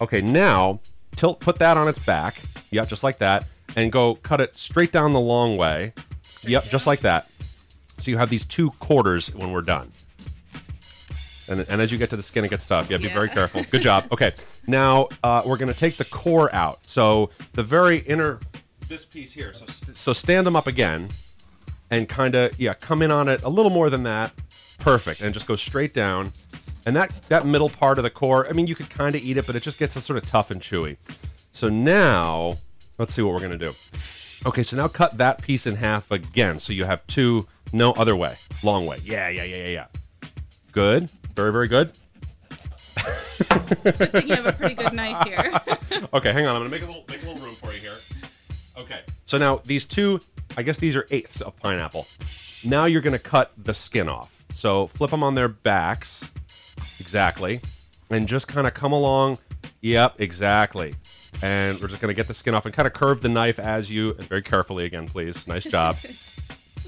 Okay, 0.00 0.20
now 0.20 0.80
tilt, 1.16 1.40
put 1.40 1.58
that 1.58 1.76
on 1.76 1.88
its 1.88 1.98
back. 1.98 2.42
Yeah, 2.70 2.84
just 2.84 3.04
like 3.04 3.18
that. 3.18 3.46
And 3.76 3.90
go 3.90 4.16
cut 4.16 4.40
it 4.40 4.58
straight 4.58 4.92
down 4.92 5.12
the 5.12 5.20
long 5.20 5.56
way. 5.56 5.92
yep, 6.42 6.64
just 6.68 6.86
like 6.86 7.00
that. 7.00 7.28
So 7.98 8.10
you 8.10 8.18
have 8.18 8.30
these 8.30 8.44
two 8.44 8.70
quarters 8.72 9.34
when 9.34 9.52
we're 9.52 9.62
done. 9.62 9.92
And, 11.48 11.60
and 11.68 11.80
as 11.80 11.92
you 11.92 11.98
get 11.98 12.10
to 12.10 12.16
the 12.16 12.22
skin, 12.22 12.44
it 12.44 12.48
gets 12.50 12.64
tough. 12.64 12.90
Yeah, 12.90 12.96
be 12.98 13.08
very 13.08 13.28
careful. 13.28 13.64
Good 13.70 13.82
job. 13.82 14.06
Okay, 14.12 14.32
now 14.66 15.08
uh, 15.22 15.42
we're 15.44 15.56
going 15.56 15.72
to 15.72 15.78
take 15.78 15.96
the 15.96 16.04
core 16.04 16.52
out. 16.54 16.80
So 16.84 17.30
the 17.52 17.62
very 17.62 17.98
inner, 17.98 18.40
this 18.88 19.04
piece 19.04 19.32
here. 19.32 19.52
So, 19.52 19.66
st- 19.66 19.96
so 19.96 20.12
stand 20.12 20.46
them 20.46 20.56
up 20.56 20.66
again 20.66 21.10
and 21.90 22.08
kind 22.08 22.34
of, 22.34 22.58
yeah, 22.58 22.74
come 22.74 23.02
in 23.02 23.10
on 23.10 23.28
it 23.28 23.42
a 23.42 23.48
little 23.48 23.70
more 23.70 23.90
than 23.90 24.02
that. 24.04 24.32
Perfect. 24.82 25.20
And 25.20 25.32
just 25.32 25.46
go 25.46 25.54
straight 25.54 25.94
down. 25.94 26.32
And 26.84 26.96
that, 26.96 27.12
that 27.28 27.46
middle 27.46 27.70
part 27.70 27.98
of 27.98 28.02
the 28.02 28.10
core, 28.10 28.48
I 28.48 28.52
mean, 28.52 28.66
you 28.66 28.74
could 28.74 28.90
kind 28.90 29.14
of 29.14 29.22
eat 29.22 29.36
it, 29.36 29.46
but 29.46 29.54
it 29.54 29.62
just 29.62 29.78
gets 29.78 30.02
sort 30.02 30.16
of 30.16 30.26
tough 30.26 30.50
and 30.50 30.60
chewy. 30.60 30.96
So 31.52 31.68
now, 31.68 32.58
let's 32.98 33.14
see 33.14 33.22
what 33.22 33.32
we're 33.32 33.40
going 33.40 33.58
to 33.58 33.58
do. 33.58 33.74
Okay, 34.44 34.64
so 34.64 34.76
now 34.76 34.88
cut 34.88 35.18
that 35.18 35.40
piece 35.40 35.68
in 35.68 35.76
half 35.76 36.10
again. 36.10 36.58
So 36.58 36.72
you 36.72 36.84
have 36.84 37.06
two, 37.06 37.46
no 37.72 37.92
other 37.92 38.16
way, 38.16 38.36
long 38.64 38.84
way. 38.84 39.00
Yeah, 39.04 39.28
yeah, 39.28 39.44
yeah, 39.44 39.56
yeah, 39.56 39.68
yeah. 39.68 40.28
Good. 40.72 41.08
Very, 41.36 41.52
very 41.52 41.68
good. 41.68 41.92
Good 43.84 44.12
thing 44.12 44.28
you 44.28 44.34
have 44.34 44.46
a 44.46 44.52
pretty 44.52 44.74
good 44.74 44.92
knife 44.92 45.24
here. 45.26 45.60
okay, 46.14 46.32
hang 46.32 46.46
on. 46.46 46.56
I'm 46.56 46.60
gonna 46.62 46.68
make 46.68 46.82
a 46.82 46.86
little 46.86 47.04
make 47.08 47.22
a 47.22 47.26
little 47.26 47.42
room 47.42 47.54
for 47.56 47.72
you 47.72 47.78
here. 47.78 47.96
Okay. 48.76 49.00
So 49.24 49.38
now 49.38 49.62
these 49.64 49.84
two, 49.84 50.20
I 50.56 50.62
guess 50.62 50.78
these 50.78 50.96
are 50.96 51.06
eighths 51.10 51.40
of 51.40 51.56
pineapple. 51.56 52.06
Now 52.64 52.84
you're 52.84 53.00
gonna 53.00 53.18
cut 53.18 53.52
the 53.56 53.74
skin 53.74 54.08
off. 54.08 54.42
So 54.52 54.86
flip 54.86 55.10
them 55.10 55.24
on 55.24 55.34
their 55.34 55.48
backs, 55.48 56.30
exactly, 57.00 57.60
and 58.10 58.28
just 58.28 58.48
kind 58.48 58.66
of 58.66 58.74
come 58.74 58.92
along. 58.92 59.38
Yep, 59.80 60.20
exactly. 60.20 60.94
And 61.40 61.80
we're 61.80 61.88
just 61.88 62.00
gonna 62.00 62.14
get 62.14 62.28
the 62.28 62.34
skin 62.34 62.54
off 62.54 62.66
and 62.66 62.74
kind 62.74 62.86
of 62.86 62.92
curve 62.92 63.22
the 63.22 63.28
knife 63.28 63.58
as 63.58 63.90
you, 63.90 64.10
and 64.18 64.28
very 64.28 64.42
carefully 64.42 64.84
again, 64.84 65.08
please. 65.08 65.46
Nice 65.46 65.64
job. 65.64 65.96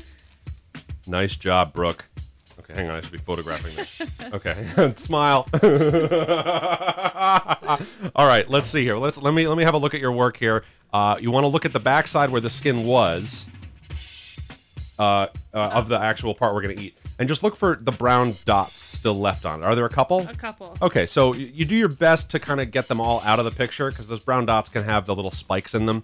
nice 1.07 1.37
job, 1.37 1.73
Brooke. 1.73 2.07
Okay, 2.65 2.75
hang 2.75 2.89
on. 2.89 2.97
I 2.97 3.01
should 3.03 3.13
be 3.13 3.19
photographing 3.19 3.75
this. 3.77 3.99
Okay, 4.33 4.67
smile. 4.97 5.47
All 8.17 8.27
right, 8.27 8.49
let's 8.49 8.69
see 8.69 8.83
here. 8.83 8.97
Let's 8.97 9.19
let 9.21 9.35
me 9.35 9.47
let 9.47 9.57
me 9.57 9.65
have 9.65 9.75
a 9.75 9.79
look 9.79 9.95
at 9.95 10.01
your 10.01 10.13
work 10.13 10.37
here. 10.37 10.65
Uh, 10.93 11.17
you 11.21 11.31
want 11.31 11.45
to 11.45 11.49
look 11.49 11.65
at 11.65 11.73
the 11.73 11.81
backside 11.81 12.31
where 12.31 12.41
the 12.41 12.51
skin 12.51 12.85
was 12.87 13.47
uh, 14.99 15.03
uh, 15.03 15.27
of 15.53 15.89
the 15.89 15.99
actual 15.99 16.35
part 16.35 16.55
we're 16.55 16.63
going 16.63 16.77
to 16.77 16.83
eat, 16.83 16.97
and 17.19 17.29
just 17.29 17.43
look 17.43 17.55
for 17.57 17.77
the 17.81 17.93
brown 17.93 18.37
dots 18.45 18.81
still 18.81 19.19
left 19.19 19.45
on 19.45 19.63
it. 19.63 19.67
Are 19.67 19.75
there 19.75 19.85
a 19.87 19.91
couple? 19.91 20.27
A 20.29 20.35
couple. 20.35 20.77
Okay, 20.83 21.07
so 21.07 21.31
y- 21.31 21.51
you 21.53 21.65
do 21.65 21.77
your 21.77 21.89
best 21.89 22.31
to 22.31 22.39
kind 22.39 22.61
of 22.61 22.71
get 22.71 22.89
them 22.89 23.01
all 23.01 23.21
out 23.25 23.39
of 23.39 23.45
the 23.45 23.51
picture 23.51 23.91
because 23.91 24.09
those 24.09 24.21
brown 24.21 24.47
dots 24.47 24.69
can 24.71 24.85
have 24.85 25.07
the 25.07 25.15
little 25.15 25.31
spikes 25.31 25.75
in 25.75 25.87
them. 25.87 26.03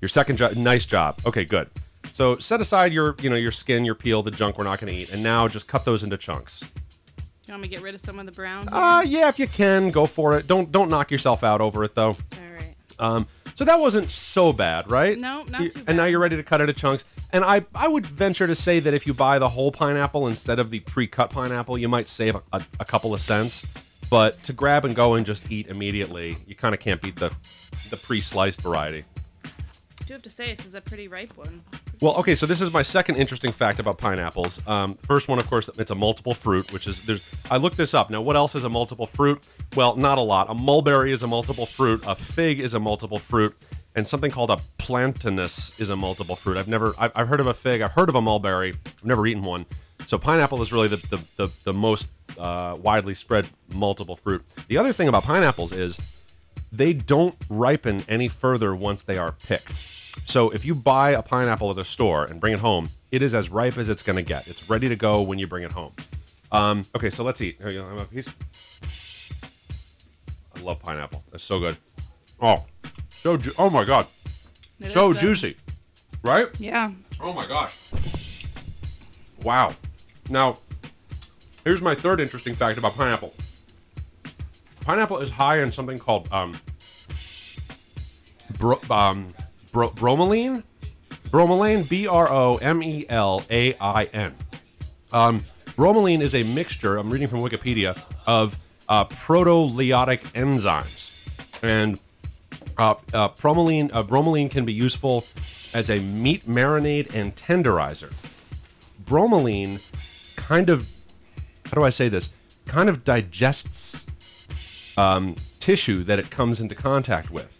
Your 0.00 0.08
second 0.08 0.36
job, 0.36 0.54
nice 0.56 0.86
job. 0.86 1.20
Okay, 1.26 1.44
good. 1.44 1.68
So 2.16 2.38
set 2.38 2.62
aside 2.62 2.94
your, 2.94 3.14
you 3.20 3.28
know, 3.28 3.36
your 3.36 3.50
skin, 3.50 3.84
your 3.84 3.94
peel, 3.94 4.22
the 4.22 4.30
junk 4.30 4.56
we're 4.56 4.64
not 4.64 4.80
going 4.80 4.90
to 4.90 4.98
eat, 4.98 5.10
and 5.10 5.22
now 5.22 5.48
just 5.48 5.68
cut 5.68 5.84
those 5.84 6.02
into 6.02 6.16
chunks. 6.16 6.64
You 7.44 7.52
want 7.52 7.60
me 7.60 7.68
to 7.68 7.74
get 7.74 7.82
rid 7.82 7.94
of 7.94 8.00
some 8.00 8.18
of 8.18 8.24
the 8.24 8.32
brown? 8.32 8.70
Uh, 8.72 9.02
yeah, 9.04 9.28
if 9.28 9.38
you 9.38 9.46
can, 9.46 9.90
go 9.90 10.06
for 10.06 10.34
it. 10.38 10.46
Don't 10.46 10.72
don't 10.72 10.88
knock 10.88 11.10
yourself 11.10 11.44
out 11.44 11.60
over 11.60 11.84
it 11.84 11.94
though. 11.94 12.16
All 12.32 12.54
right. 12.54 12.74
Um, 12.98 13.26
so 13.54 13.66
that 13.66 13.78
wasn't 13.78 14.10
so 14.10 14.54
bad, 14.54 14.90
right? 14.90 15.18
No, 15.18 15.42
not 15.44 15.60
You- 15.60 15.70
too 15.70 15.84
And 15.86 15.98
now 15.98 16.06
you're 16.06 16.18
ready 16.18 16.36
to 16.36 16.42
cut 16.42 16.62
it 16.62 16.70
into 16.70 16.72
chunks. 16.80 17.04
And 17.34 17.44
I 17.44 17.66
I 17.74 17.86
would 17.86 18.06
venture 18.06 18.46
to 18.46 18.54
say 18.54 18.80
that 18.80 18.94
if 18.94 19.06
you 19.06 19.12
buy 19.12 19.38
the 19.38 19.50
whole 19.50 19.70
pineapple 19.70 20.26
instead 20.26 20.58
of 20.58 20.70
the 20.70 20.80
pre-cut 20.80 21.28
pineapple, 21.28 21.76
you 21.76 21.90
might 21.90 22.08
save 22.08 22.36
a, 22.36 22.42
a, 22.54 22.66
a 22.80 22.84
couple 22.86 23.12
of 23.12 23.20
cents. 23.20 23.62
But 24.08 24.42
to 24.44 24.54
grab 24.54 24.86
and 24.86 24.96
go 24.96 25.16
and 25.16 25.26
just 25.26 25.50
eat 25.52 25.66
immediately, 25.66 26.38
you 26.46 26.54
kind 26.54 26.74
of 26.74 26.80
can't 26.80 27.02
beat 27.02 27.16
the 27.16 27.30
the 27.90 27.98
pre-sliced 27.98 28.62
variety. 28.62 29.04
I 29.44 30.04
do 30.06 30.14
have 30.14 30.22
to 30.22 30.30
say 30.30 30.54
this 30.54 30.64
is 30.64 30.74
a 30.74 30.80
pretty 30.80 31.08
ripe 31.08 31.36
one. 31.36 31.62
Well, 32.00 32.14
okay, 32.16 32.34
so 32.34 32.44
this 32.44 32.60
is 32.60 32.70
my 32.70 32.82
second 32.82 33.16
interesting 33.16 33.52
fact 33.52 33.78
about 33.78 33.96
pineapples. 33.96 34.60
Um, 34.66 34.96
first 34.96 35.28
one, 35.28 35.38
of 35.38 35.46
course, 35.48 35.70
it's 35.78 35.90
a 35.90 35.94
multiple 35.94 36.34
fruit, 36.34 36.70
which 36.70 36.86
is 36.86 37.00
there's. 37.02 37.22
I 37.50 37.56
looked 37.56 37.78
this 37.78 37.94
up. 37.94 38.10
Now, 38.10 38.20
what 38.20 38.36
else 38.36 38.54
is 38.54 38.64
a 38.64 38.68
multiple 38.68 39.06
fruit? 39.06 39.42
Well, 39.74 39.96
not 39.96 40.18
a 40.18 40.20
lot. 40.20 40.50
A 40.50 40.54
mulberry 40.54 41.10
is 41.10 41.22
a 41.22 41.26
multiple 41.26 41.64
fruit. 41.64 42.02
A 42.06 42.14
fig 42.14 42.60
is 42.60 42.74
a 42.74 42.80
multiple 42.80 43.18
fruit, 43.18 43.56
and 43.94 44.06
something 44.06 44.30
called 44.30 44.50
a 44.50 44.60
plantainus 44.78 45.72
is 45.80 45.88
a 45.88 45.96
multiple 45.96 46.36
fruit. 46.36 46.58
I've 46.58 46.68
never. 46.68 46.94
I've, 46.98 47.12
I've 47.14 47.28
heard 47.28 47.40
of 47.40 47.46
a 47.46 47.54
fig. 47.54 47.80
I've 47.80 47.92
heard 47.92 48.10
of 48.10 48.14
a 48.14 48.20
mulberry. 48.20 48.74
I've 48.84 49.04
never 49.04 49.26
eaten 49.26 49.42
one. 49.42 49.64
So 50.04 50.18
pineapple 50.18 50.60
is 50.60 50.72
really 50.72 50.88
the 50.88 50.98
the 51.08 51.20
the, 51.36 51.48
the 51.64 51.72
most 51.72 52.08
uh, 52.38 52.76
widely 52.78 53.14
spread 53.14 53.48
multiple 53.68 54.16
fruit. 54.16 54.44
The 54.68 54.76
other 54.76 54.92
thing 54.92 55.08
about 55.08 55.24
pineapples 55.24 55.72
is 55.72 55.98
they 56.70 56.92
don't 56.92 57.36
ripen 57.48 58.04
any 58.06 58.28
further 58.28 58.74
once 58.76 59.02
they 59.02 59.16
are 59.16 59.32
picked. 59.32 59.82
So 60.24 60.50
if 60.50 60.64
you 60.64 60.74
buy 60.74 61.10
a 61.10 61.22
pineapple 61.22 61.70
at 61.70 61.76
the 61.76 61.84
store 61.84 62.24
and 62.24 62.40
bring 62.40 62.52
it 62.54 62.60
home, 62.60 62.90
it 63.12 63.22
is 63.22 63.34
as 63.34 63.50
ripe 63.50 63.78
as 63.78 63.88
it's 63.88 64.02
going 64.02 64.16
to 64.16 64.22
get. 64.22 64.48
It's 64.48 64.68
ready 64.68 64.88
to 64.88 64.96
go 64.96 65.22
when 65.22 65.38
you 65.38 65.46
bring 65.46 65.62
it 65.62 65.72
home. 65.72 65.92
Um, 66.52 66.86
okay, 66.94 67.10
so 67.10 67.22
let's 67.24 67.40
eat. 67.40 67.56
Here 67.58 67.70
you 67.70 67.82
a 67.82 68.04
piece. 68.04 68.28
I 70.54 70.60
love 70.60 70.78
pineapple. 70.80 71.22
It's 71.32 71.44
so 71.44 71.58
good. 71.58 71.76
Oh, 72.40 72.64
so 73.22 73.36
ju- 73.36 73.52
oh 73.58 73.70
my 73.70 73.84
god, 73.84 74.06
It 74.80 74.90
so 74.90 75.12
juicy, 75.12 75.56
right? 76.22 76.48
Yeah. 76.58 76.92
Oh 77.20 77.32
my 77.32 77.46
gosh. 77.46 77.76
Wow. 79.42 79.74
Now, 80.28 80.58
here's 81.64 81.82
my 81.82 81.94
third 81.94 82.20
interesting 82.20 82.56
fact 82.56 82.78
about 82.78 82.94
pineapple. 82.94 83.34
Pineapple 84.80 85.18
is 85.18 85.30
high 85.30 85.60
in 85.62 85.72
something 85.72 85.98
called 85.98 86.28
um, 86.30 86.58
bro, 88.58 88.78
um, 88.90 89.34
bro, 89.76 89.90
bromelain. 89.90 90.64
Bromelain, 91.28 91.86
B 91.86 92.08
R 92.08 92.32
O 92.32 92.56
M 92.56 92.82
E 92.82 93.04
L 93.10 93.44
A 93.50 93.76
I 93.78 94.04
N. 94.04 94.34
Um, 95.12 95.44
bromelain 95.76 96.22
is 96.22 96.34
a 96.34 96.42
mixture, 96.42 96.96
I'm 96.96 97.10
reading 97.10 97.28
from 97.28 97.40
Wikipedia, 97.40 98.00
of 98.26 98.58
uh, 98.88 99.04
enzymes. 99.04 101.10
And 101.62 101.98
uh, 102.78 102.94
uh, 103.12 103.28
bromelain, 103.28 103.90
uh, 103.92 104.02
bromelain 104.02 104.50
can 104.50 104.64
be 104.64 104.72
useful 104.72 105.26
as 105.74 105.90
a 105.90 106.00
meat 106.00 106.48
marinade 106.48 107.12
and 107.12 107.36
tenderizer. 107.36 108.14
Bromelain 109.04 109.82
kind 110.36 110.70
of, 110.70 110.86
how 111.66 111.72
do 111.72 111.84
I 111.84 111.90
say 111.90 112.08
this? 112.08 112.30
Kind 112.66 112.88
of 112.88 113.04
digests 113.04 114.06
um, 114.96 115.36
tissue 115.58 116.02
that 116.04 116.18
it 116.18 116.30
comes 116.30 116.62
into 116.62 116.74
contact 116.74 117.30
with. 117.30 117.55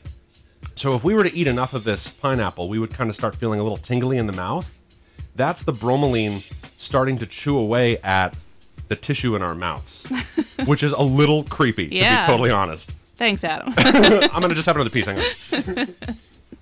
So 0.74 0.94
if 0.94 1.04
we 1.04 1.14
were 1.14 1.24
to 1.24 1.34
eat 1.34 1.46
enough 1.46 1.72
of 1.72 1.84
this 1.84 2.08
pineapple, 2.08 2.68
we 2.68 2.78
would 2.78 2.92
kind 2.92 3.08
of 3.08 3.16
start 3.16 3.34
feeling 3.34 3.58
a 3.60 3.62
little 3.62 3.78
tingly 3.78 4.18
in 4.18 4.26
the 4.26 4.32
mouth. 4.32 4.78
That's 5.34 5.62
the 5.62 5.72
bromelain 5.72 6.44
starting 6.76 7.18
to 7.18 7.26
chew 7.26 7.56
away 7.58 7.98
at 7.98 8.34
the 8.88 8.96
tissue 8.96 9.34
in 9.36 9.42
our 9.42 9.54
mouths, 9.54 10.06
which 10.66 10.82
is 10.82 10.92
a 10.92 11.02
little 11.02 11.44
creepy, 11.44 11.88
Yeah. 11.90 12.16
to 12.20 12.22
be 12.22 12.26
totally 12.32 12.50
honest. 12.50 12.94
Thanks, 13.16 13.42
Adam. 13.44 13.72
I'm 13.78 14.42
gonna 14.42 14.54
just 14.54 14.66
have 14.66 14.76
another 14.76 14.90
piece. 14.90 15.06
Hang 15.06 15.18
on. 15.52 15.94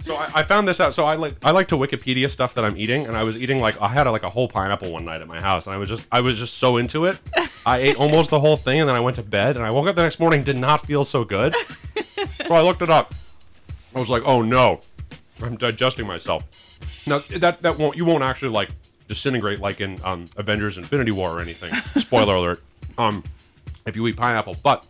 So 0.02 0.14
I, 0.16 0.30
I 0.36 0.42
found 0.44 0.68
this 0.68 0.80
out. 0.80 0.94
So 0.94 1.05
I 1.05 1.16
like 1.16 1.34
I 1.42 1.50
like 1.50 1.66
to 1.68 1.76
Wikipedia 1.76 2.30
stuff 2.30 2.55
that 2.55 2.64
I'm 2.64 2.76
eating, 2.76 3.07
and 3.07 3.16
I 3.16 3.24
was 3.24 3.36
eating 3.36 3.61
like 3.61 3.80
I 3.80 3.88
had 3.88 4.07
a, 4.07 4.12
like 4.12 4.22
a 4.22 4.30
whole 4.30 4.46
pineapple 4.48 4.92
one 4.92 5.05
night 5.05 5.20
at 5.20 5.26
my 5.26 5.40
house, 5.40 5.66
and 5.66 5.74
I 5.74 5.78
was 5.78 5.88
just 5.88 6.05
I 6.12 6.20
was 6.20 6.38
just 6.38 6.59
so 6.59 6.76
into 6.76 7.07
it. 7.07 7.18
I 7.66 7.78
ate 7.78 7.96
almost 7.96 8.30
the 8.30 8.38
whole 8.38 8.57
thing, 8.57 8.78
and 8.80 8.88
then 8.88 8.94
I 8.94 9.00
went 9.00 9.16
to 9.16 9.22
bed, 9.22 9.57
and 9.57 9.64
I 9.64 9.70
woke 9.70 9.88
up 9.88 9.96
the 9.96 10.02
next 10.02 10.20
morning 10.20 10.44
did 10.44 10.57
not 10.57 10.82
feel 10.86 11.02
so 11.05 11.24
good. 11.24 11.57
so 12.46 12.55
I 12.55 12.61
looked 12.61 12.82
it 12.82 12.90
up. 12.90 13.12
I 13.95 13.99
was 13.99 14.11
like, 14.11 14.22
oh 14.24 14.42
no, 14.42 14.80
I'm 15.40 15.57
digesting 15.57 16.07
myself. 16.07 16.47
Now 17.07 17.20
that 17.30 17.62
that 17.62 17.78
won't 17.78 17.97
you 17.97 18.05
won't 18.05 18.22
actually 18.22 18.51
like 18.51 18.70
disintegrate 19.09 19.61
like 19.61 19.80
in 19.80 20.01
um, 20.05 20.28
Avengers: 20.36 20.78
Infinity 20.78 21.12
War 21.12 21.30
or 21.30 21.40
anything. 21.40 21.72
Spoiler 21.97 22.34
alert. 22.34 22.62
Um, 22.99 23.24
if 23.86 23.97
you 23.97 24.07
eat 24.07 24.16
pineapple, 24.16 24.57
but 24.62 24.84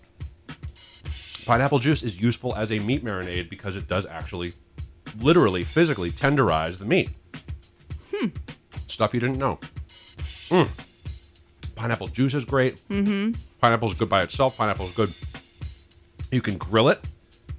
pineapple 1.46 1.78
juice 1.78 2.02
is 2.02 2.20
useful 2.20 2.54
as 2.54 2.70
a 2.70 2.78
meat 2.78 3.04
marinade 3.04 3.50
because 3.50 3.76
it 3.76 3.88
does 3.88 4.06
actually, 4.06 4.54
literally, 5.18 5.64
physically 5.64 6.10
tenderize 6.10 6.78
the 6.78 6.84
meat. 6.84 7.10
Hmm. 8.14 8.28
Stuff 8.86 9.14
you 9.14 9.20
didn't 9.20 9.38
know. 9.38 9.58
Mm. 10.50 10.68
Pineapple 11.74 12.08
juice 12.08 12.34
is 12.34 12.44
great. 12.44 12.86
Mm-hmm. 12.88 13.40
Pineapple's 13.60 13.94
good 13.94 14.08
by 14.08 14.22
itself. 14.22 14.56
Pineapple's 14.56 14.92
good. 14.92 15.12
You 16.30 16.40
can 16.40 16.56
grill 16.58 16.88
it, 16.88 17.02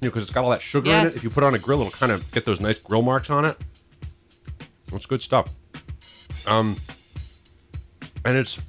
you 0.06 0.10
know, 0.10 0.14
because 0.14 0.24
it's 0.24 0.32
got 0.32 0.44
all 0.44 0.52
that 0.52 0.62
sugar 0.62 0.92
in 0.92 1.04
it. 1.04 1.16
If 1.16 1.24
you 1.24 1.32
put 1.32 1.44
it 1.44 1.48
on 1.48 1.56
a 1.56 1.60
grill, 1.60 1.80
it'll 1.82 1.92
kind 1.92 2.12
of 2.12 2.30
get 2.32 2.46
those 2.46 2.60
nice 2.60 2.78
grill 2.78 3.02
marks 3.02 3.32
on 3.32 3.44
it. 3.44 3.58
It's 4.94 5.08
good 5.08 5.24
stuff. 5.24 5.50
Um, 6.46 6.80
and 8.24 8.38
it's 8.38 8.60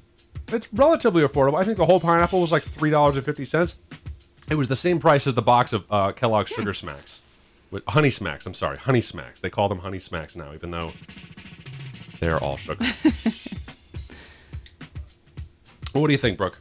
it's 0.47 0.73
relatively 0.73 1.21
affordable. 1.21 1.59
I 1.59 1.63
think 1.63 1.77
the 1.77 1.85
whole 1.85 1.99
pineapple 1.99 2.41
was 2.41 2.51
like 2.51 2.63
three 2.63 2.89
dollars 2.89 3.17
and 3.17 3.23
fifty 3.25 3.45
cents. 3.45 3.75
It 4.49 4.55
was 4.55 4.67
the 4.67 4.75
same 4.75 4.97
price 4.97 5.27
as 5.27 5.35
the 5.35 5.43
box 5.43 5.73
of 5.73 5.85
uh, 5.91 6.11
Kellogg's 6.13 6.49
Sugar 6.49 6.73
Smacks, 6.73 7.21
with 7.69 7.83
Honey 7.87 8.09
Smacks. 8.09 8.47
I'm 8.47 8.55
sorry, 8.55 8.77
Honey 8.77 9.01
Smacks. 9.01 9.39
They 9.39 9.51
call 9.51 9.69
them 9.69 9.79
Honey 9.79 9.99
Smacks 9.99 10.35
now, 10.35 10.53
even 10.55 10.71
though 10.71 10.91
they're 12.19 12.43
all 12.43 12.57
sugar. 12.57 12.83
what 15.91 16.07
do 16.07 16.13
you 16.13 16.17
think, 16.17 16.39
Brooke? 16.39 16.57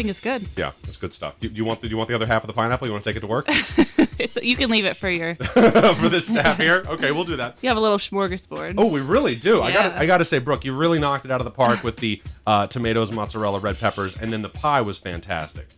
Think 0.00 0.08
it's 0.08 0.20
good. 0.20 0.48
Yeah, 0.56 0.72
it's 0.84 0.96
good 0.96 1.12
stuff. 1.12 1.38
Do, 1.38 1.46
do 1.50 1.54
you 1.54 1.64
want 1.66 1.82
the, 1.82 1.86
do 1.86 1.90
you 1.90 1.98
want 1.98 2.08
the 2.08 2.14
other 2.14 2.24
half 2.24 2.42
of 2.42 2.46
the 2.46 2.54
pineapple? 2.54 2.86
You 2.86 2.92
want 2.94 3.04
to 3.04 3.10
take 3.10 3.18
it 3.18 3.20
to 3.20 3.26
work 3.26 3.46
It's, 4.18 4.36
you 4.42 4.56
can 4.56 4.70
leave 4.70 4.86
it 4.86 4.96
for 4.96 5.10
your. 5.10 5.34
for 5.34 6.08
the 6.08 6.22
staff 6.22 6.56
here? 6.56 6.86
Okay, 6.88 7.10
we'll 7.12 7.24
do 7.24 7.36
that. 7.36 7.58
You 7.60 7.68
have 7.68 7.76
a 7.76 7.80
little 7.80 7.98
smorgasbord. 7.98 8.76
Oh, 8.78 8.86
we 8.86 9.02
really 9.02 9.34
do. 9.34 9.60
I 9.60 9.72
got 9.72 9.92
Yeah. 9.92 10.00
I 10.00 10.06
got 10.06 10.18
to 10.18 10.24
say, 10.24 10.38
Brooke, 10.38 10.64
you 10.64 10.74
really 10.74 10.98
knocked 10.98 11.26
it 11.26 11.30
out 11.30 11.42
of 11.42 11.44
the 11.44 11.50
park 11.50 11.82
with 11.84 11.96
the 11.96 12.22
uh, 12.46 12.66
tomatoes, 12.66 13.12
mozzarella, 13.12 13.58
red 13.58 13.78
peppers, 13.78 14.16
and 14.16 14.32
then 14.32 14.40
the 14.40 14.48
pie 14.48 14.80
was 14.80 14.96
fantastic. 14.96 15.68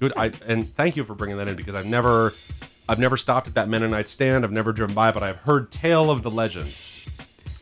Good. 0.00 0.12
I 0.16 0.32
and 0.44 0.74
thank 0.74 0.96
you 0.96 1.04
for 1.04 1.14
bringing 1.14 1.36
that 1.36 1.46
in 1.46 1.54
because 1.54 1.76
I've 1.76 1.86
never, 1.86 2.34
I've 2.88 2.98
never 2.98 3.16
stopped 3.16 3.46
at 3.46 3.54
that 3.54 3.68
Mennonite 3.68 4.08
stand. 4.08 4.44
I've 4.44 4.50
never 4.50 4.72
driven 4.72 4.96
by, 4.96 5.12
but 5.12 5.22
I've 5.22 5.38
heard 5.38 5.70
tale 5.70 6.10
of 6.10 6.22
the 6.22 6.32
legend. 6.32 6.74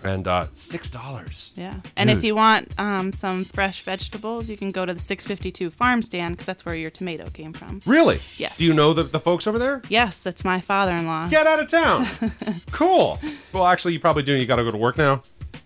And 0.06 0.28
uh, 0.28 0.46
six 0.54 0.88
dollars. 0.88 1.52
Yeah. 1.56 1.80
And 1.96 2.10
if 2.10 2.22
you 2.22 2.34
want 2.36 2.72
um, 2.78 3.12
some 3.12 3.44
fresh 3.44 3.82
vegetables, 3.82 4.48
you 4.48 4.56
can 4.56 4.70
go 4.70 4.86
to 4.86 4.94
the 4.94 5.00
652 5.00 5.70
farm 5.70 6.02
stand 6.02 6.34
because 6.34 6.46
that's 6.46 6.64
where 6.64 6.74
your 6.74 6.90
tomato 6.90 7.28
came 7.30 7.52
from. 7.52 7.82
Really? 7.86 8.20
Yes. 8.38 8.56
Do 8.56 8.64
you 8.64 8.72
know 8.72 8.92
the, 8.92 9.02
the 9.02 9.20
folks 9.20 9.46
over 9.46 9.58
there? 9.58 9.82
Yes, 9.88 10.22
that's 10.22 10.44
my 10.44 10.60
father-in-law. 10.60 11.28
Get 11.28 11.46
out 11.46 11.60
of 11.60 11.68
town. 11.68 12.06
cool. 12.70 13.18
Well, 13.52 13.66
actually, 13.66 13.94
you 13.94 14.00
probably 14.00 14.22
do. 14.22 14.34
You 14.34 14.46
got 14.46 14.56
to 14.56 14.64
go 14.64 14.70
to 14.70 14.78
work 14.78 14.96
now. 14.96 15.22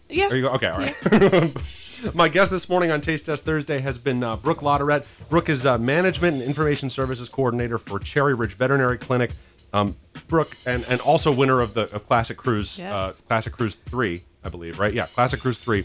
Yeah. 0.09 0.29
Are 0.29 0.37
you 0.37 0.43
go? 0.43 0.49
Okay, 0.55 0.69
all 0.69 0.79
right. 0.79 1.57
My 2.15 2.31
guest 2.31 2.51
this 2.51 2.67
morning 2.67 2.91
on 2.91 3.03
Taste 3.03 3.27
Test 3.27 3.45
Thursday 3.45 3.79
has 3.81 3.99
been 3.99 4.25
uh, 4.25 4.35
Brooke 4.37 4.61
Latourette. 4.61 5.05
Brooke 5.29 5.51
is 5.51 5.67
uh, 5.67 5.77
Management 5.77 6.39
and 6.39 6.43
Information 6.43 6.89
Services 6.89 7.29
Coordinator 7.29 7.77
for 7.77 7.99
Cherry 7.99 8.33
Ridge 8.33 8.55
Veterinary 8.55 8.97
Clinic. 8.97 9.33
Um, 9.73 9.97
Brooke, 10.29 10.57
and, 10.67 10.85
and 10.89 11.01
also 11.01 11.31
winner 11.33 11.61
of 11.61 11.75
the 11.75 11.83
of 11.95 12.07
Classic 12.07 12.37
Cruise, 12.37 12.79
Yes. 12.79 12.93
uh, 12.93 13.13
Classic 13.29 13.53
Cruise 13.53 13.77
3, 13.77 14.23
I 14.45 14.49
believe, 14.49 14.79
right? 14.79 14.93
Yeah, 14.93 15.07
Classic 15.15 15.41
Cruise 15.41 15.59
3. 15.59 15.85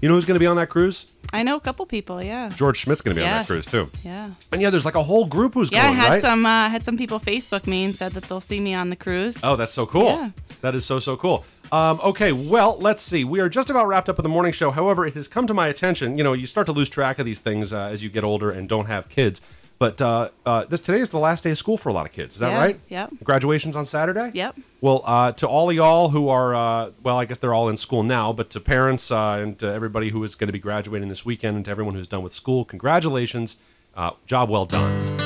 You 0.00 0.08
know 0.08 0.16
who's 0.16 0.24
going 0.24 0.34
to 0.34 0.40
be 0.40 0.46
on 0.48 0.56
that 0.56 0.68
cruise? 0.68 1.06
I 1.32 1.44
know 1.44 1.54
a 1.56 1.60
couple 1.60 1.86
people. 1.86 2.20
Yeah. 2.20 2.48
George 2.48 2.78
Schmidt's 2.78 3.02
going 3.02 3.14
to 3.14 3.20
be 3.22 3.24
on 3.24 3.30
that 3.30 3.46
cruise, 3.46 3.66
too. 3.66 3.88
Yeah. 4.02 4.30
And 4.50 4.60
yeah, 4.60 4.68
there's 4.68 4.84
like 4.84 4.96
a 4.96 5.02
whole 5.02 5.26
group 5.26 5.54
who's 5.54 5.70
Yeah, 5.70 5.82
I 5.84 5.86
going, 5.88 5.96
had 5.96 6.10
right? 6.10 6.20
some 6.20 6.44
uh, 6.44 6.68
had 6.68 6.84
some 6.84 6.98
people 6.98 7.20
Facebook 7.20 7.68
me 7.68 7.84
and 7.84 7.96
said 7.96 8.12
that 8.14 8.24
they'll 8.24 8.40
see 8.40 8.58
me 8.58 8.74
on 8.74 8.90
the 8.90 8.96
cruise. 8.96 9.38
Oh, 9.44 9.54
that's 9.54 9.72
so 9.72 9.86
cool. 9.86 10.06
Yeah. 10.06 10.30
That 10.62 10.74
is 10.74 10.84
so, 10.84 10.98
so 10.98 11.16
cool. 11.16 11.44
Um, 11.70 12.00
okay, 12.02 12.32
well, 12.32 12.76
let's 12.80 13.00
see. 13.02 13.22
We 13.22 13.38
are 13.38 13.48
just 13.48 13.70
about 13.70 13.86
wrapped 13.86 14.08
up 14.08 14.16
with 14.16 14.24
the 14.24 14.28
morning 14.28 14.52
show. 14.52 14.72
However, 14.72 15.06
it 15.06 15.14
has 15.14 15.28
come 15.28 15.46
to 15.46 15.54
my 15.54 15.68
attention, 15.68 16.18
you 16.18 16.24
know, 16.24 16.32
you 16.32 16.46
start 16.46 16.66
to 16.66 16.72
lose 16.72 16.88
track 16.88 17.20
of 17.20 17.24
these 17.24 17.38
things 17.38 17.72
uh, 17.72 17.82
as 17.82 18.02
you 18.02 18.10
get 18.10 18.24
older 18.24 18.50
and 18.50 18.68
don't 18.68 18.86
have 18.86 19.08
kids. 19.08 19.40
But 19.82 20.00
uh, 20.00 20.28
uh, 20.46 20.64
this, 20.66 20.78
today 20.78 21.00
is 21.00 21.10
the 21.10 21.18
last 21.18 21.42
day 21.42 21.50
of 21.50 21.58
school 21.58 21.76
for 21.76 21.88
a 21.88 21.92
lot 21.92 22.06
of 22.06 22.12
kids. 22.12 22.36
Is 22.36 22.38
that 22.38 22.52
Yeah, 22.52 22.58
right? 22.60 22.80
yep. 22.88 23.10
Graduation's 23.24 23.74
on 23.74 23.84
Saturday? 23.84 24.30
Yep. 24.32 24.54
Well, 24.80 25.02
uh, 25.04 25.32
to 25.32 25.48
all 25.48 25.70
of 25.70 25.74
y'all 25.74 26.10
who 26.10 26.28
are, 26.28 26.54
uh, 26.54 26.90
well, 27.02 27.18
I 27.18 27.24
guess 27.24 27.38
they're 27.38 27.52
all 27.52 27.68
in 27.68 27.76
school 27.76 28.04
now, 28.04 28.32
but 28.32 28.48
to 28.50 28.60
parents 28.60 29.10
uh, 29.10 29.40
and 29.42 29.58
to 29.58 29.66
everybody 29.66 30.10
who 30.10 30.22
is 30.22 30.36
going 30.36 30.46
to 30.46 30.52
be 30.52 30.60
graduating 30.60 31.08
this 31.08 31.24
weekend 31.24 31.56
and 31.56 31.64
to 31.64 31.70
everyone 31.72 31.96
who's 31.96 32.06
done 32.06 32.22
with 32.22 32.32
school, 32.32 32.64
congratulations. 32.64 33.56
Uh, 33.96 34.12
job 34.24 34.50
well 34.50 34.66
done. 34.66 35.18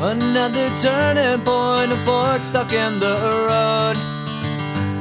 Another 0.00 0.70
turning 0.76 1.44
point, 1.44 1.90
a 1.90 1.96
fork 2.04 2.44
stuck 2.44 2.72
in 2.72 3.00
the 3.00 3.16
road. 3.48 4.15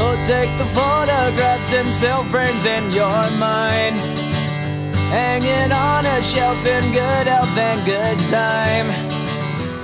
So 0.00 0.16
take 0.24 0.48
the 0.56 0.64
photographs 0.64 1.74
and 1.74 1.92
still 1.92 2.24
frames 2.32 2.64
in 2.64 2.90
your 2.90 3.22
mind. 3.36 3.96
Hanging 5.12 5.72
on 5.72 6.06
a 6.06 6.22
shelf 6.22 6.64
in 6.64 6.90
good 6.90 7.26
health 7.26 7.54
and 7.68 7.84
good 7.84 8.18
time. 8.30 8.88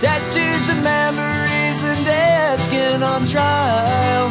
Tattoos 0.01 0.71
and 0.71 0.83
memories 0.83 1.81
and 1.85 2.03
dead 2.07 2.59
skin 2.61 3.03
on 3.03 3.27
trial. 3.27 4.31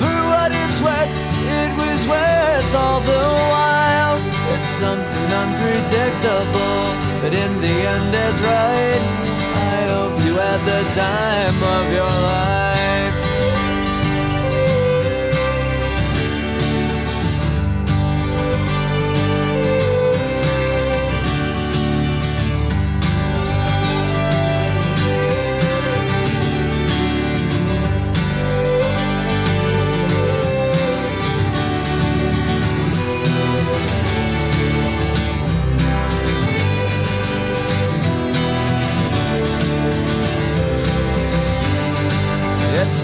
For 0.00 0.16
what 0.32 0.50
it's 0.50 0.80
worth, 0.82 1.16
it 1.60 1.70
was 1.78 2.00
worth 2.08 2.74
all 2.74 3.00
the 3.12 3.26
while. 3.54 4.18
It's 4.54 4.72
something 4.82 5.28
unpredictable, 5.42 6.82
but 7.22 7.32
in 7.32 7.52
the 7.60 7.76
end 7.94 8.12
is 8.26 8.38
right. 8.52 9.02
I 9.70 9.78
hope 9.86 10.18
you 10.26 10.34
had 10.34 10.60
the 10.72 10.82
time 10.98 11.58
of 11.76 11.92
your 11.92 12.10
life. 12.26 12.75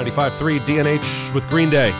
Ninety-five 0.00 0.32
three 0.32 0.58
DNH 0.60 1.34
with 1.34 1.46
Green 1.50 1.68
Day. 1.68 1.90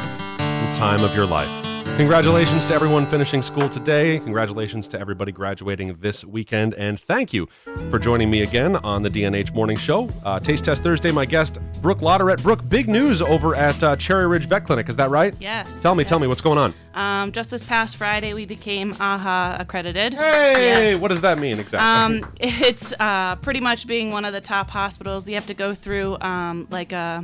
Time 0.73 1.05
of 1.05 1.15
your 1.15 1.27
life. 1.27 1.51
Congratulations 1.99 2.65
to 2.65 2.75
everyone 2.75 3.05
finishing 3.05 3.43
school 3.43 3.69
today. 3.69 4.19
Congratulations 4.21 4.89
to 4.89 4.99
everybody 4.99 5.33
graduating 5.33 5.93
this 6.01 6.25
weekend. 6.25 6.73
And 6.77 6.99
thank 6.99 7.35
you 7.35 7.45
for 7.91 7.99
joining 7.99 8.31
me 8.31 8.41
again 8.43 8.77
on 8.77 9.03
the 9.03 9.11
DNH 9.11 9.53
Morning 9.53 9.77
Show. 9.77 10.09
Uh, 10.25 10.41
Taste 10.41 10.65
Test 10.65 10.83
Thursday, 10.83 11.13
my 11.13 11.27
guest, 11.27 11.59
Brooke 11.83 11.99
Latourette. 11.99 12.43
Brooke, 12.43 12.67
big 12.71 12.89
news 12.89 13.21
over 13.21 13.55
at 13.55 13.85
uh, 13.85 13.97
Cherry 13.97 14.27
Ridge 14.27 14.47
Vet 14.47 14.65
Clinic. 14.65 14.89
Is 14.89 14.97
that 14.97 15.11
right? 15.11 15.35
Yes. 15.39 15.83
Tell 15.83 15.95
me, 15.95 16.03
tell 16.03 16.19
me, 16.19 16.27
what's 16.27 16.41
going 16.41 16.57
on? 16.57 16.73
Um, 16.95 17.33
just 17.33 17.51
this 17.51 17.63
past 17.63 17.99
Friday, 17.99 18.33
we 18.33 18.47
became 18.47 18.95
AHA 18.99 19.59
accredited. 19.61 20.15
Hey, 20.15 20.93
Yes. 20.93 21.01
what 21.03 21.09
does 21.09 21.21
that 21.21 21.39
mean 21.39 21.59
exactly? 21.59 22.25
Um, 22.25 22.33
it's 22.41 22.95
uh, 22.99 23.37
pretty 23.37 23.61
much 23.61 23.87
being 23.87 24.11
one 24.11 24.25
of 24.25 24.33
the 24.33 24.41
top 24.41 24.71
hospitals. 24.71 25.29
You 25.29 25.35
have 25.35 25.47
to 25.49 25.55
go 25.55 25.73
through 25.75 26.17
um, 26.23 26.67
like 26.71 26.93
a 26.93 27.23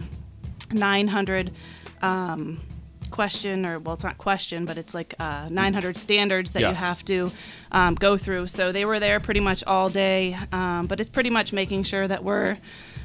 900 0.73 1.51
um, 2.03 2.61
question, 3.11 3.65
or 3.67 3.79
well, 3.79 3.95
it's 3.95 4.05
not 4.05 4.19
question, 4.19 4.65
but 4.65 4.77
it's 4.77 4.95
like 4.95 5.15
uh, 5.19 5.49
900 5.51 5.97
standards 5.97 6.53
that 6.53 6.61
Yes. 6.61 6.81
you 6.81 6.87
have 6.87 7.05
to 7.07 7.31
um, 7.73 7.95
go 7.95 8.17
through. 8.19 8.47
So 8.49 8.73
they 8.73 8.85
were 8.85 9.01
there 9.01 9.21
pretty 9.21 9.41
much 9.41 9.65
all 9.65 9.89
day, 9.89 10.37
um, 10.53 10.87
but 10.87 11.01
it's 11.01 11.11
pretty 11.11 11.31
much 11.31 11.53
making 11.53 11.85
sure 11.85 12.07
that 12.07 12.25
we're 12.25 12.59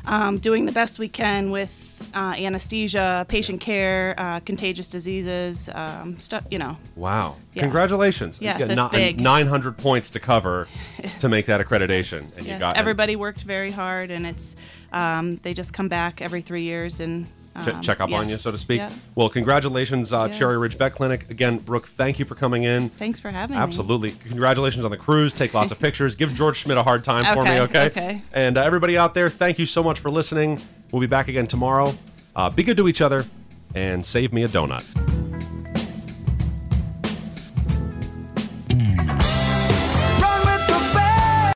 um, 0.05 0.39
doing 0.39 0.66
the 0.66 0.72
best 0.72 0.97
we 0.97 1.07
can 1.07 1.51
with 1.51 2.09
uh, 2.16 2.34
anesthesia, 2.36 3.26
patient 3.30 3.62
care, 3.62 4.16
uh, 4.18 4.39
contagious 4.39 4.89
diseases, 4.89 5.70
um, 5.74 6.18
stuff. 6.18 6.43
You 6.49 6.57
know. 6.57 6.78
Wow. 6.95 7.36
Yeah. 7.53 7.62
Congratulations. 7.62 8.39
Yes, 8.41 8.59
you 8.59 8.66
it's 8.66 8.76
got 8.76 8.91
big. 8.91 9.20
900 9.20 9.78
points 9.78 10.09
to 10.12 10.20
cover 10.20 10.68
to 11.20 11.30
make 11.30 11.45
that 11.45 11.62
accreditation. 11.62 12.36
And 12.38 12.45
you 12.45 12.53
yes, 12.53 12.59
got 12.59 12.78
everybody 12.78 13.16
worked 13.16 13.43
very 13.43 13.72
hard, 13.72 14.09
and 14.09 14.26
it's 14.26 14.55
um, 14.91 15.34
they 15.43 15.53
just 15.53 15.74
come 15.74 15.88
back 15.88 16.22
every 16.22 16.41
three 16.41 16.64
years 16.64 16.99
and 16.99 17.30
um, 17.56 17.82
check 17.82 17.99
up 17.99 18.12
on 18.12 18.30
you, 18.30 18.38
so 18.38 18.52
to 18.52 18.58
speak. 18.58 18.80
yeah. 18.80 18.89
Well, 19.16 19.28
congratulations, 19.30 20.14
uh, 20.14 20.28
Yeah. 20.32 20.38
Cherry 20.38 20.58
Ridge 20.58 20.78
Vet 20.78 20.93
Clinic. 20.93 21.30
Again, 21.30 21.58
Brooke, 21.58 21.86
thank 21.88 22.18
you 22.20 22.26
for 22.26 22.36
coming 22.36 22.64
in. 22.64 22.89
Thanks 22.89 23.20
for 23.20 23.30
having 23.30 23.56
me. 23.58 23.62
Absolutely. 23.62 24.12
Congratulations 24.12 24.86
on 24.86 24.91
the 24.91 24.97
cruise. 24.97 25.34
Take 25.34 25.54
lots 25.54 25.72
of 25.72 25.80
pictures. 25.86 26.16
Give 26.16 26.32
George 26.34 26.58
Schmidt 26.58 26.78
a 26.78 26.84
hard 26.84 27.04
time 27.04 27.26
for 27.34 27.43
me, 27.43 27.60
Okay, 27.60 27.62
okay? 27.62 27.86
okay. 27.88 28.22
And 28.34 28.58
uh, 28.58 28.62
everybody 28.64 28.97
out 28.97 29.14
there, 29.14 29.30
thank 29.30 29.60
you 29.60 29.66
so 29.66 29.84
much 29.84 29.99
for 29.99 30.10
listening. 30.10 30.60
We'll 30.91 31.02
be 31.02 31.08
back 31.08 31.28
again 31.28 31.47
tomorrow. 31.47 31.91
Uh, 32.36 32.49
be 32.49 32.64
good 32.64 32.78
to 32.78 32.88
each 32.88 33.02
other 33.02 33.24
and 33.76 34.06
save 34.06 34.32
me 34.34 34.43
a 34.43 34.47
donut. 34.47 35.31